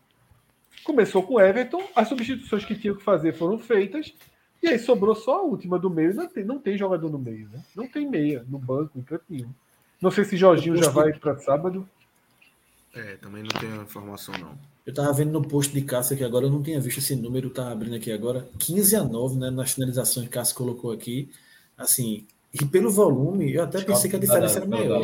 Começou 0.84 1.22
com 1.22 1.40
Everton, 1.40 1.82
as 1.94 2.08
substituições 2.08 2.64
que 2.64 2.74
tinham 2.74 2.96
que 2.96 3.02
fazer 3.02 3.32
foram 3.32 3.58
feitas, 3.58 4.14
e 4.62 4.68
aí 4.68 4.78
sobrou 4.78 5.14
só 5.14 5.38
a 5.38 5.42
última 5.42 5.78
do 5.78 5.88
meio. 5.88 6.14
Não 6.14 6.28
tem, 6.28 6.44
não 6.44 6.58
tem 6.58 6.76
jogador 6.76 7.10
no 7.10 7.18
meio, 7.18 7.48
né? 7.48 7.64
Não 7.74 7.86
tem 7.86 8.08
meia 8.08 8.44
no 8.48 8.58
banco, 8.58 8.98
em 8.98 9.02
canto 9.02 9.24
nenhum. 9.28 9.52
Não 10.00 10.10
sei 10.10 10.24
se 10.24 10.36
Jorginho 10.36 10.76
já 10.76 10.90
vai 10.90 11.12
para 11.12 11.38
sábado. 11.38 11.88
É, 12.94 13.16
também 13.16 13.42
não 13.42 13.60
tenho 13.60 13.82
informação, 13.82 14.34
não. 14.38 14.58
Eu 14.86 14.94
tava 14.94 15.12
vendo 15.12 15.30
no 15.30 15.42
post 15.42 15.72
de 15.72 15.82
Cássio 15.82 16.14
aqui 16.14 16.24
agora, 16.24 16.46
eu 16.46 16.50
não 16.50 16.62
tinha 16.62 16.80
visto 16.80 16.98
esse 16.98 17.14
número, 17.14 17.50
tá 17.50 17.70
abrindo 17.70 17.94
aqui 17.96 18.10
agora. 18.10 18.48
15 18.58 18.96
a 18.96 19.04
9, 19.04 19.38
né? 19.38 19.50
Nas 19.50 19.72
finalizações 19.72 20.26
que 20.26 20.32
Cássio 20.32 20.56
colocou 20.56 20.90
aqui. 20.90 21.30
Assim, 21.76 22.26
e 22.52 22.64
pelo 22.66 22.90
volume, 22.90 23.52
eu 23.52 23.62
até 23.62 23.78
pensei 23.82 24.10
que 24.10 24.16
a 24.16 24.18
diferença 24.18 24.58
era 24.58 24.66
maior. 24.66 25.02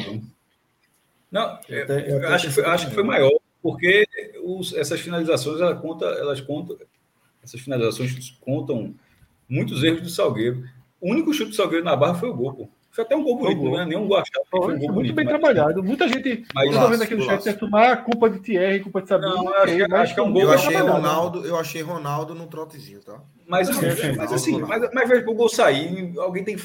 Não, 1.30 1.58
eu, 1.68 1.82
até- 1.84 2.10
eu 2.10 2.20
eu 2.20 2.28
acho, 2.28 2.46
que 2.48 2.52
foi, 2.54 2.64
acho 2.64 2.88
que 2.88 2.94
foi 2.94 3.02
maior, 3.02 3.32
porque 3.62 4.06
os- 4.44 4.72
essas 4.74 5.00
finalizações, 5.00 5.60
ela 5.60 5.74
conta, 5.76 6.04
elas 6.06 6.40
contam, 6.40 6.76
essas 7.42 7.60
finalizações 7.60 8.30
contam 8.40 8.94
muitos 9.48 9.82
erros 9.84 10.02
do 10.02 10.08
Salgueiro. 10.10 10.64
O 11.00 11.10
único 11.10 11.32
chute 11.34 11.50
do 11.50 11.56
Salgueiro 11.56 11.84
na 11.84 11.94
barra 11.96 12.14
foi 12.14 12.28
o 12.30 12.34
gol, 12.34 12.54
pô. 12.54 12.68
Foi 12.96 13.04
até 13.04 13.14
um 13.14 13.22
gol 13.22 13.36
bonito, 13.36 13.58
gol. 13.60 13.70
não 13.72 13.80
é 13.80 13.84
nem 13.86 13.98
um 13.98 14.08
gol 14.08 14.16
achado, 14.16 14.42
foi 14.50 14.58
um 14.60 14.62
Foi 14.64 14.70
gol 14.72 14.78
muito 14.78 14.94
bonito. 14.94 15.14
bem 15.14 15.24
mas- 15.26 15.34
trabalhado. 15.38 15.82
Muita 15.84 16.08
gente. 16.08 16.46
Mas 16.54 16.64
eu 16.64 16.70
tô 16.72 16.76
golaço, 16.78 16.90
vendo 16.92 17.02
aqui 17.02 17.14
no 17.14 17.22
chat 17.24 17.42
certo, 17.42 17.68
mas 17.70 18.00
culpa 18.04 18.30
de 18.30 18.38
Thierry, 18.40 18.80
culpa 18.80 19.02
de 19.02 19.08
Sabino. 19.08 19.34
Não, 19.34 19.44
eu 19.44 19.54
acho 19.62 19.76
que- 19.76 19.86
mas 19.88 20.00
acho 20.00 20.14
que 20.14 20.20
é 20.20 20.22
um 20.22 20.32
gol 20.32 20.42
Eu 20.42 20.48
bem 20.48 20.54
achei 20.56 20.72
trabalhado. 20.72 20.96
Ronaldo, 21.02 21.46
eu 21.46 21.56
achei 21.58 21.82
Ronaldo 21.82 22.34
no 22.34 22.46
trotezinho, 22.46 23.00
tá? 23.00 23.20
Mas, 23.46 23.68
mas, 23.68 24.16
mas 24.16 24.28
sim. 24.30 24.34
assim, 24.34 24.60
mas, 24.62 24.90
mas 24.92 25.08
veja, 25.08 25.30
o 25.30 25.34
gol 25.34 25.48
sair, 25.48 26.14
alguém 26.18 26.42
tem 26.42 26.56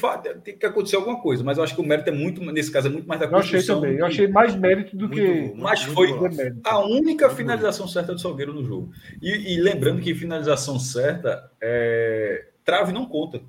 tem 0.42 0.56
que 0.56 0.66
acontecer 0.66 0.96
alguma 0.96 1.20
coisa. 1.20 1.44
Mas 1.44 1.58
eu 1.58 1.62
acho 1.64 1.74
que 1.76 1.80
o 1.80 1.86
mérito 1.86 2.08
é 2.08 2.12
muito, 2.12 2.40
nesse 2.40 2.72
caso, 2.72 2.88
é 2.88 2.90
muito 2.90 3.06
mais 3.06 3.20
da 3.20 3.26
Eu 3.26 3.36
achei 3.36 3.52
construção. 3.60 3.80
também. 3.82 3.98
Eu 3.98 4.06
achei 4.06 4.26
mais 4.26 4.56
mérito 4.56 4.96
do 4.96 5.06
Muito 5.06 5.14
que. 5.20 5.40
gol, 5.48 5.56
Mas 5.58 5.86
muito 5.86 5.94
foi- 5.94 6.28
demérito. 6.30 6.60
A 6.64 6.78
única 6.84 7.28
finalização 7.30 7.86
certa 7.86 8.12
do 8.14 8.20
Salgueiro 8.20 8.52
no 8.54 8.64
jogo. 8.64 8.90
E, 9.20 9.54
e 9.54 9.60
lembrando 9.60 10.00
que 10.00 10.14
finalização 10.14 10.78
certa, 10.80 11.50
é, 11.60 12.46
trave 12.64 12.90
não 12.92 13.04
conta. 13.06 13.40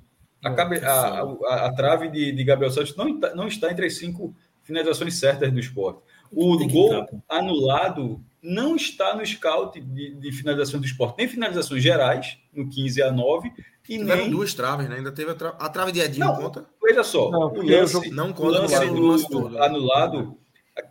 A, 0.44 0.54
cabe- 0.54 0.78
a, 0.84 1.20
a- 1.22 1.66
a 1.66 1.72
trave 1.72 2.08
de, 2.08 2.32
de 2.32 2.44
Gabriel 2.44 2.70
Santos 2.72 2.94
não, 2.96 3.08
está- 3.08 3.34
não 3.34 3.46
está 3.48 3.70
entre 3.70 3.86
as 3.86 3.96
cinco 3.96 4.34
finalizações 4.62 5.14
certas 5.18 5.52
do 5.52 5.58
esporte. 5.60 6.00
O 6.32 6.56
gol 6.68 6.92
entrar, 6.94 7.08
anulado 7.28 8.20
não 8.42 8.74
está 8.76 9.14
no 9.14 9.24
scout 9.24 9.80
de, 9.80 10.14
de 10.16 10.32
finalizações 10.32 10.80
do 10.82 10.86
esporte. 10.86 11.16
Nem 11.18 11.28
finalizações 11.28 11.82
gerais, 11.82 12.38
no 12.52 12.68
15 12.68 13.02
a 13.02 13.10
9, 13.12 13.52
e 13.88 13.98
Tiveram 13.98 14.22
nem. 14.22 14.30
duas 14.30 14.52
traves, 14.54 14.88
né? 14.88 14.96
Ainda 14.96 15.12
teve 15.12 15.30
a, 15.30 15.34
tra... 15.34 15.48
a 15.50 15.68
trave 15.68 15.92
de 15.92 16.00
Edinho 16.00 16.26
Não. 16.26 16.36
conta. 16.36 16.66
Veja 16.82 17.04
só, 17.04 17.30
Não, 17.30 17.52
o 17.52 17.62
lance, 17.62 18.10
Não 18.10 18.32
conta 18.32 18.60
lance 18.60 18.74
lance, 18.74 18.86
no 18.90 19.06
lance 19.06 19.24
do- 19.28 19.42
todo. 19.42 19.50
né? 19.54 19.64
anulado 19.66 20.38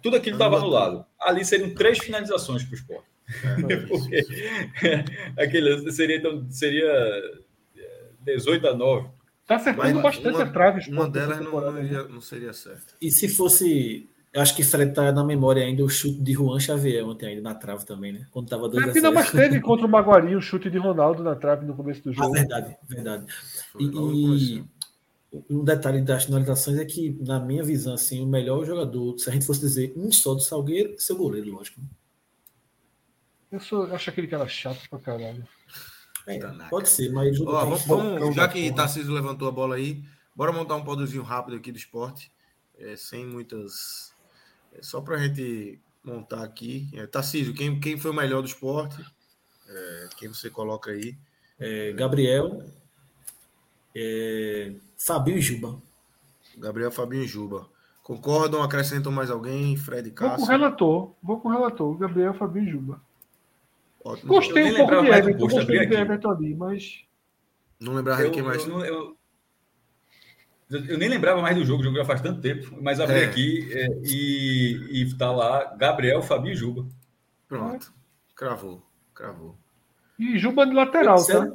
Tudo 0.02 0.16
aquilo 0.18 0.36
estava 0.36 0.58
anulado. 0.58 1.06
Ali 1.20 1.44
seriam 1.44 1.72
três 1.76 1.98
finalizações 2.00 2.64
para 2.64 2.72
o 2.72 2.76
esporte. 2.76 3.08
É, 3.70 3.76
Porque 3.88 4.26
aquele 5.38 5.92
seria, 5.92 6.18
então, 6.18 6.46
seria 6.50 6.92
18 8.22 8.68
a 8.68 8.74
9. 8.76 9.10
Está 9.44 9.58
acertando 9.58 10.02
bastante 10.02 10.36
uma, 10.36 10.44
a 10.44 10.50
trave. 10.50 10.90
Uma 10.90 11.10
delas 11.10 11.40
não, 11.42 11.52
não, 11.52 12.10
não, 12.10 12.22
seria 12.22 12.54
certa. 12.54 12.96
E 13.02 13.12
se 13.12 13.28
fosse. 13.28 14.10
Eu 14.32 14.42
acho 14.42 14.56
que 14.56 14.64
Fred 14.64 14.90
está 14.90 15.12
na 15.12 15.24
memória 15.24 15.64
ainda 15.64 15.84
o 15.84 15.90
chute 15.90 16.20
de 16.24 16.34
Juan 16.34 16.60
Xavier 16.60 17.06
ontem 17.06 17.28
ainda 17.28 17.42
na 17.42 17.54
trave 17.54 17.86
também, 17.86 18.14
né? 18.14 18.26
Quando 18.32 18.46
estava 18.46 18.68
2 18.68 19.04
a 19.04 19.12
mas 19.12 19.30
teve 19.30 19.60
contra 19.62 19.86
o 19.86 19.90
Maguari 19.90 20.36
o 20.36 20.42
chute 20.42 20.72
de 20.72 20.78
Ronaldo 20.80 21.24
na 21.24 21.36
trave 21.36 21.68
no 21.68 21.76
começo 21.76 22.02
do 22.04 22.10
ah, 22.10 22.14
jogo. 22.14 22.30
Ah, 22.30 22.40
verdade, 22.40 22.76
verdade. 22.88 23.26
E, 23.80 23.86
e, 23.86 24.64
um 25.50 25.64
detalhe 25.64 26.02
das 26.02 26.26
finalizações 26.26 26.80
é 26.80 26.86
que, 26.86 27.16
na 27.22 27.40
minha 27.40 27.64
visão, 27.64 27.94
assim, 27.94 28.24
o 28.24 28.28
melhor 28.28 28.66
jogador, 28.66 29.20
se 29.20 29.30
a 29.30 29.34
gente 29.34 29.46
fosse 29.46 29.60
dizer 29.60 29.94
um 29.96 30.12
só 30.12 30.34
do 30.34 30.42
Salgueiro, 30.42 30.96
seu 31.00 31.16
goleiro, 31.16 31.52
lógico. 31.52 31.82
Eu, 33.52 33.60
sou, 33.60 33.88
eu 33.88 33.96
acho 33.96 34.10
aquele 34.10 34.28
cara 34.28 34.48
chato 34.48 34.90
pra 34.90 34.98
caralho. 35.00 35.48
É, 36.26 36.40
pode 36.70 36.90
ser, 36.90 37.12
mas. 37.12 37.40
Ó, 37.42 37.66
vamos, 37.66 37.86
vamos, 37.86 38.36
já 38.36 38.48
que 38.48 38.74
Tarcísio 38.74 39.14
levantou 39.14 39.48
a 39.48 39.52
bola 39.52 39.76
aí, 39.76 40.04
bora 40.36 40.52
montar 40.52 40.76
um 40.76 40.84
podzinho 40.84 41.24
rápido 41.24 41.58
aqui 41.58 41.72
do 41.72 41.78
esporte, 41.78 42.32
é, 42.78 42.96
sem 42.96 43.26
muitas. 43.26 44.14
É, 44.74 44.82
só 44.82 45.02
pra 45.02 45.18
gente 45.18 45.80
montar 46.04 46.44
aqui. 46.44 46.90
É, 46.94 47.06
Tarcísio, 47.06 47.54
quem, 47.54 47.80
quem 47.80 47.98
foi 47.98 48.12
o 48.12 48.14
melhor 48.14 48.42
do 48.42 48.48
esporte? 48.48 49.04
É, 49.68 50.10
quem 50.18 50.30
você 50.30 50.50
coloca 50.50 50.92
aí? 50.92 51.18
É, 51.60 51.92
Gabriel. 51.94 52.64
É, 53.96 54.74
Fabio 54.98 55.38
e 55.38 55.42
Juba. 55.42 55.78
Gabriel, 56.58 56.92
Fabinho 56.92 57.24
e 57.24 57.28
Juba. 57.28 57.68
Concordam? 58.02 58.62
Acrescentam 58.62 59.12
mais 59.12 59.30
alguém? 59.30 59.78
Fred 59.78 60.12
Castro? 60.12 60.38
Vou 60.38 60.46
com 60.46 60.52
o 60.52 60.58
relator. 60.58 61.16
Vou 61.22 61.40
com 61.40 61.48
o 61.48 61.52
relator. 61.52 61.98
Gabriel, 61.98 62.34
Fabinho 62.34 62.68
e 62.68 62.72
Juba. 62.72 63.02
Ótimo. 64.04 64.34
Gostei 64.34 64.72
um 64.72 64.76
pouco 64.76 65.02
de 65.02 65.08
Everton. 65.10 65.48
Gostei 65.48 65.88
de 65.88 65.96
Everton 65.96 66.32
ali, 66.32 66.56
mas... 66.56 67.06
Não 67.80 67.94
lembrava 67.94 68.24
de 68.24 68.32
quem 68.32 68.42
mais... 68.42 68.66
Eu, 68.68 68.84
eu, 68.84 69.18
eu, 70.70 70.98
nem 70.98 71.10
lembrava 71.10 71.42
mais 71.42 71.56
do 71.56 71.64
jogo. 71.64 71.82
O 71.82 71.84
jogo 71.84 71.98
já 71.98 72.06
faz 72.06 72.22
tanto 72.22 72.42
tempo. 72.42 72.78
Mas 72.82 73.00
abri 73.00 73.20
é. 73.20 73.26
aqui 73.26 73.70
é, 73.72 73.88
e, 74.04 75.02
e 75.02 75.18
tá 75.18 75.32
lá 75.32 75.76
Gabriel, 75.76 76.22
Fabinho 76.22 76.54
e 76.54 76.58
Juba. 76.58 76.88
Pronto. 77.48 77.94
Cravou. 78.36 78.82
Cravou. 79.14 79.58
E 80.18 80.38
Juba 80.38 80.66
de 80.66 80.74
lateral, 80.74 81.26
tá? 81.26 81.52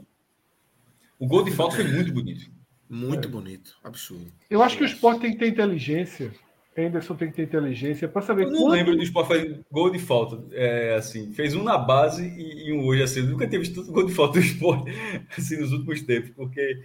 O 1.18 1.26
gol 1.26 1.44
de 1.44 1.50
falta 1.50 1.76
foi 1.76 1.84
muito 1.84 2.12
bonito. 2.12 2.50
Muito 2.88 3.28
é. 3.28 3.30
bonito, 3.30 3.76
absurdo. 3.84 4.32
Eu 4.48 4.62
acho 4.62 4.76
que 4.76 4.82
o 4.82 4.86
esporte 4.86 5.20
tem 5.20 5.32
que 5.32 5.38
ter 5.38 5.48
inteligência. 5.48 6.32
Anderson 6.78 7.14
tem 7.14 7.28
que 7.28 7.36
ter 7.36 7.42
inteligência 7.42 8.06
para 8.06 8.22
saber. 8.22 8.44
Eu 8.44 8.50
não 8.50 8.60
quando... 8.60 8.72
lembro 8.72 8.96
do 8.96 9.02
esporte 9.02 9.28
fazer 9.28 9.60
gol 9.70 9.90
de 9.90 9.98
falta. 9.98 10.42
É, 10.52 10.94
assim, 10.94 11.32
fez 11.32 11.54
um 11.54 11.62
na 11.62 11.76
base 11.76 12.26
e, 12.26 12.68
e 12.68 12.72
um 12.72 12.86
hoje. 12.86 13.02
Assim, 13.02 13.22
nunca 13.22 13.46
teve 13.48 13.68
gol 13.90 14.06
de 14.06 14.14
falta 14.14 14.34
do 14.34 14.44
esporte 14.44 14.90
assim, 15.36 15.58
nos 15.58 15.72
últimos 15.72 16.02
tempos, 16.02 16.30
porque 16.30 16.84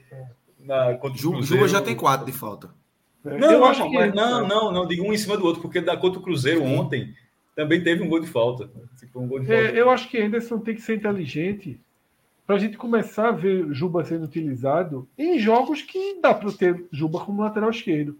na, 0.59 0.95
contra 0.95 1.21
Ju, 1.21 1.31
Cruzeiro, 1.31 1.67
já 1.67 1.81
tem 1.81 1.95
quatro 1.95 2.25
de 2.25 2.31
falta. 2.31 2.69
É, 3.25 3.37
não, 3.37 3.51
eu 3.51 3.65
acho 3.65 3.89
que... 3.89 3.97
É 3.97 4.11
não, 4.11 4.47
não, 4.47 4.71
não, 4.71 4.87
digo 4.87 5.03
um 5.03 5.13
em 5.13 5.17
cima 5.17 5.37
do 5.37 5.45
outro, 5.45 5.61
porque 5.61 5.79
da 5.79 5.95
contra 5.95 6.19
o 6.19 6.23
Cruzeiro 6.23 6.63
ontem 6.63 7.13
também 7.55 7.81
teve 7.81 8.03
um 8.03 8.09
gol 8.09 8.19
de 8.19 8.27
falta. 8.27 8.69
Tipo, 8.99 9.21
um 9.21 9.27
gol 9.27 9.39
de 9.39 9.47
falta. 9.47 9.61
É, 9.61 9.79
eu 9.79 9.89
acho 9.89 10.09
que 10.09 10.19
Anderson 10.19 10.59
tem 10.59 10.75
que 10.75 10.81
ser 10.81 10.95
inteligente 10.95 11.79
para 12.45 12.55
a 12.55 12.59
gente 12.59 12.77
começar 12.77 13.29
a 13.29 13.31
ver 13.31 13.67
Juba 13.71 14.03
sendo 14.03 14.25
utilizado 14.25 15.07
em 15.17 15.39
jogos 15.39 15.81
que 15.81 16.19
dá 16.21 16.33
para 16.33 16.51
ter 16.51 16.85
Juba 16.91 17.19
como 17.19 17.41
lateral 17.41 17.69
esquerdo. 17.69 18.17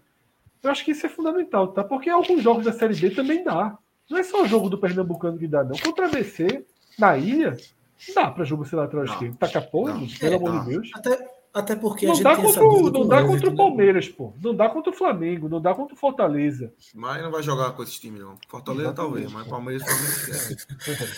Eu 0.64 0.70
acho 0.70 0.84
que 0.84 0.92
isso 0.92 1.04
é 1.04 1.08
fundamental, 1.10 1.68
tá? 1.68 1.84
Porque 1.84 2.08
alguns 2.08 2.42
jogos 2.42 2.64
da 2.64 2.72
Série 2.72 2.96
B 2.96 3.10
também 3.10 3.44
dá. 3.44 3.76
Não 4.10 4.18
é 4.18 4.22
só 4.22 4.42
o 4.42 4.48
jogo 4.48 4.70
do 4.70 4.78
Pernambucano 4.78 5.38
que 5.38 5.46
dá, 5.46 5.62
não. 5.62 5.76
Contra 5.78 6.06
a 6.06 6.10
BC, 6.10 6.64
na 6.98 7.16
ilha, 7.16 7.56
dá 8.14 8.30
para 8.30 8.44
Juba 8.44 8.64
ser 8.64 8.76
lateral 8.76 9.04
esquerdo. 9.04 9.36
Taca 9.36 9.60
porra, 9.60 10.00
pelo 10.18 10.36
amor 10.36 10.60
de 10.64 10.70
Deus. 10.70 10.90
Até, 10.94 11.30
até 11.52 11.76
porque 11.76 12.06
não 12.06 12.20
dá 12.20 12.36
contra, 12.36 12.64
o, 12.64 12.90
não 12.90 13.06
dá 13.06 13.22
contra 13.22 13.48
o 13.48 13.50
né? 13.50 13.56
Palmeiras, 13.56 14.08
pô. 14.08 14.32
Não 14.42 14.54
dá 14.54 14.68
contra 14.68 14.90
o 14.90 14.96
Flamengo, 14.96 15.48
não 15.48 15.60
dá 15.60 15.74
contra 15.74 15.94
o 15.94 15.98
Fortaleza. 15.98 16.72
Mas 16.94 17.22
não 17.22 17.30
vai 17.30 17.42
jogar 17.42 17.72
com 17.72 17.82
esse 17.82 18.00
time, 18.00 18.18
não. 18.18 18.36
Fortaleza 18.48 18.88
Exatamente. 18.88 19.12
talvez, 19.12 19.32
mas 19.32 19.46
Palmeiras 19.46 19.86
talvez. 19.86 20.66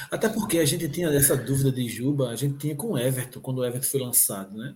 até 0.11 0.29
porque 0.29 0.59
a 0.59 0.65
gente 0.65 0.89
tinha 0.89 1.09
essa 1.09 1.37
dúvida 1.37 1.73
de 1.73 1.89
Juba, 1.89 2.31
a 2.31 2.37
gente 2.37 2.59
tinha 2.59 2.77
com 2.77 2.93
o 2.93 2.99
Everton, 2.99 3.41
quando 3.41 3.59
o 3.59 3.65
Everton 3.65 3.87
foi 3.87 4.01
lançado, 4.01 4.57
né? 4.57 4.75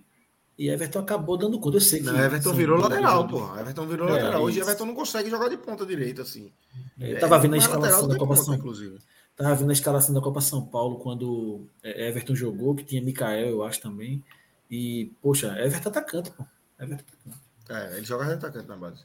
E 0.61 0.69
Everton 0.69 0.99
acabou 0.99 1.35
dando 1.37 1.59
conta. 1.59 1.77
Eu 1.77 1.81
sei 1.81 2.01
que. 2.01 2.05
Não, 2.05 2.23
Everton 2.23 2.53
virou 2.53 2.77
lateral, 2.77 3.27
pô. 3.27 3.57
Everton 3.57 3.87
virou 3.87 4.07
é, 4.09 4.11
lateral. 4.11 4.43
Hoje 4.43 4.59
Everton 4.59 4.85
não 4.85 4.93
consegue 4.93 5.27
jogar 5.27 5.49
de 5.49 5.57
ponta 5.57 5.83
direita, 5.87 6.21
assim. 6.21 6.53
É, 6.99 7.13
eu 7.13 7.19
tava 7.19 7.39
vendo 7.39 7.55
a 7.55 7.57
escalação 7.57 8.07
da 8.07 8.15
Copa 8.15 8.35
São 8.35 8.53
inclusive. 8.53 8.99
Tava 9.35 9.55
vendo 9.55 9.71
a 9.71 9.73
escalação 9.73 10.13
da 10.13 10.21
Copa 10.21 10.39
São 10.39 10.63
Paulo 10.63 10.99
quando 10.99 11.65
é, 11.81 12.09
Everton 12.09 12.35
jogou, 12.35 12.75
que 12.75 12.83
tinha 12.83 13.01
Mikael, 13.01 13.47
eu 13.47 13.63
acho 13.63 13.81
também. 13.81 14.23
E, 14.69 15.11
poxa, 15.19 15.47
Everton 15.57 15.89
atacante, 15.89 16.29
pô. 16.29 16.45
Everton 16.79 17.03
atacante. 17.09 17.41
É, 17.67 17.97
ele 17.97 18.05
joga 18.05 18.31
atacante 18.31 18.67
na 18.67 18.77
base. 18.77 19.03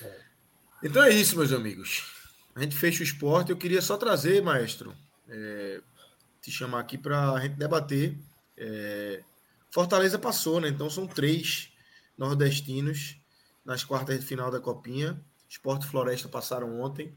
É. 0.00 0.20
Então 0.84 1.02
é 1.02 1.10
isso, 1.10 1.36
meus 1.36 1.52
amigos. 1.52 2.10
A 2.56 2.62
gente 2.62 2.74
fecha 2.74 3.00
o 3.00 3.04
esporte. 3.04 3.50
Eu 3.50 3.58
queria 3.58 3.82
só 3.82 3.98
trazer, 3.98 4.42
maestro, 4.42 4.94
é, 5.28 5.82
te 6.40 6.50
chamar 6.50 6.80
aqui 6.80 6.96
para 6.96 7.32
a 7.32 7.40
gente 7.40 7.56
debater. 7.56 8.16
É, 8.56 9.22
Fortaleza 9.72 10.18
passou, 10.18 10.60
né? 10.60 10.68
Então 10.68 10.88
são 10.88 11.06
três 11.06 11.72
nordestinos 12.16 13.16
nas 13.64 13.82
quartas 13.82 14.20
de 14.20 14.26
final 14.26 14.50
da 14.50 14.60
Copinha. 14.60 15.20
Esporte 15.48 15.86
e 15.86 15.88
Floresta 15.88 16.28
passaram 16.28 16.80
ontem. 16.80 17.14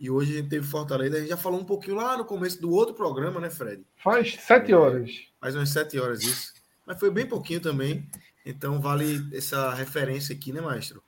E 0.00 0.10
hoje 0.10 0.32
a 0.32 0.36
gente 0.36 0.48
teve 0.48 0.66
Fortaleza. 0.66 1.16
A 1.16 1.20
gente 1.20 1.28
já 1.28 1.36
falou 1.36 1.60
um 1.60 1.64
pouquinho 1.64 1.96
lá 1.96 2.16
no 2.16 2.24
começo 2.24 2.60
do 2.60 2.70
outro 2.70 2.94
programa, 2.94 3.40
né, 3.40 3.50
Fred? 3.50 3.84
Faz 3.96 4.34
sete 4.40 4.72
horas. 4.72 5.10
Faz 5.40 5.54
umas 5.54 5.70
sete 5.70 5.98
horas 5.98 6.22
isso 6.22 6.58
mas 6.88 6.98
foi 6.98 7.10
bem 7.10 7.26
pouquinho 7.26 7.60
também. 7.60 8.08
Então 8.46 8.80
vale 8.80 9.28
essa 9.36 9.74
referência 9.74 10.34
aqui, 10.34 10.54
né, 10.54 10.60
maestro? 10.62 11.02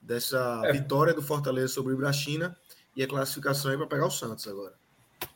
Dessa 0.00 0.62
é. 0.64 0.72
vitória 0.72 1.12
do 1.12 1.20
Fortaleza 1.20 1.74
sobre 1.74 1.92
o 1.92 1.96
Ibrachina 1.96 2.56
e 2.96 3.02
a 3.02 3.08
classificação 3.08 3.72
aí 3.72 3.76
para 3.76 3.88
pegar 3.88 4.06
o 4.06 4.10
Santos 4.10 4.46
agora. 4.46 4.74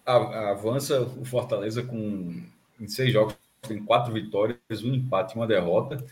Avança 0.06 1.02
o 1.02 1.24
Fortaleza 1.24 1.82
com 1.82 2.40
em 2.80 2.86
seis 2.86 3.12
jogos, 3.12 3.34
tem 3.68 3.84
quatro 3.84 4.12
vitórias, 4.12 4.82
um 4.82 4.94
empate 4.94 5.34
e 5.34 5.36
uma 5.36 5.46
derrota. 5.46 6.04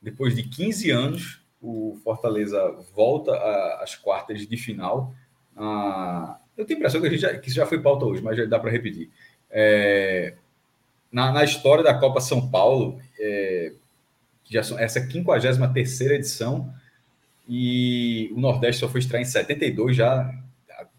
Depois 0.00 0.34
de 0.34 0.42
15 0.42 0.90
anos, 0.90 1.42
o 1.60 1.98
Fortaleza 2.02 2.76
volta 2.94 3.32
às 3.80 3.94
quartas 3.94 4.46
de 4.46 4.56
final. 4.56 5.14
Ah, 5.56 6.38
eu 6.56 6.64
tenho 6.64 6.78
a 6.78 6.80
impressão 6.80 7.00
que, 7.00 7.06
a 7.06 7.10
gente 7.10 7.20
já, 7.20 7.38
que 7.38 7.48
isso 7.48 7.56
já 7.56 7.66
foi 7.66 7.80
pauta 7.80 8.04
hoje, 8.04 8.22
mas 8.22 8.36
já 8.36 8.44
dá 8.44 8.58
para 8.58 8.70
repetir. 8.70 9.10
É, 9.50 10.34
na, 11.10 11.30
na 11.30 11.44
história 11.44 11.84
da 11.84 11.94
Copa 11.94 12.20
São 12.20 12.50
Paulo, 12.50 12.98
é, 13.18 13.72
que 14.44 14.52
já 14.52 14.62
são 14.62 14.78
essa 14.78 15.00
53 15.00 16.00
edição, 16.00 16.72
e 17.48 18.32
o 18.34 18.40
Nordeste 18.40 18.80
só 18.80 18.88
foi 18.88 19.00
estrear 19.00 19.22
em 19.22 19.26
72, 19.26 19.96
já 19.96 20.41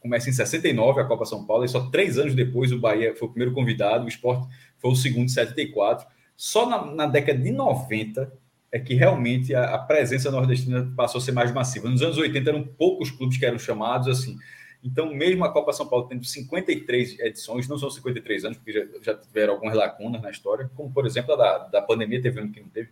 começa 0.04 0.30
em 0.30 0.34
69 0.34 1.00
a 1.00 1.06
Copa 1.06 1.26
São 1.26 1.46
Paulo, 1.46 1.64
e 1.64 1.70
só 1.70 1.90
três 1.90 2.20
anos 2.20 2.36
depois 2.36 2.74
o 2.74 2.78
Bahia 2.78 3.16
foi 3.16 3.28
o 3.28 3.32
primeiro 3.32 3.54
convidado, 3.56 4.04
o 4.04 4.10
esporte 4.10 4.46
foi 4.78 4.92
o 4.92 4.96
segundo 4.96 5.26
em 5.26 5.30
74. 5.30 6.06
Só 6.36 6.70
na, 6.70 6.86
na 6.94 7.06
década 7.08 7.40
de 7.40 7.52
90 7.52 8.32
é 8.70 8.80
que 8.80 8.94
realmente 8.96 9.56
a, 9.56 9.76
a, 9.76 9.80
presença 9.80 10.30
nordestina 10.30 10.92
passou 10.96 11.20
a 11.20 11.22
ser 11.22 11.32
mais 11.32 11.54
massiva. 11.54 11.90
Nos 11.90 12.02
anos 12.02 12.18
80 12.18 12.50
eram 12.50 12.64
poucos 12.64 13.10
clubes 13.12 13.38
que 13.38 13.46
eram 13.46 13.58
chamados 13.58 14.10
assim. 14.10 14.38
Então, 14.84 15.14
mesmo 15.14 15.46
a 15.46 15.54
Copa 15.54 15.72
São 15.72 15.88
Paulo 15.88 16.08
tendo 16.08 16.26
53 16.26 17.20
edições, 17.20 17.70
não 17.70 17.78
são 17.78 17.90
53 17.90 18.44
anos, 18.44 18.58
porque 18.58 18.74
já, 18.74 18.86
já 19.02 19.16
tiveram 19.16 19.54
algumas 19.54 19.74
lacunas 19.74 20.22
na 20.22 20.30
história, 20.30 20.70
como, 20.76 20.92
por 20.92 21.06
exemplo, 21.06 21.34
a 21.34 21.38
da, 21.38 21.58
da 21.70 21.82
pandemia, 21.82 22.22
teve 22.22 22.42
ano 22.42 22.52
que 22.52 22.60
não 22.60 22.68
teve. 22.68 22.90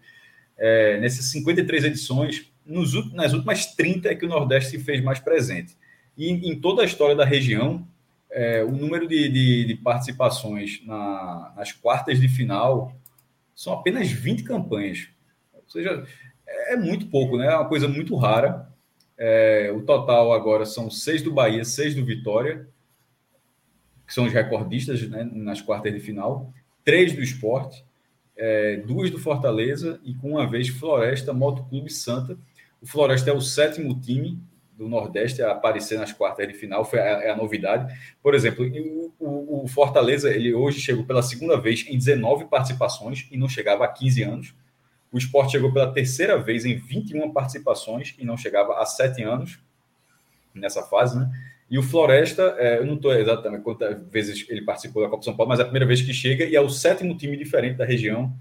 É, 0.57 0.97
nessas 1.01 1.25
53 1.25 1.83
edições, 1.83 2.49
nos, 2.65 3.11
nas 3.13 3.33
últimas 3.33 3.65
30 3.75 4.07
é 4.07 4.15
que 4.15 4.25
o 4.25 4.29
Nordeste 4.29 4.69
se 4.69 4.79
fez 4.79 5.03
mais 5.03 5.19
presente. 5.19 5.75
E 6.17 6.29
em 6.29 6.59
toda 6.59 6.81
a 6.81 6.85
história 6.85 7.15
da 7.15 7.25
região, 7.25 7.87
é, 8.29 8.63
o 8.63 8.71
número 8.71 9.07
de, 9.07 9.29
de, 9.29 9.65
de 9.65 9.75
participações 9.75 10.81
na, 10.85 11.53
nas 11.55 11.71
quartas 11.71 12.19
de 12.19 12.27
final 12.27 12.93
são 13.53 13.73
apenas 13.73 14.09
20 14.09 14.43
campanhas. 14.43 15.09
Ou 15.53 15.63
seja, 15.67 16.05
é 16.47 16.75
muito 16.75 17.07
pouco, 17.07 17.37
né? 17.37 17.47
É 17.47 17.55
uma 17.55 17.67
coisa 17.67 17.87
muito 17.87 18.15
rara. 18.15 18.69
É, 19.17 19.71
o 19.75 19.81
total 19.81 20.33
agora 20.33 20.65
são 20.65 20.89
seis 20.89 21.21
do 21.21 21.31
Bahia, 21.31 21.63
seis 21.63 21.93
do 21.93 22.03
Vitória, 22.03 22.67
que 24.07 24.13
são 24.13 24.25
os 24.25 24.33
recordistas 24.33 25.07
né, 25.07 25.29
nas 25.31 25.61
quartas 25.61 25.93
de 25.93 25.99
final, 25.99 26.51
três 26.83 27.13
do 27.13 27.21
esporte, 27.21 27.85
é, 28.35 28.77
duas 28.77 29.11
do 29.11 29.19
Fortaleza 29.19 29.99
e 30.03 30.13
com 30.15 30.31
uma 30.31 30.49
vez 30.49 30.69
Floresta 30.69 31.33
Moto 31.33 31.63
Clube 31.65 31.91
Santa. 31.91 32.37
O 32.81 32.87
Floresta 32.87 33.29
é 33.29 33.33
o 33.33 33.41
sétimo 33.41 33.99
time 33.99 34.39
do 34.81 34.89
Nordeste 34.89 35.43
a 35.43 35.51
aparecer 35.51 35.99
nas 35.99 36.11
quartas 36.11 36.47
de 36.47 36.55
final, 36.55 36.83
foi 36.83 36.99
a, 36.99 37.03
é 37.03 37.29
a 37.29 37.35
novidade. 37.35 37.95
Por 38.21 38.33
exemplo, 38.33 38.65
o, 39.19 39.63
o, 39.63 39.67
Fortaleza, 39.67 40.33
ele 40.33 40.55
hoje 40.55 40.81
chegou 40.81 41.05
pela 41.05 41.21
segunda 41.21 41.55
vez 41.55 41.85
em 41.87 41.95
19 41.95 42.45
participações 42.45 43.27
e 43.31 43.37
não 43.37 43.47
chegava 43.47 43.85
a 43.85 43.87
15 43.87 44.23
anos. 44.23 44.55
O 45.11 45.19
esporte 45.19 45.51
chegou 45.51 45.71
pela 45.71 45.91
terceira 45.93 46.35
vez 46.39 46.65
em 46.65 46.75
21 46.75 47.31
participações 47.31 48.15
e 48.17 48.25
não 48.25 48.35
chegava 48.35 48.81
a 48.81 48.85
7 48.85 49.21
anos 49.21 49.59
nessa 50.51 50.81
fase, 50.81 51.19
né? 51.19 51.29
E 51.69 51.77
o 51.77 51.83
Floresta, 51.83 52.55
é, 52.57 52.79
eu 52.79 52.85
não 52.85 52.95
estou 52.95 53.13
exatamente 53.13 53.61
quantas 53.61 54.01
vezes 54.09 54.45
ele 54.49 54.63
participou 54.63 55.03
da 55.03 55.09
Copa 55.09 55.23
São 55.23 55.35
Paulo, 55.35 55.49
mas 55.49 55.59
é 55.59 55.61
a 55.61 55.65
primeira 55.65 55.85
vez 55.85 56.01
que 56.01 56.11
chega 56.11 56.43
e 56.43 56.55
é 56.55 56.59
o 56.59 56.69
sétimo 56.69 57.15
time 57.15 57.37
diferente 57.37 57.77
da 57.77 57.85
região 57.85 58.33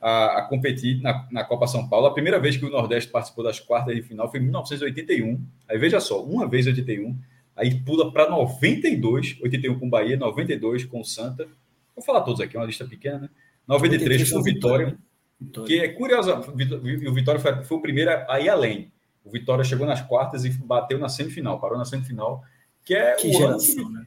a, 0.00 0.38
a 0.38 0.42
competir 0.42 1.00
na, 1.00 1.26
na, 1.30 1.44
Copa 1.44 1.66
São 1.66 1.88
Paulo. 1.88 2.06
A 2.06 2.14
primeira 2.14 2.38
vez 2.38 2.56
que 2.56 2.64
o 2.64 2.70
Nordeste 2.70 3.10
participou 3.10 3.44
das 3.44 3.58
quartas 3.58 3.94
de 3.94 4.02
final 4.02 4.30
foi 4.30 4.40
em 4.40 4.44
1981. 4.44 5.44
Aí 5.68 5.78
veja 5.78 6.00
só, 6.00 6.22
uma 6.22 6.48
vez 6.48 6.66
81, 6.66 7.18
aí 7.56 7.74
pula 7.80 8.12
para 8.12 8.30
92, 8.30 9.38
81 9.42 9.78
com 9.78 9.90
Bahia, 9.90 10.16
92 10.16 10.84
com 10.84 11.02
Santa. 11.02 11.46
Vou 11.94 12.04
falar 12.04 12.20
todos 12.20 12.40
aqui, 12.40 12.56
é 12.56 12.60
uma 12.60 12.66
lista 12.66 12.84
pequena, 12.84 13.18
né? 13.18 13.28
93 13.66 14.30
com 14.30 14.42
Vitória, 14.42 14.98
Vitória, 15.40 15.66
que 15.66 15.80
é 15.80 15.88
curiosa. 15.88 16.38
O 16.38 17.12
Vitória 17.12 17.40
foi, 17.40 17.64
foi 17.64 17.76
o 17.76 17.82
primeiro 17.82 18.10
a 18.28 18.40
ir 18.40 18.48
além. 18.48 18.90
O 19.24 19.30
Vitória 19.30 19.64
chegou 19.64 19.86
nas 19.86 20.00
quartas 20.00 20.44
e 20.44 20.50
bateu 20.50 20.98
na 20.98 21.08
semifinal, 21.08 21.60
parou 21.60 21.76
na 21.76 21.84
semifinal 21.84 22.42
que 22.88 22.94
é 22.94 23.14
que 23.16 23.28
o 23.28 23.32
geração, 23.32 23.86
ano 23.86 23.86
que... 23.86 23.92
né? 23.92 24.06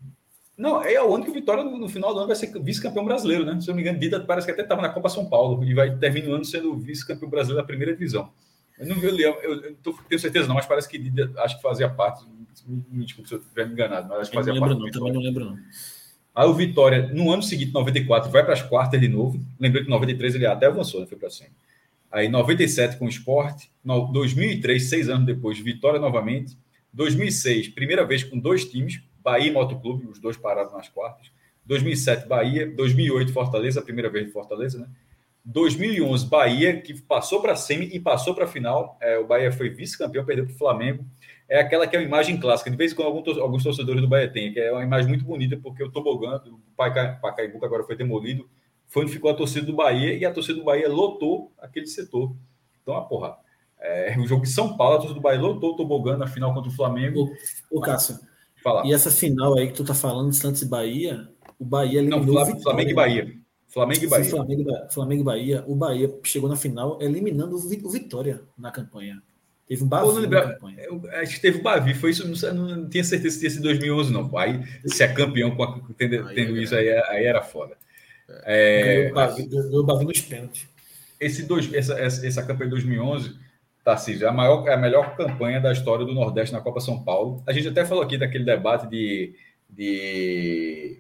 Não, 0.62 0.84
é 0.84 1.02
o 1.02 1.16
ano 1.16 1.24
que 1.24 1.32
o 1.32 1.34
Vitória, 1.34 1.64
no, 1.64 1.90
final 1.90 2.14
do 2.14 2.20
ano, 2.20 2.28
vai 2.28 2.36
ser 2.36 2.54
vice-campeão 2.62 3.04
brasileiro, 3.04 3.44
né? 3.44 3.60
Se 3.60 3.68
eu 3.68 3.72
não 3.72 3.78
me 3.78 3.82
engano, 3.82 3.98
Dida 3.98 4.20
parece 4.20 4.46
que 4.46 4.52
até 4.52 4.62
estava 4.62 4.80
na 4.80 4.90
Copa 4.90 5.10
São 5.10 5.26
Paulo 5.26 5.64
e 5.64 5.74
vai 5.74 5.98
terminar 5.98 6.30
o 6.30 6.36
ano 6.36 6.46
sendo 6.46 6.78
vice-campeão 6.78 7.32
brasileiro 7.32 7.64
da 7.64 7.66
primeira 7.66 7.94
divisão. 7.94 8.32
Eu 8.78 8.86
não 8.86 8.96
vi 8.96 9.08
o 9.08 9.12
Leão, 9.12 9.36
eu, 9.42 9.60
eu 9.60 9.76
tô, 9.82 9.92
tenho 10.08 10.22
certeza 10.22 10.48
não, 10.48 10.54
mas 10.54 10.68
parece 10.68 10.88
que 10.88 11.00
Dida 11.00 11.32
acho 11.40 11.56
que 11.56 11.64
fazia 11.64 11.90
parte. 11.90 12.24
Me 12.68 13.04
desculpe 13.04 13.28
se 13.28 13.34
eu 13.34 13.40
estiver 13.40 13.66
me 13.66 13.74
enganado, 13.74 14.08
mas 14.08 14.20
acho 14.20 14.30
que 14.30 14.38
fazia 14.38 14.54
não 14.54 14.60
parte. 14.60 14.80
Não, 14.80 14.92
também 14.92 15.14
não 15.14 15.22
lembro, 15.22 15.46
não. 15.46 15.58
Aí 16.36 16.48
o 16.48 16.54
Vitória, 16.54 17.10
no 17.12 17.32
ano 17.32 17.42
seguinte, 17.42 17.74
94, 17.74 18.30
vai 18.30 18.44
para 18.44 18.54
as 18.54 18.62
quartas 18.62 19.02
de 19.02 19.08
novo. 19.08 19.44
Lembrei 19.60 19.84
que 19.84 19.90
93 19.90 20.36
ele 20.36 20.46
até 20.46 20.68
avançou, 20.68 21.02
né? 21.02 21.08
Foi 21.08 21.18
para 21.18 21.32
100. 21.32 21.48
Aí 22.12 22.30
97 22.30 22.98
com 22.98 23.06
o 23.06 23.10
esporte. 23.10 23.72
2003, 23.84 24.84
seis 24.84 25.10
anos 25.10 25.26
depois, 25.26 25.58
Vitória 25.58 26.00
novamente. 26.00 26.56
2006, 26.94 27.70
primeira 27.70 28.06
vez 28.06 28.24
com 28.24 28.38
dois 28.38 28.66
times, 28.66 29.02
Bahia 29.24 29.50
e 29.50 29.52
Motoclube, 29.52 30.08
os 30.08 30.20
dois 30.20 30.38
pararam 30.38 30.72
nas 30.72 30.90
quartas. 30.90 31.32
2007, 31.66 32.28
Bahia. 32.28 32.70
2008, 32.76 33.32
Fortaleza, 33.32 33.80
a 33.80 33.84
primeira 33.84 34.10
vez 34.10 34.26
de 34.26 34.32
Fortaleza, 34.32 34.80
né? 34.80 34.88
2011, 35.44 36.28
Bahia, 36.28 36.80
que 36.82 37.02
passou 37.02 37.42
para 37.42 37.54
a 37.54 37.56
semi 37.56 37.90
e 37.92 38.00
passou 38.00 38.36
para 38.36 38.46
a 38.46 38.48
final. 38.48 38.98
É, 39.02 39.18
o 39.18 39.26
Bahia 39.26 39.52
foi 39.52 39.70
vice-campeão, 39.70 40.24
perdeu 40.24 40.46
para 40.46 40.54
o 40.54 40.58
Flamengo. 40.58 41.06
É 41.50 41.60
aquela 41.60 41.88
que 41.88 41.96
é 41.96 42.00
uma 42.00 42.06
imagem 42.06 42.40
clássica. 42.40 42.70
De 42.70 42.78
vez 42.78 42.92
em 42.92 42.96
quando, 42.96 43.42
alguns, 43.42 43.64
torcedores 43.64 44.02
do 44.02 44.08
Bahia 44.08 44.32
têm, 44.32 44.54
que 44.54 44.60
é 44.60 44.72
uma 44.72 44.84
imagem 44.84 45.10
muito 45.10 45.26
bonita, 45.26 45.58
porque 45.62 45.84
o 45.84 45.92
tobogã 45.92 46.38
do 46.38 46.60
Pacaembu, 46.78 47.60
que 47.60 47.66
agora 47.66 47.84
foi 47.84 47.96
demolido, 47.96 48.48
foi 48.88 49.04
onde 49.04 49.12
ficou 49.12 49.32
a 49.32 49.34
torcida 49.34 49.66
do 49.66 49.74
Bahia, 49.74 50.14
e 50.14 50.26
a 50.26 50.32
torcida 50.32 50.60
do 50.60 50.64
Bahia 50.64 50.88
lotou 50.88 51.52
aquele 51.60 51.88
setor. 51.88 52.36
Então, 52.82 52.96
a 52.96 53.02
porra. 53.02 53.36
É, 53.80 54.16
o 54.20 54.28
jogo 54.28 54.44
de 54.44 54.50
São 54.50 54.78
Paulo, 54.78 54.96
a 54.96 54.98
torcida 55.00 55.16
do 55.16 55.24
Bahia 55.24 55.42
lotou 55.42 55.74
o 55.74 55.76
tobogã 55.76 56.16
na 56.16 56.28
final 56.28 56.54
contra 56.54 56.70
o 56.70 56.74
Flamengo. 56.74 57.32
O, 57.72 57.80
o 57.80 57.82
Cássio, 57.82 58.20
Falar. 58.64 58.86
E 58.86 58.94
essa 58.94 59.10
final 59.10 59.58
aí 59.58 59.68
que 59.68 59.74
tu 59.74 59.84
tá 59.84 59.94
falando, 59.94 60.34
Santos 60.34 60.62
e 60.62 60.66
Bahia, 60.66 61.28
o 61.60 61.66
Bahia 61.66 62.00
eliminou 62.00 62.20
Não, 62.20 62.34
Flamengo, 62.34 62.62
Flamengo 62.62 62.90
e 62.90 62.94
Bahia. 62.94 63.42
Flamengo 63.68 64.04
e 64.04 64.08
Bahia. 64.08 64.30
Flamengo, 64.30 64.72
Flamengo 64.92 65.22
e 65.22 65.24
Bahia. 65.24 65.64
O 65.68 65.76
Bahia 65.76 66.14
chegou 66.24 66.50
na 66.50 66.56
final 66.56 67.00
eliminando 67.02 67.56
o 67.56 67.90
Vitória 67.90 68.42
na 68.58 68.72
campanha. 68.72 69.22
Teve 69.68 69.84
um 69.86 69.88
Bavi 69.88 70.28
na 70.28 70.42
campanha. 70.42 70.78
Eu, 70.82 71.02
acho 71.14 71.36
que 71.36 71.42
teve 71.42 71.60
o 71.60 71.64
Bavi, 71.64 71.94
foi 71.94 72.12
isso, 72.12 72.28
não, 72.28 72.54
não, 72.54 72.90
tinha 72.90 73.04
certeza 73.06 73.36
se 73.36 73.40
tinha 73.40 73.50
sido 73.50 73.64
2011 73.64 74.12
não. 74.12 74.38
Aí, 74.38 74.62
se 74.86 75.02
é 75.02 75.08
campeão 75.08 75.56
com 75.56 75.64
a, 75.64 75.80
tendo, 75.98 76.28
aí, 76.28 76.36
tendo 76.36 76.58
é, 76.58 76.62
isso 76.62 76.76
aí, 76.76 76.90
aí 76.90 77.24
era 77.24 77.42
foda. 77.42 77.78
É, 78.44 79.10
ganhou 79.14 79.80
o 79.80 79.84
Bavi 79.86 80.06
nos 80.06 80.20
pênaltis. 80.20 80.68
Esse 81.18 81.44
dois, 81.44 81.74
essa, 81.74 81.94
essa, 81.98 82.28
essa 82.28 82.44
campanha 82.44 82.70
de 82.70 82.76
2011 82.76 83.34
Tarcísio, 83.84 84.26
é 84.26 84.30
a, 84.30 84.34
maior, 84.34 84.68
é 84.68 84.74
a 84.74 84.78
melhor 84.78 85.16
campanha 85.16 85.60
da 85.60 85.72
história 85.72 86.06
do 86.06 86.14
Nordeste 86.14 86.54
na 86.54 86.62
Copa 86.62 86.80
São 86.80 87.04
Paulo. 87.04 87.42
A 87.48 87.52
gente 87.52 87.68
até 87.68 87.84
falou 87.84 88.04
aqui 88.04 88.18
daquele 88.18 88.44
debate 88.44 88.88
de, 88.88 89.34
de 89.70 91.00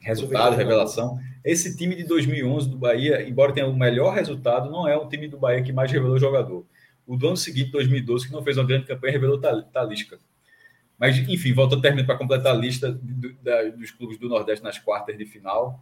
resultado, 0.00 0.56
revelação. 0.56 1.18
Esse 1.44 1.76
time 1.76 1.94
de 1.94 2.02
2011 2.04 2.68
do 2.68 2.76
Bahia, 2.76 3.22
embora 3.28 3.52
tenha 3.52 3.66
o 3.66 3.76
melhor 3.76 4.12
resultado, 4.14 4.68
não 4.68 4.88
é 4.88 4.96
o 4.96 5.08
time 5.08 5.28
do 5.28 5.38
Bahia 5.38 5.62
que 5.62 5.72
mais 5.72 5.90
revelou 5.92 6.18
jogador. 6.18 6.66
O 7.06 7.16
do 7.16 7.28
ano 7.28 7.36
seguinte, 7.36 7.70
2012, 7.70 8.26
que 8.26 8.32
não 8.32 8.42
fez 8.42 8.56
uma 8.56 8.66
grande 8.66 8.86
campanha, 8.86 9.12
revelou 9.12 9.40
Talisca. 9.40 10.18
Mas, 10.98 11.16
enfim, 11.18 11.52
volta 11.52 11.76
a 11.76 11.80
terminar 11.80 12.06
para 12.06 12.16
completar 12.16 12.52
a 12.52 12.58
lista 12.58 12.90
do, 12.90 13.32
da, 13.34 13.64
dos 13.64 13.92
clubes 13.92 14.18
do 14.18 14.28
Nordeste 14.28 14.64
nas 14.64 14.78
quartas 14.78 15.16
de 15.16 15.24
final. 15.24 15.80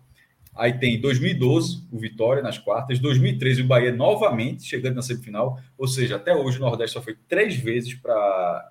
Aí 0.55 0.72
tem 0.72 1.00
2012, 1.00 1.82
o 1.90 1.98
Vitória 1.98 2.42
nas 2.42 2.59
quartas, 2.59 2.98
2013 2.98 3.62
o 3.62 3.66
Bahia 3.66 3.92
novamente 3.92 4.64
chegando 4.64 4.94
na 4.94 5.02
semifinal, 5.02 5.59
ou 5.76 5.88
seja, 5.88 6.16
até 6.16 6.34
hoje 6.34 6.59
o 6.59 6.61
Nordeste 6.61 6.94
só 6.94 7.02
foi 7.02 7.16
três 7.28 7.57
vezes 7.57 7.94
para 7.94 8.70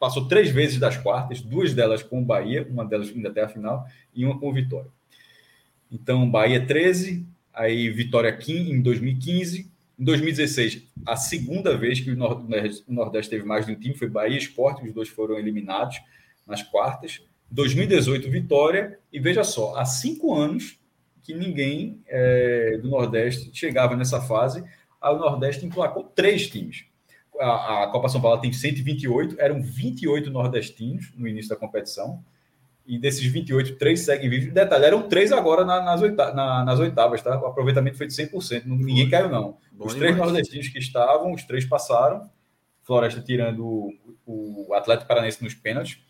passou 0.00 0.26
três 0.26 0.50
vezes 0.50 0.78
das 0.78 0.96
quartas, 0.96 1.40
duas 1.40 1.72
delas 1.72 2.02
com 2.02 2.20
o 2.20 2.24
Bahia, 2.24 2.66
uma 2.68 2.84
delas 2.84 3.08
ainda 3.08 3.28
até 3.28 3.42
a 3.42 3.48
final 3.48 3.86
e 4.12 4.24
uma 4.24 4.38
com 4.38 4.48
o 4.48 4.52
Vitória. 4.52 4.90
Então, 5.90 6.28
Bahia 6.28 6.66
13, 6.66 7.24
aí 7.54 7.88
Vitória 7.88 8.36
15 8.36 8.72
em 8.72 8.82
2015, 8.82 9.70
em 9.98 10.04
2016, 10.04 10.82
a 11.06 11.16
segunda 11.16 11.76
vez 11.76 12.00
que 12.00 12.10
o 12.10 12.16
Nordeste 12.88 13.30
teve 13.30 13.44
mais 13.44 13.66
de 13.66 13.72
um 13.72 13.74
time 13.76 13.94
foi 13.94 14.08
Bahia 14.08 14.34
e 14.34 14.38
Esporte, 14.38 14.84
os 14.84 14.92
dois 14.92 15.08
foram 15.08 15.38
eliminados 15.38 16.00
nas 16.46 16.62
quartas. 16.62 17.22
2018, 17.50 18.30
Vitória, 18.30 18.98
e 19.12 19.18
veja 19.18 19.42
só, 19.42 19.76
há 19.76 19.84
cinco 19.84 20.34
anos 20.34 20.78
que 21.22 21.34
ninguém 21.34 22.00
é, 22.06 22.78
do 22.78 22.88
Nordeste 22.88 23.50
chegava 23.52 23.96
nessa 23.96 24.20
fase, 24.20 24.64
o 25.02 25.14
Nordeste 25.14 25.64
emplacou 25.66 26.04
três 26.04 26.48
times. 26.48 26.84
A, 27.38 27.84
a, 27.84 27.86
Copa 27.88 28.08
São 28.08 28.20
Paulo 28.20 28.40
tem 28.40 28.52
128, 28.52 29.36
eram 29.38 29.62
28 29.62 30.30
nordestinos 30.30 31.12
no 31.16 31.26
início 31.26 31.48
da 31.48 31.56
competição, 31.56 32.22
e 32.86 32.98
desses 32.98 33.24
28, 33.24 33.76
três 33.76 34.00
seguem 34.00 34.28
vivos. 34.28 34.52
Detalhe, 34.52 34.84
eram 34.84 35.08
três 35.08 35.30
agora 35.32 35.64
na, 35.64 35.80
nas, 35.80 36.02
oitavas, 36.02 36.34
na, 36.34 36.64
nas, 36.64 36.80
oitavas, 36.80 37.22
tá? 37.22 37.40
O 37.40 37.46
aproveitamento 37.46 37.96
foi 37.96 38.06
de 38.06 38.14
100%, 38.14 38.64
ninguém 38.64 39.08
caiu, 39.08 39.28
não. 39.28 39.58
Bom 39.72 39.86
os 39.86 39.94
três 39.94 40.12
demais. 40.12 40.32
nordestinos 40.32 40.68
que 40.68 40.78
estavam, 40.78 41.32
os 41.32 41.44
três 41.44 41.64
passaram, 41.64 42.28
Floresta 42.82 43.20
tirando 43.20 43.94
o, 44.26 44.66
o 44.68 44.74
Atlético 44.74 45.06
Paranense 45.06 45.42
nos 45.42 45.54
pênaltis, 45.54 46.00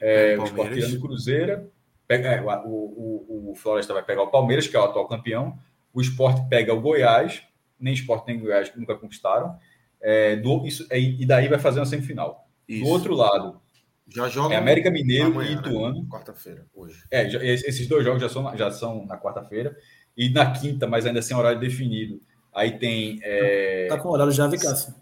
é, 0.00 0.36
o 0.38 0.44
tirando 0.44 0.94
o 0.94 1.00
Cruzeiro. 1.00 1.70
Pega, 2.06 2.28
é, 2.28 2.40
o, 2.42 2.48
o, 2.66 3.50
o, 3.50 3.54
Floresta 3.54 3.94
vai 3.94 4.02
pegar 4.02 4.22
o 4.22 4.30
Palmeiras, 4.30 4.66
que 4.66 4.76
é 4.76 4.80
o 4.80 4.84
atual 4.84 5.06
campeão. 5.06 5.58
O 5.92 6.00
Sport 6.00 6.48
pega 6.48 6.74
o 6.74 6.80
Goiás. 6.80 7.42
Nem 7.78 7.94
Sport 7.94 8.26
nem 8.26 8.38
Goiás 8.38 8.72
nunca 8.74 8.96
conquistaram. 8.96 9.56
É, 10.00 10.36
do, 10.36 10.66
isso, 10.66 10.86
é, 10.90 10.98
e 10.98 11.24
daí 11.26 11.48
vai 11.48 11.58
fazer 11.58 11.78
uma 11.78 11.86
semifinal. 11.86 12.48
Isso. 12.66 12.84
Do 12.84 12.90
outro 12.90 13.14
lado, 13.14 13.60
já 14.08 14.28
joga 14.28 14.54
é 14.54 14.58
América 14.58 14.90
Mineiro 14.90 15.26
amanhã, 15.26 15.50
e? 15.50 15.54
Ituano. 15.54 16.02
Né? 16.02 16.08
Quarta-feira, 16.10 16.66
hoje. 16.74 17.04
É, 17.10 17.26
esses 17.26 17.86
dois 17.86 18.04
jogos 18.04 18.20
já 18.20 18.28
são, 18.28 18.56
já 18.56 18.70
são 18.70 19.06
na 19.06 19.18
quarta-feira. 19.18 19.76
E 20.16 20.28
na 20.28 20.50
quinta, 20.50 20.86
mas 20.86 21.06
ainda 21.06 21.22
sem 21.22 21.36
horário 21.36 21.60
definido. 21.60 22.20
Aí 22.52 22.78
tem. 22.78 23.20
É... 23.22 23.86
Tá 23.88 23.98
com 23.98 24.08
horário 24.08 24.32
já, 24.32 24.46
Vicasso. 24.48 24.94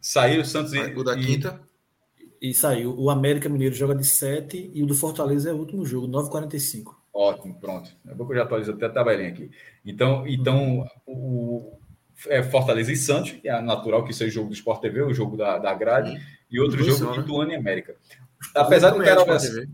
Saíram 0.00 0.44
Santos 0.44 0.72
e. 0.72 0.78
O 0.78 1.04
da 1.04 1.16
quinta. 1.16 1.60
E 2.40 2.54
saiu. 2.54 2.94
O 2.98 3.10
América 3.10 3.48
Mineiro 3.48 3.74
joga 3.74 3.94
de 3.94 4.04
7 4.04 4.70
e 4.72 4.82
o 4.82 4.86
do 4.86 4.94
Fortaleza 4.94 5.50
é 5.50 5.52
o 5.52 5.56
último 5.56 5.84
jogo, 5.84 6.06
9h45. 6.08 6.94
Ótimo, 7.12 7.58
pronto. 7.58 7.90
É 8.06 8.14
bom 8.14 8.24
que 8.26 8.32
eu 8.32 8.36
já 8.36 8.44
atualizo 8.44 8.72
até 8.72 8.86
a 8.86 8.90
tabelinha 8.90 9.30
aqui. 9.30 9.50
Então, 9.84 10.24
então 10.26 10.86
o, 11.04 11.78
é 12.28 12.42
Fortaleza 12.42 12.92
e 12.92 12.96
Santos, 12.96 13.32
que 13.32 13.48
é 13.48 13.60
natural 13.60 14.04
que 14.04 14.12
seja 14.12 14.30
o 14.30 14.34
jogo 14.34 14.48
do 14.50 14.54
Sport 14.54 14.80
TV, 14.80 15.02
o 15.02 15.14
jogo 15.14 15.36
da, 15.36 15.58
da 15.58 15.74
grade, 15.74 16.12
Sim. 16.12 16.24
e 16.50 16.60
outro 16.60 16.78
jogo 16.78 16.92
são, 16.92 17.16
né? 17.16 17.22
Ituano 17.22 17.52
e 17.52 17.56
América. 17.56 17.96
Apesar 18.54 18.90
do 18.90 19.02
cara. 19.02 19.20
É 19.22 19.66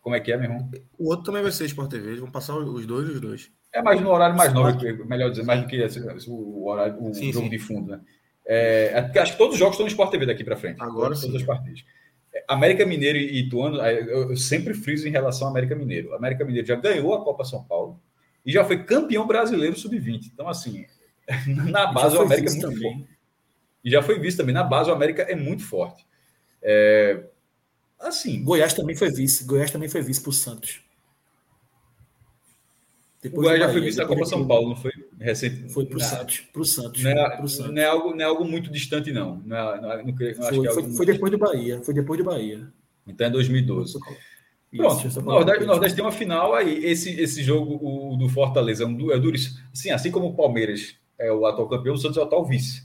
Como 0.00 0.14
é 0.14 0.20
que 0.20 0.32
é, 0.32 0.36
meu 0.36 0.50
irmão? 0.50 0.70
O 0.98 1.10
outro 1.10 1.26
também 1.26 1.42
vai 1.42 1.52
ser 1.52 1.66
Sport 1.66 1.90
TV, 1.90 2.08
eles 2.08 2.20
vão 2.20 2.30
passar 2.30 2.56
os 2.56 2.86
dois 2.86 3.08
os 3.08 3.20
dois. 3.20 3.50
É 3.72 3.82
mais 3.82 4.00
no 4.00 4.10
horário 4.10 4.36
mais 4.36 4.52
novo, 4.52 4.78
melhor 5.06 5.30
dizer, 5.30 5.44
mais 5.44 5.60
do 5.60 5.66
que 5.66 5.76
esse, 5.76 6.00
o, 6.28 6.66
horário, 6.66 7.02
o 7.02 7.12
sim, 7.12 7.32
jogo 7.32 7.46
sim. 7.46 7.50
de 7.50 7.58
fundo, 7.58 7.90
né? 7.90 8.00
É, 8.46 9.10
é 9.14 9.18
acho 9.18 9.32
que 9.32 9.38
todos 9.38 9.54
os 9.54 9.58
jogos 9.58 9.74
estão 9.74 9.84
no 9.84 9.90
Sport 9.90 10.10
TV 10.10 10.26
daqui 10.26 10.44
para 10.44 10.56
frente. 10.56 10.80
Agora 10.80 11.14
todas, 11.14 11.34
as 11.34 11.42
partidas. 11.42 11.84
É, 12.32 12.44
América 12.48 12.84
Mineiro 12.84 13.18
e 13.18 13.40
Ituano, 13.40 13.76
eu 13.78 14.36
sempre 14.36 14.74
friso 14.74 15.06
em 15.08 15.10
relação 15.10 15.46
ao 15.46 15.52
América 15.52 15.74
Mineiro. 15.74 16.10
O 16.10 16.14
América 16.14 16.44
Mineiro 16.44 16.66
já 16.66 16.76
ganhou 16.76 17.14
a 17.14 17.24
Copa 17.24 17.44
São 17.44 17.64
Paulo 17.64 18.00
e 18.44 18.52
já 18.52 18.64
foi 18.64 18.84
campeão 18.84 19.26
brasileiro 19.26 19.78
sub-20. 19.78 20.30
Então, 20.32 20.48
assim, 20.48 20.84
na 21.46 21.86
base 21.92 22.16
o 22.16 22.22
América 22.22 22.48
é 22.48 22.52
muito 22.52 22.66
também. 22.66 22.82
forte. 22.82 23.14
E 23.84 23.90
já 23.90 24.02
foi 24.02 24.18
visto 24.18 24.38
também. 24.38 24.54
Na 24.54 24.64
base 24.64 24.90
o 24.90 24.94
América 24.94 25.22
é 25.22 25.34
muito 25.34 25.62
forte. 25.62 26.06
É, 26.62 27.24
assim. 28.00 28.42
Goiás 28.42 28.72
também 28.72 28.96
foi 28.96 29.10
vice. 29.10 29.44
Goiás 29.44 29.70
também 29.70 29.88
foi 29.88 30.02
vice 30.02 30.20
para 30.20 30.30
o 30.30 30.32
Santos. 30.32 30.80
Depois 33.22 33.46
o 33.46 33.50
Goiás 33.50 33.60
já 33.60 33.72
foi 33.72 33.80
vice 33.80 33.96
da 33.96 34.06
Copa 34.06 34.24
São 34.26 34.46
Paulo, 34.46 34.68
não 34.70 34.76
foi? 34.76 34.92
Foi 35.70 35.86
para 35.86 35.96
o 35.96 36.00
Santos. 36.00 36.40
Pro 36.52 36.64
Santos, 36.64 37.02
não, 37.02 37.10
é, 37.10 37.36
pro 37.36 37.48
Santos. 37.48 37.72
Não, 37.72 37.82
é 37.82 37.86
algo, 37.86 38.10
não 38.10 38.20
é 38.20 38.24
algo 38.24 38.44
muito 38.44 38.70
distante, 38.70 39.12
não. 39.12 39.40
não, 39.44 39.56
é, 39.56 39.80
não, 39.80 39.92
é, 39.92 40.02
não, 40.02 40.16
foi, 40.16 40.30
é 40.30 40.34
foi, 40.34 40.92
foi 40.92 41.06
depois 41.06 41.30
do 41.30 41.38
Bahia. 41.38 41.80
Foi 41.82 41.94
depois 41.94 42.18
do 42.18 42.24
Bahia. 42.24 42.68
Então 43.06 43.26
é 43.26 43.30
2012. 43.30 43.98
Pronto, 44.76 45.20
o 45.20 45.22
Nordeste, 45.22 45.64
Nordeste 45.64 45.96
tem 45.96 46.04
uma 46.04 46.10
final 46.10 46.54
aí. 46.54 46.84
Esse, 46.84 47.10
esse 47.20 47.42
jogo 47.42 47.78
o, 47.80 48.16
do 48.16 48.28
Fortaleza 48.28 48.82
é, 48.82 48.86
um, 48.86 49.12
é 49.12 49.18
duríssimo. 49.18 49.60
Assim, 49.72 49.90
assim 49.90 50.10
como 50.10 50.26
o 50.26 50.34
Palmeiras 50.34 50.96
é 51.18 51.32
o 51.32 51.46
atual 51.46 51.68
campeão, 51.68 51.94
o 51.94 51.98
Santos 51.98 52.16
é 52.16 52.20
o 52.20 52.24
atual 52.24 52.44
vice. 52.44 52.82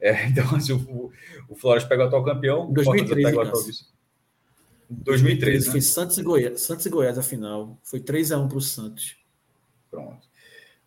É, 0.00 0.26
então, 0.30 0.44
assim, 0.54 0.72
o, 0.72 1.10
o 1.48 1.54
Flores 1.56 1.84
pega 1.84 2.04
o 2.04 2.06
atual 2.06 2.24
campeão, 2.24 2.72
2013, 2.72 3.20
o 3.20 3.24
pega 3.24 3.38
o 3.38 3.40
atual 3.40 3.64
vice. 3.64 3.86
2013. 4.88 5.66
Foi 5.66 5.74
né? 5.74 5.80
Santos 5.80 6.18
e 6.18 6.22
Goiás. 6.22 6.60
Santos 6.60 6.86
e 6.86 6.90
Goiás 6.90 7.18
a 7.18 7.22
final. 7.22 7.78
Foi 7.82 7.98
3x1 7.98 8.48
para 8.48 8.58
o 8.58 8.60
Santos. 8.60 9.16
Pronto. 9.90 10.31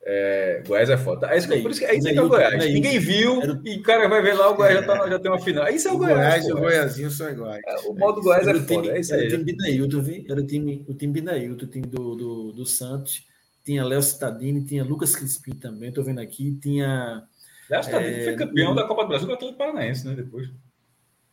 É, 0.07 0.61
Goiás 0.67 0.87
é 0.87 0.97
foda. 0.97 1.33
É 1.33 1.37
isso, 1.37 1.47
por 1.47 1.71
isso 1.71 1.79
que 1.79 1.85
é 1.87 1.95
isso 1.95 2.07
que 2.07 2.17
é 2.17 2.21
o 2.21 2.29
Goiás. 2.29 2.63
Ninguém 2.63 2.99
viu 2.99 3.41
e 3.63 3.77
o 3.77 3.81
cara 3.81 4.07
vai 4.07 4.21
ver 4.21 4.33
lá, 4.33 4.51
o 4.51 4.55
Goiás 4.55 4.75
já, 4.75 4.83
tá, 4.85 5.09
já 5.09 5.17
tem 5.17 5.31
uma 5.31 5.41
final. 5.41 5.67
Isso 5.67 5.87
é 5.87 5.91
o, 5.91 5.95
o 5.95 5.97
Goiás. 5.97 6.19
Goiás 6.19 6.45
e 6.45 6.53
o 6.53 6.57
Goiazinho 6.57 7.09
são 7.11 7.31
iguais. 7.31 7.61
É, 7.65 7.75
o 7.87 7.93
modo 7.95 8.21
Goiás 8.21 8.47
é 8.47 8.53
foda. 8.53 8.65
Time, 8.65 8.89
é 8.89 8.99
isso 8.99 9.15
aí. 9.15 9.21
Era 9.21 9.27
o 9.27 9.31
time 9.31 9.43
Binailton, 9.43 10.01
viu? 10.01 10.25
Era 10.29 10.39
o 10.39 10.45
time, 10.45 10.85
o 10.87 10.93
time 10.93 11.13
Binailton, 11.13 11.65
o 11.65 11.67
time 11.67 11.87
do, 11.87 12.15
do, 12.15 12.51
do 12.51 12.65
Santos. 12.67 13.25
Tinha 13.63 13.83
Léo 13.83 14.03
Cittadini, 14.03 14.63
tinha 14.63 14.83
Lucas 14.83 15.15
Crispim 15.15 15.55
também, 15.55 15.91
tô 15.91 16.03
vendo 16.03 16.19
aqui. 16.19 16.55
Tinha. 16.61 17.23
Léo 17.67 17.83
Cittadini 17.83 18.19
é, 18.19 18.23
foi 18.25 18.35
campeão 18.35 18.75
da 18.75 18.83
Copa 18.83 19.01
do 19.03 19.07
Brasil 19.07 19.25
com 19.25 19.33
o 19.33 19.35
Atlético 19.35 19.57
Paranaense, 19.57 20.07
né? 20.07 20.13
Depois. 20.13 20.47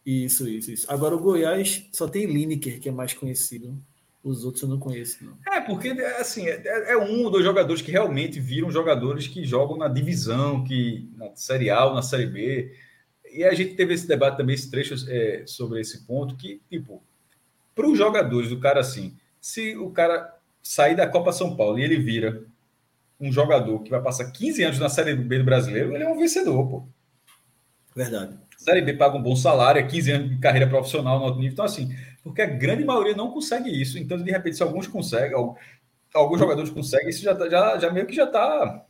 Isso, 0.05 0.49
isso, 0.49 0.73
isso. 0.73 0.87
Agora 0.91 1.14
o 1.14 1.20
Goiás 1.20 1.87
só 1.93 2.09
tem 2.09 2.25
Lineker, 2.25 2.81
que 2.81 2.89
é 2.89 2.93
mais 2.93 3.12
conhecido. 3.12 3.79
Os 4.23 4.45
outros 4.45 4.62
eu 4.62 4.68
não 4.68 4.79
conheço, 4.79 5.25
não. 5.25 5.37
É, 5.53 5.61
porque 5.61 5.89
assim, 6.18 6.47
é, 6.47 6.93
é 6.93 6.97
um 6.97 7.25
ou 7.25 7.31
dois 7.31 7.45
jogadores 7.45 7.83
que 7.83 7.91
realmente 7.91 8.39
viram 8.39 8.70
jogadores 8.70 9.27
que 9.27 9.45
jogam 9.45 9.77
na 9.77 9.89
divisão, 9.89 10.62
que 10.62 11.11
na 11.16 11.35
Série 11.35 11.70
A 11.70 11.85
ou 11.87 11.95
na 11.95 12.03
Série 12.03 12.27
B. 12.27 12.73
E 13.33 13.43
a 13.43 13.53
gente 13.53 13.75
teve 13.75 13.95
esse 13.95 14.07
debate 14.07 14.37
também, 14.37 14.55
esse 14.55 14.70
trecho 14.70 14.95
é, 15.09 15.43
sobre 15.47 15.81
esse 15.81 16.07
ponto, 16.07 16.37
que, 16.37 16.61
tipo, 16.70 17.03
para 17.75 17.89
os 17.89 17.99
jogadores, 17.99 18.53
o 18.53 18.61
cara 18.61 18.81
assim, 18.81 19.16
se 19.41 19.77
o 19.77 19.91
cara 19.91 20.39
sair 20.62 20.95
da 20.95 21.09
Copa 21.09 21.33
São 21.33 21.57
Paulo 21.57 21.79
e 21.79 21.83
ele 21.83 21.97
vira 21.97 22.45
um 23.18 23.33
jogador 23.33 23.83
que 23.83 23.91
vai 23.91 24.01
passar 24.01 24.31
15 24.31 24.62
anos 24.62 24.79
na 24.79 24.89
Série 24.89 25.16
B 25.16 25.39
do 25.39 25.45
brasileiro, 25.45 25.95
ele 25.95 26.05
é 26.05 26.09
um 26.09 26.18
vencedor, 26.18 26.68
pô. 26.68 26.85
Verdade. 27.95 28.38
Série 28.57 28.80
B 28.80 28.95
paga 28.95 29.16
um 29.16 29.22
bom 29.22 29.34
salário, 29.34 29.80
é 29.80 29.82
15 29.82 30.11
anos 30.12 30.30
de 30.30 30.38
carreira 30.38 30.68
profissional 30.68 31.18
no 31.18 31.24
alto 31.24 31.38
nível. 31.38 31.53
Então, 31.53 31.64
assim, 31.64 31.95
porque 32.22 32.43
a 32.43 32.47
grande 32.47 32.84
maioria 32.84 33.14
não 33.14 33.30
consegue 33.30 33.70
isso. 33.70 33.99
Então, 33.99 34.16
de 34.22 34.30
repente, 34.30 34.57
se 34.57 34.62
alguns 34.62 34.86
conseguem, 34.86 35.36
alguns 36.14 36.38
jogadores 36.38 36.70
conseguem, 36.70 37.11
isso 37.11 37.22
já, 37.22 37.34
tá, 37.34 37.49
já, 37.49 37.78
já 37.78 37.90
meio 37.90 38.07
que 38.07 38.14
já 38.14 38.24
está. 38.24 38.86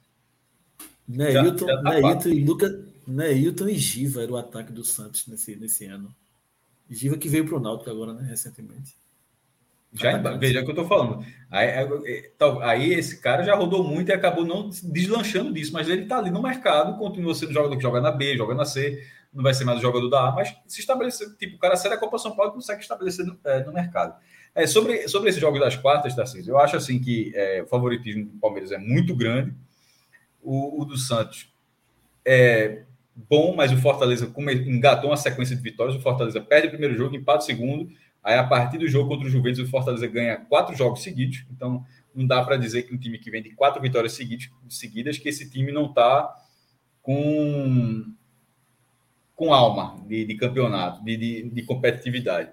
Neilton, 1.08 1.66
já, 1.66 1.74
já 1.74 1.82
tá 1.82 1.90
Neilton 1.90 2.28
e 2.28 2.44
Lucas. 2.44 2.72
Neilton 3.06 3.68
e 3.68 3.78
Giva 3.78 4.22
era 4.22 4.32
o 4.32 4.36
ataque 4.36 4.72
do 4.72 4.84
Santos 4.84 5.26
nesse, 5.26 5.56
nesse 5.56 5.86
ano. 5.86 6.14
Giva 6.88 7.16
que 7.16 7.28
veio 7.28 7.46
para 7.46 7.56
o 7.56 7.60
Náutico 7.60 7.90
agora, 7.90 8.12
né, 8.12 8.28
recentemente. 8.28 8.94
Já, 9.94 10.16
veja 10.36 10.60
o 10.60 10.64
que 10.64 10.70
eu 10.70 10.74
estou 10.74 10.88
falando. 10.88 11.24
Aí, 11.50 11.68
é, 11.68 11.88
aí, 12.62 12.94
esse 12.94 13.20
cara 13.20 13.42
já 13.42 13.54
rodou 13.54 13.84
muito 13.84 14.08
e 14.08 14.12
acabou 14.12 14.44
não 14.44 14.70
deslanchando 14.84 15.52
disso, 15.52 15.72
mas 15.72 15.88
ele 15.88 16.04
está 16.04 16.18
ali 16.18 16.30
no 16.30 16.40
mercado, 16.40 16.96
continua 16.96 17.34
sendo 17.34 17.52
jogador 17.52 17.76
que 17.76 17.82
joga 17.82 18.00
na 18.00 18.10
B, 18.10 18.36
joga 18.36 18.54
na 18.54 18.64
C, 18.64 19.06
não 19.32 19.42
vai 19.42 19.52
ser 19.52 19.64
mais 19.64 19.78
o 19.78 19.82
jogador 19.82 20.08
da 20.08 20.28
A, 20.28 20.32
mas 20.32 20.54
se 20.66 20.80
estabelecer, 20.80 21.28
tipo, 21.36 21.56
o 21.56 21.58
cara 21.58 21.76
sai 21.76 21.90
da 21.90 21.98
Copa 21.98 22.18
São 22.18 22.34
Paulo 22.34 22.52
e 22.52 22.54
consegue 22.54 22.80
estabelecer 22.80 23.26
no, 23.26 23.38
é, 23.44 23.62
no 23.64 23.72
mercado. 23.72 24.14
É, 24.54 24.66
sobre, 24.66 25.08
sobre 25.08 25.30
esses 25.30 25.40
jogos 25.40 25.60
das 25.60 25.76
quartas, 25.76 26.14
Tarcísio, 26.14 26.52
eu 26.52 26.58
acho 26.58 26.76
assim 26.76 26.98
que 26.98 27.32
é, 27.34 27.62
o 27.62 27.66
favoritismo 27.66 28.26
do 28.26 28.38
Palmeiras 28.38 28.70
é 28.70 28.78
muito 28.78 29.14
grande. 29.14 29.54
O, 30.42 30.82
o, 30.82 30.84
do 30.84 30.96
Santos 30.96 31.48
é 32.24 32.82
bom, 33.14 33.54
mas 33.54 33.72
o 33.72 33.76
Fortaleza 33.78 34.30
engatou 34.66 35.10
uma 35.10 35.16
sequência 35.16 35.56
de 35.56 35.62
vitórias. 35.62 35.96
O 35.96 36.00
Fortaleza 36.00 36.40
perde 36.40 36.66
o 36.66 36.70
primeiro 36.70 36.96
jogo, 36.96 37.14
empata 37.14 37.38
o 37.38 37.46
segundo. 37.46 37.90
Aí, 38.22 38.36
a 38.36 38.44
partir 38.44 38.78
do 38.78 38.86
jogo 38.86 39.08
contra 39.08 39.26
o 39.26 39.30
Juventus, 39.30 39.60
o 39.60 39.70
Fortaleza 39.70 40.06
ganha 40.06 40.36
quatro 40.36 40.76
jogos 40.76 41.02
seguidos. 41.02 41.44
Então, 41.50 41.84
não 42.14 42.26
dá 42.26 42.42
para 42.44 42.56
dizer 42.56 42.82
que 42.82 42.94
um 42.94 42.98
time 42.98 43.18
que 43.18 43.30
vem 43.30 43.42
de 43.42 43.50
quatro 43.50 43.80
vitórias 43.80 44.12
seguidas, 44.68 45.18
que 45.18 45.28
esse 45.28 45.50
time 45.50 45.72
não 45.72 45.86
está 45.86 46.34
com 47.02 48.04
com 49.34 49.52
alma 49.52 50.00
de, 50.06 50.24
de 50.24 50.36
campeonato, 50.36 51.02
de, 51.02 51.16
de, 51.16 51.50
de, 51.50 51.62
competitividade. 51.62 52.50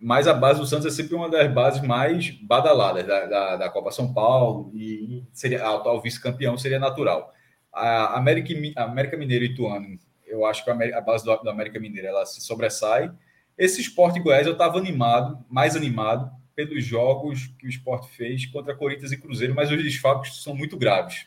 Mas 0.00 0.26
a 0.26 0.32
base 0.32 0.58
do 0.58 0.66
Santos 0.66 0.86
é 0.86 0.90
sempre 0.90 1.14
uma 1.14 1.28
das 1.28 1.52
bases 1.52 1.82
mais 1.82 2.30
badaladas 2.30 3.06
da, 3.06 3.26
da, 3.26 3.56
da 3.56 3.68
Copa 3.68 3.90
São 3.90 4.14
Paulo 4.14 4.70
e 4.74 5.22
seria 5.34 5.62
ao 5.62 6.00
vice-campeão 6.00 6.56
seria 6.56 6.78
natural. 6.78 7.30
A 7.70 8.16
América, 8.16 8.54
a 8.76 8.84
América 8.84 9.18
Mineiro 9.18 9.44
e 9.44 9.48
Ituano, 9.48 9.98
eu 10.26 10.46
acho 10.46 10.64
que 10.64 10.70
a, 10.70 11.00
base 11.02 11.24
do, 11.24 11.36
do 11.36 11.50
América 11.50 11.78
Mineiro 11.78 12.08
ela 12.08 12.24
se 12.24 12.40
sobressai. 12.40 13.12
Esse 13.56 13.80
esporte 13.80 14.20
Goiás 14.20 14.46
eu 14.46 14.54
estava 14.54 14.78
animado, 14.78 15.44
mais 15.48 15.76
animado 15.76 16.30
pelos 16.54 16.84
jogos 16.84 17.46
que 17.58 17.66
o 17.66 17.70
esporte 17.70 18.08
fez 18.10 18.46
contra 18.46 18.74
Corinthians 18.74 19.12
e 19.12 19.16
Cruzeiro, 19.16 19.54
mas 19.54 19.70
os 19.70 19.82
desfalques 19.82 20.42
são 20.42 20.54
muito 20.54 20.76
graves 20.76 21.26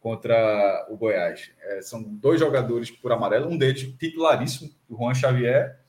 contra 0.00 0.86
o 0.88 0.96
Goiás. 0.96 1.50
É, 1.60 1.82
são 1.82 2.02
dois 2.02 2.38
jogadores 2.38 2.90
por 2.90 3.10
amarelo, 3.10 3.50
um 3.50 3.58
deles 3.58 3.92
titularíssimo, 3.98 4.70
o 4.88 4.96
Juan 4.96 5.14
Xavier. 5.14 5.80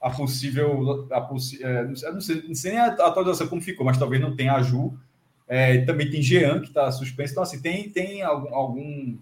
A 0.00 0.08
possível. 0.08 1.06
A 1.12 1.20
possi 1.20 1.62
é, 1.62 1.84
não, 1.84 1.94
sei, 1.94 2.10
não, 2.10 2.20
sei, 2.22 2.42
não 2.48 2.54
sei 2.54 2.70
nem 2.70 2.80
a 2.80 2.86
atualização 2.86 3.46
como 3.48 3.60
ficou, 3.60 3.84
mas 3.84 3.98
talvez 3.98 4.22
não 4.22 4.34
tenha 4.34 4.54
a 4.54 4.62
Ju. 4.62 4.98
É, 5.46 5.78
também 5.84 6.08
tem 6.08 6.22
Jean, 6.22 6.60
que 6.60 6.68
está 6.68 6.90
suspenso. 6.90 7.32
Então, 7.32 7.42
assim, 7.42 7.60
tem, 7.60 7.90
tem 7.90 8.22
algum. 8.22 8.54
algum 8.54 9.18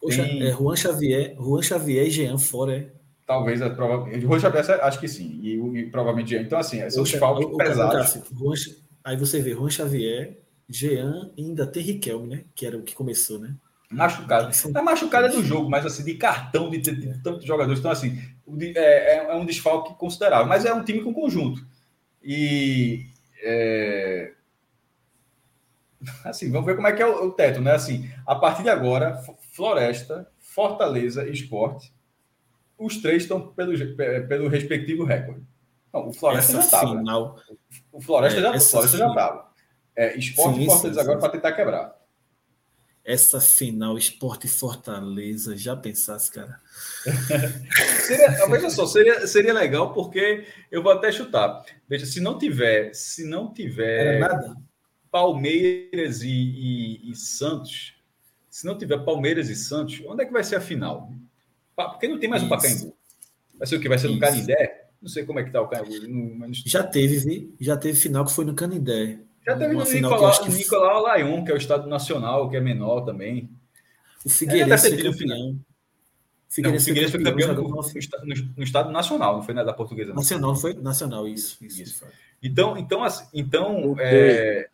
Poxa, 0.00 0.22
tem... 0.22 0.44
É, 0.44 0.52
Juan, 0.52 0.76
Xavier, 0.76 1.34
Juan 1.34 1.62
Xavier 1.62 2.06
e 2.06 2.10
Jean 2.10 2.38
fora, 2.38 2.76
é? 2.76 2.86
Talvez, 3.32 3.62
é, 3.62 3.70
provavelmente. 3.70 4.20
Juan 4.20 4.38
Xavier, 4.38 4.84
acho 4.84 5.00
que 5.00 5.08
sim. 5.08 5.40
E, 5.42 5.78
e 5.78 5.90
provavelmente 5.90 6.28
Jean. 6.28 6.42
Então, 6.42 6.58
assim, 6.58 6.88
são 6.90 7.02
os 7.02 7.10
falcos 7.12 7.56
pesados. 7.56 8.18
Juan, 8.30 8.54
aí 9.02 9.16
você 9.16 9.40
vê 9.40 9.52
Juan 9.52 9.70
Xavier, 9.70 10.38
Jean 10.68 11.30
e 11.34 11.42
ainda 11.42 11.66
tem 11.66 11.82
Riquelme, 11.82 12.28
né? 12.28 12.44
Que 12.54 12.66
era 12.66 12.76
o 12.76 12.82
que 12.82 12.94
começou, 12.94 13.38
né? 13.38 13.56
Machucado. 13.90 14.50
Não 14.70 14.80
é 14.80 14.84
machucado 14.84 15.26
é 15.28 15.30
do 15.30 15.42
jogo, 15.42 15.70
mas 15.70 15.86
assim, 15.86 16.04
de 16.04 16.14
cartão 16.14 16.68
de, 16.68 16.76
de, 16.76 16.94
de 16.94 17.22
tantos 17.22 17.46
jogadores. 17.46 17.78
Então, 17.78 17.90
assim, 17.90 18.20
é, 18.60 19.16
é, 19.16 19.16
é, 19.30 19.34
um 19.34 19.46
desfalque 19.46 19.94
considerável. 19.94 20.46
Mas 20.46 20.66
é 20.66 20.74
um 20.74 20.84
time 20.84 21.00
com 21.00 21.14
conjunto. 21.14 21.64
E. 22.22 23.06
É... 23.42 24.32
Assim, 26.22 26.50
vamos 26.50 26.66
ver 26.66 26.76
como 26.76 26.86
é 26.86 26.92
que 26.92 27.00
é 27.00 27.06
o, 27.06 27.28
o, 27.28 27.32
teto, 27.32 27.62
né? 27.62 27.72
Assim, 27.72 28.10
a 28.26 28.34
partir 28.34 28.62
de 28.62 28.68
agora, 28.68 29.22
Floresta, 29.54 30.28
Fortaleza 30.38 31.26
e 31.26 31.32
Esporte, 31.32 31.92
os 32.84 32.98
três 32.98 33.22
estão 33.22 33.48
pelo, 33.52 33.72
pelo 34.28 34.48
respectivo 34.48 35.04
recorde. 35.04 35.42
Não, 35.92 36.08
o 36.08 36.12
Floresta 36.12 36.52
essa 36.52 36.60
já 36.60 36.64
estava. 36.64 37.02
Né? 37.02 37.12
O 37.92 38.00
Floresta 38.00 38.40
é, 38.40 38.42
já 38.42 38.56
estava. 38.56 39.52
É, 39.94 40.16
Esporte 40.18 40.56
sim, 40.56 40.62
e 40.62 40.66
Fortaleza 40.66 40.94
sim, 40.94 41.00
agora 41.00 41.18
para 41.18 41.28
tentar 41.28 41.52
quebrar 41.52 42.02
essa 43.04 43.40
final 43.40 43.98
Esporte 43.98 44.46
Fortaleza, 44.46 45.56
já 45.56 45.76
pensasse, 45.76 46.30
cara? 46.30 46.60
seria, 48.06 48.46
veja 48.46 48.70
só, 48.70 48.86
seria, 48.86 49.26
seria 49.26 49.52
legal 49.52 49.92
porque 49.92 50.46
eu 50.70 50.82
vou 50.82 50.92
até 50.92 51.10
chutar. 51.10 51.64
Veja, 51.88 52.06
se 52.06 52.20
não 52.20 52.38
tiver, 52.38 52.94
se 52.94 53.24
não 53.24 53.52
tiver 53.52 54.20
Palmeiras 55.10 56.22
e, 56.22 56.30
e, 56.30 57.10
e, 57.10 57.16
Santos, 57.16 57.96
se 58.48 58.64
não 58.66 58.78
tiver 58.78 59.04
Palmeiras 59.04 59.48
e 59.48 59.56
Santos, 59.56 60.00
onde 60.06 60.22
é 60.22 60.26
que 60.26 60.32
vai 60.32 60.44
ser 60.44 60.56
a 60.56 60.60
final? 60.60 61.12
Porque 61.90 62.08
não 62.08 62.18
tem 62.18 62.28
mais 62.28 62.42
Isso. 62.42 62.52
um 62.52 62.56
Pacaembu. 62.56 62.96
Vai 63.58 63.66
ser 63.66 63.76
o 63.76 63.80
que? 63.80 63.88
Vai 63.88 63.98
ser 63.98 64.08
no. 64.08 64.18
Canindé? 64.18 64.88
Não 65.00 65.08
sei 65.08 65.24
como 65.24 65.38
é 65.40 65.44
que 65.44 65.50
tá 65.50 65.60
o 65.60 65.68
Canindé. 65.68 66.06
Já 66.66 66.82
teve, 66.82 67.54
já 67.60 67.76
teve 67.76 67.98
final 67.98 68.24
que 68.24 68.32
foi 68.32 68.44
no 68.44 68.54
Canindé. 68.54 69.18
Já 69.44 69.56
teve 69.56 69.74
no 69.74 69.84
Nicolau, 69.84 70.42
que... 70.42 70.50
Nicolau 70.50 71.02
Laion, 71.02 71.44
que 71.44 71.50
é 71.50 71.54
o 71.54 71.58
estado 71.58 71.88
nacional, 71.88 72.48
que 72.48 72.56
é 72.56 72.60
menor 72.60 73.00
também. 73.02 73.50
O 74.24 74.30
Figueirense 74.30 74.90
foi 74.90 75.02
campeão. 75.02 75.58
Figueirense, 76.48 76.86
não, 76.86 76.92
o 76.92 76.94
Figueirense 76.94 77.12
foi 77.12 77.24
campeão, 77.24 77.54
no, 77.54 77.68
no, 77.68 78.54
no, 78.56 78.62
estado 78.62 78.90
nacional, 78.92 79.36
não 79.36 79.42
foi 79.42 79.54
na 79.54 79.64
da 79.64 79.72
portuguesa. 79.72 80.12
Nacional, 80.12 80.50
não 80.50 80.56
foi? 80.56 80.74
Nacional, 80.74 81.26
isso. 81.26 81.56
isso, 81.64 81.82
isso. 81.82 82.04
Então, 82.42 82.76
então, 82.76 83.02
assim, 83.02 83.24
então 83.32 83.96
é, 83.98 84.68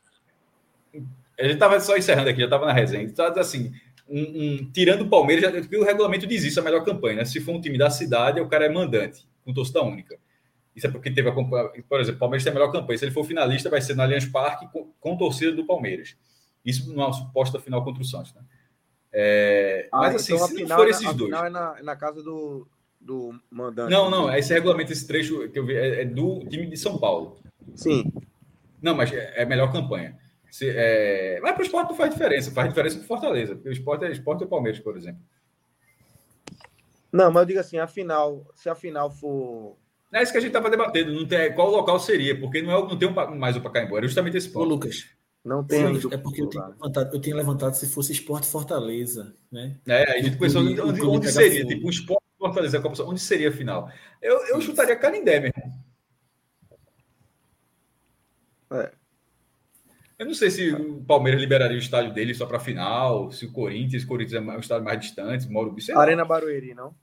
a 1.39 1.43
gente 1.45 1.55
estava 1.55 1.79
só 1.81 1.97
encerrando 1.97 2.29
aqui, 2.29 2.41
já 2.41 2.47
estava 2.47 2.67
na 2.67 2.73
resenha. 2.73 3.05
Então, 3.05 3.27
assim, 3.39 3.73
um, 4.09 4.21
um, 4.21 4.71
tirando 4.73 5.03
o 5.03 5.09
Palmeiras, 5.09 5.45
já, 5.45 5.51
porque 5.51 5.77
o 5.77 5.85
regulamento 5.85 6.27
diz 6.27 6.45
isso, 6.45 6.59
a 6.59 6.63
melhor 6.63 6.85
campanha. 6.85 7.19
Né? 7.19 7.25
Se 7.25 7.41
for 7.41 7.53
um 7.55 7.61
time 7.61 7.77
da 7.77 7.91
cidade, 7.91 8.41
o 8.41 8.49
cara 8.49 8.67
é 8.67 8.69
mandante, 8.69 9.27
com 9.45 9.53
torcida 9.53 9.83
única. 9.83 10.19
Isso 10.75 10.87
é 10.87 10.91
porque 10.91 11.11
teve 11.11 11.29
a. 11.29 11.33
Por 11.33 12.01
exemplo, 12.01 12.17
o 12.17 12.19
Palmeiras 12.19 12.45
tem 12.45 12.51
a 12.53 12.55
melhor 12.55 12.71
campanha. 12.71 12.99
Se 12.99 13.05
ele 13.05 13.13
for 13.13 13.25
finalista, 13.25 13.69
vai 13.69 13.81
ser 13.81 13.95
no 13.95 14.03
Allianz 14.03 14.27
Parque 14.27 14.69
com, 14.73 14.93
com 15.01 15.17
torcida 15.17 15.53
do 15.53 15.67
Palmeiras. 15.67 16.17
Isso 16.65 16.89
numa 16.93 17.13
suposta 17.13 17.59
final 17.59 17.83
contra 17.83 18.03
o 18.03 18.07
Santos. 18.07 18.33
Né? 18.33 18.43
É, 19.13 19.89
ah, 19.91 19.99
mas 19.99 20.15
assim, 20.17 20.35
então, 20.35 20.47
se 20.47 20.65
não 20.65 20.77
for 20.77 20.89
esses 20.89 21.15
dois. 21.15 21.33
É 21.33 21.51
na, 21.51 21.83
na 21.83 21.97
casa 21.97 22.23
do, 22.23 22.69
do 23.01 23.35
mandante. 23.51 23.91
Não, 23.91 24.09
não. 24.09 24.33
Esse 24.33 24.53
regulamento, 24.53 24.93
esse 24.93 25.07
trecho 25.07 25.49
que 25.49 25.59
eu 25.59 25.67
vi, 25.67 25.75
é, 25.75 26.03
é 26.03 26.05
do 26.05 26.41
time 26.49 26.67
de 26.67 26.77
São 26.77 26.99
Paulo. 26.99 27.39
Sim. 27.75 28.13
Não, 28.81 28.95
mas 28.95 29.13
é, 29.13 29.41
é 29.41 29.43
a 29.43 29.47
melhor 29.47 29.73
campanha. 29.73 30.17
Se, 30.51 30.69
é... 30.69 31.39
Mas 31.43 31.53
para 31.53 31.63
o 31.63 31.65
esporte 31.65 31.89
não 31.91 31.97
faz 31.97 32.13
diferença. 32.13 32.51
Faz 32.51 32.69
diferença 32.69 32.97
para 32.97 33.05
o 33.05 33.09
Fortaleza. 33.09 33.55
Porque 33.55 33.69
o 33.69 33.73
esporte 33.73 34.05
é 34.05 34.11
esporte 34.11 34.45
o 34.45 34.49
Palmeiras, 34.49 34.81
por 34.81 34.97
exemplo. 34.97 35.21
Não, 37.13 37.31
mas 37.31 37.43
eu 37.43 37.47
digo 37.47 37.61
assim, 37.61 37.79
a 37.79 37.87
final, 37.87 38.47
se 38.55 38.69
a 38.69 38.75
final 38.75 39.11
for 39.11 39.77
é 40.13 40.23
isso 40.23 40.33
que 40.33 40.39
a 40.39 40.41
gente 40.41 40.51
estava 40.51 40.71
debatendo, 40.71 41.13
não 41.13 41.27
tem, 41.27 41.55
qual 41.55 41.71
local 41.71 42.01
seria, 42.01 42.39
porque 42.39 42.63
não, 42.63 42.73
é, 42.73 42.81
não 42.81 42.99
tem 42.99 43.09
um, 43.09 43.37
mais 43.37 43.57
o 43.57 43.61
Pacaembu, 43.61 43.97
era 43.99 44.07
justamente 44.07 44.39
esse 44.39 44.49
ponto. 44.49 44.65
Ô, 44.65 44.69
Lucas, 44.69 45.07
não 45.45 45.63
tem. 45.63 46.01
Sim, 46.01 46.09
é 46.11 46.17
porque 46.17 46.43
eu 46.43 46.49
tenho, 46.49 46.67
levantado, 46.67 47.15
eu 47.15 47.21
tenho 47.21 47.37
levantado 47.37 47.75
se 47.75 47.87
fosse 47.87 48.13
esporte 48.13 48.47
Fortaleza, 48.47 49.37
né? 49.53 49.77
É, 49.87 50.19
a 50.19 50.23
gente 50.23 50.39
pensou 50.39 50.63
onde, 50.63 50.81
onde, 50.81 51.03
onde 51.03 51.31
seria, 51.31 51.65
tipo, 51.65 51.87
um 51.87 51.91
esporte 51.91 52.25
Fortaleza, 52.39 52.83
onde 53.05 53.21
seria 53.21 53.51
a 53.51 53.53
final? 53.53 53.91
Eu, 54.23 54.47
eu 54.47 54.61
chutaria 54.63 54.97
Canindé 54.97 55.41
mesmo. 55.41 55.89
É. 58.71 58.93
Eu 60.19 60.27
não 60.27 60.35
sei 60.35 60.51
se 60.51 60.73
o 60.73 61.03
Palmeiras 61.05 61.41
liberaria 61.41 61.77
o 61.77 61.81
estádio 61.81 62.13
dele 62.13 62.35
só 62.35 62.45
para 62.45 62.59
final, 62.59 63.31
se 63.31 63.47
o 63.47 63.53
Corinthians, 63.53 64.03
o 64.03 64.07
Corinthians 64.07 64.43
é 64.43 64.51
um 64.57 64.59
estádio 64.59 64.85
mais 64.85 65.01
distante, 65.01 65.49
Morumbi, 65.49 65.81
sei 65.81 65.95
Arena 65.95 66.25
Barueri, 66.25 66.75
não? 66.75 66.95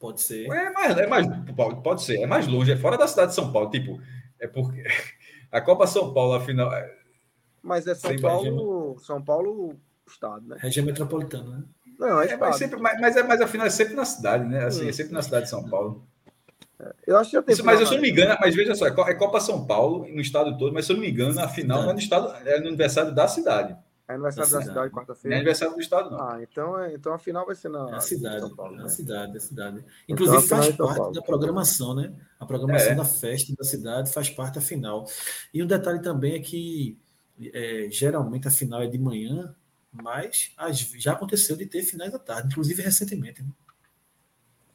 Pode 0.00 0.20
ser. 0.20 0.46
É 0.46 0.70
mais, 0.70 0.98
é 0.98 1.06
mais, 1.06 1.26
pode 1.82 2.02
ser, 2.02 2.20
é 2.20 2.26
mais 2.26 2.48
longe, 2.48 2.72
é 2.72 2.76
fora 2.76 2.98
da 2.98 3.06
cidade 3.06 3.28
de 3.28 3.36
São 3.36 3.52
Paulo, 3.52 3.70
tipo, 3.70 4.00
é 4.40 4.48
porque 4.48 4.82
a 5.52 5.60
Copa 5.60 5.86
São 5.86 6.12
Paulo, 6.12 6.34
afinal. 6.34 6.72
É 6.72 7.02
mas 7.62 7.86
é 7.86 7.94
São 7.94 8.18
Paulo, 8.18 8.98
São 8.98 9.22
Paulo, 9.22 9.76
estado, 10.06 10.46
né? 10.48 10.56
Região 10.58 10.84
metropolitana, 10.84 11.58
né? 11.58 11.64
Não, 11.98 12.20
é, 12.20 12.30
é 12.30 12.36
mas, 12.36 12.56
sempre, 12.56 12.80
mas, 12.80 13.00
mas, 13.00 13.16
é, 13.16 13.22
mas 13.22 13.40
afinal 13.40 13.66
é 13.66 13.70
sempre 13.70 13.94
na 13.94 14.04
cidade, 14.04 14.44
né? 14.44 14.64
Assim, 14.64 14.88
é 14.88 14.92
sempre 14.92 15.12
na 15.12 15.22
cidade 15.22 15.44
de 15.44 15.50
São 15.50 15.68
Paulo. 15.68 16.04
Eu 17.06 17.16
acho 17.16 17.30
que 17.30 17.36
já 17.36 17.42
tem. 17.42 17.52
Isso, 17.52 17.64
mas 17.64 17.80
eu, 17.80 17.86
se 17.86 17.92
eu 17.92 17.96
não 17.96 18.02
me 18.02 18.10
engano, 18.10 18.36
mas 18.40 18.54
veja 18.54 18.74
só, 18.74 18.86
é 18.86 19.14
Copa 19.14 19.40
São 19.40 19.66
Paulo 19.66 20.06
no 20.08 20.20
estado 20.20 20.56
todo, 20.58 20.72
mas 20.72 20.86
se 20.86 20.92
eu 20.92 20.96
não 20.96 21.02
me 21.02 21.10
engano, 21.10 21.38
a 21.40 21.48
final 21.48 21.82
não 21.82 21.90
é 21.90 21.92
no 21.92 21.98
estado, 21.98 22.34
é 22.46 22.60
no 22.60 22.68
aniversário 22.68 23.14
da 23.14 23.28
cidade. 23.28 23.76
É 24.08 24.14
aniversário 24.14 24.50
da, 24.50 24.58
da 24.58 24.64
cidade, 24.64 24.92
quarta-feira. 24.92 25.28
Não 25.28 25.34
é 25.34 25.40
aniversário 25.40 25.74
do 25.74 25.80
estado, 25.80 26.10
não. 26.10 26.20
Ah, 26.20 26.38
então, 26.42 26.78
é, 26.78 26.94
então 26.94 27.14
a 27.14 27.18
final 27.18 27.46
vai 27.46 27.54
ser 27.54 27.68
na 27.68 27.88
é 27.90 27.94
a 27.94 28.00
cidade. 28.00 28.40
São 28.40 28.54
Paulo, 28.54 28.76
né? 28.76 28.82
É 28.82 28.86
a 28.86 28.88
cidade, 28.88 29.34
é 29.34 29.36
a 29.36 29.40
cidade. 29.40 29.76
Então, 29.78 29.86
Inclusive 30.08 30.44
então, 30.44 30.58
faz 30.58 30.76
parte 30.76 31.14
da 31.14 31.22
programação, 31.22 31.94
né? 31.94 32.12
A 32.38 32.44
programação 32.44 32.92
é. 32.92 32.94
da 32.94 33.04
festa 33.04 33.54
da 33.56 33.64
cidade 33.64 34.12
faz 34.12 34.28
parte 34.28 34.56
da 34.56 34.60
final. 34.60 35.06
E 35.54 35.62
um 35.62 35.66
detalhe 35.66 36.02
também 36.02 36.34
é 36.34 36.40
que 36.40 36.98
é, 37.52 37.88
geralmente 37.90 38.48
a 38.48 38.50
final 38.50 38.82
é 38.82 38.86
de 38.86 38.98
manhã, 38.98 39.54
mas 39.92 40.52
as, 40.56 40.78
já 40.78 41.12
aconteceu 41.12 41.56
de 41.56 41.66
ter 41.66 41.82
finais 41.82 42.12
da 42.12 42.18
tarde, 42.18 42.48
inclusive 42.48 42.82
recentemente. 42.82 43.42
Né? 43.42 43.48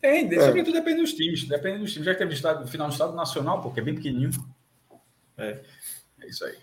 É, 0.02 0.20
é. 0.20 0.46
sobretudo 0.46 0.74
depende 0.74 1.02
dos 1.02 1.14
times. 1.14 1.48
Depende 1.48 1.80
dos 1.80 1.92
times. 1.92 2.06
Já 2.06 2.16
teve 2.16 2.34
estado, 2.34 2.68
final 2.68 2.88
do 2.88 2.94
Estado 2.94 3.16
Nacional, 3.16 3.62
porque 3.62 3.80
é 3.80 3.84
bem 3.84 3.96
pequenininho. 3.96 4.32
É, 5.38 5.62
é 6.22 6.28
isso 6.28 6.46
aí. 6.46 6.58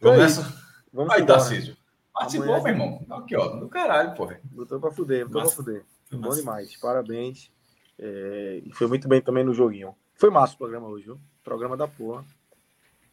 Começa. 0.00 0.60
Vamos 0.92 1.12
aí, 1.12 1.24
Tarcísio. 1.24 1.76
Participou, 2.12 2.54
Amanhã... 2.54 2.62
meu 2.62 2.72
irmão. 2.72 3.06
Aqui, 3.18 3.36
ó, 3.36 3.48
do 3.56 3.68
caralho, 3.68 4.14
porra. 4.14 4.40
Botou 4.44 4.80
pra 4.80 4.90
fuder, 4.90 5.26
botou 5.26 5.42
massa. 5.42 5.54
pra 5.54 5.64
fuder. 5.64 5.84
Foi 6.08 6.18
bom 6.18 6.30
demais. 6.30 6.76
Parabéns. 6.76 7.50
É... 7.98 8.62
E 8.64 8.72
foi 8.72 8.86
muito 8.86 9.08
bem 9.08 9.20
também 9.20 9.44
no 9.44 9.54
joguinho. 9.54 9.94
Foi 10.14 10.30
massa 10.30 10.54
o 10.54 10.58
programa 10.58 10.88
hoje, 10.88 11.06
viu? 11.06 11.20
Programa 11.42 11.76
da 11.76 11.86
porra. 11.86 12.24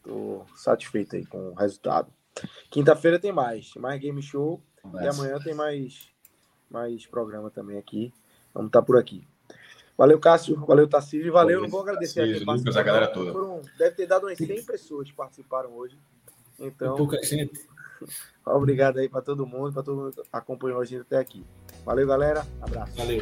Tô 0.04 0.46
satisfeito 0.56 1.16
aí 1.16 1.26
com 1.26 1.52
o 1.52 1.54
resultado. 1.54 2.12
Quinta-feira 2.70 3.20
tem 3.20 3.32
mais. 3.32 3.74
Mais 3.76 4.00
game 4.00 4.22
show. 4.22 4.62
E 5.02 5.08
amanhã 5.08 5.40
tem 5.40 5.54
mais, 5.54 6.10
mais 6.70 7.06
programa 7.06 7.50
também 7.50 7.78
aqui. 7.78 8.14
Vamos 8.58 8.70
estar 8.70 8.82
tá 8.82 8.86
por 8.86 8.98
aqui. 8.98 9.24
Valeu, 9.96 10.20
Cássio. 10.20 10.56
Valeu, 10.66 10.88
Tarcísio. 10.88 11.32
Valeu, 11.32 11.62
não 11.62 11.70
vou 11.70 11.82
agradecer 11.82 12.22
Tarcísio, 12.22 12.50
aqui. 12.50 12.60
Lucas, 12.60 12.76
a 12.76 12.84
galera 12.84 13.08
toda. 13.08 13.32
Foram, 13.32 13.62
deve 13.78 13.96
ter 13.96 14.08
dado 14.08 14.26
umas 14.26 14.38
100 14.38 14.66
pessoas 14.66 15.10
que 15.10 15.16
participaram 15.16 15.74
hoje. 15.74 15.98
Então. 16.60 16.96
pouca 16.96 17.22
gente. 17.24 17.68
Obrigado 18.46 18.98
aí 18.98 19.08
para 19.08 19.22
todo 19.22 19.46
mundo, 19.46 19.74
para 19.74 19.84
todo 19.84 19.98
mundo 19.98 20.14
que 20.14 20.22
acompanhou 20.34 20.82
a 20.82 20.86
gente 20.86 21.02
até 21.02 21.18
aqui. 21.18 21.46
Valeu, 21.86 22.08
galera. 22.08 22.46
Abraço. 22.62 22.96
Valeu. 22.98 23.22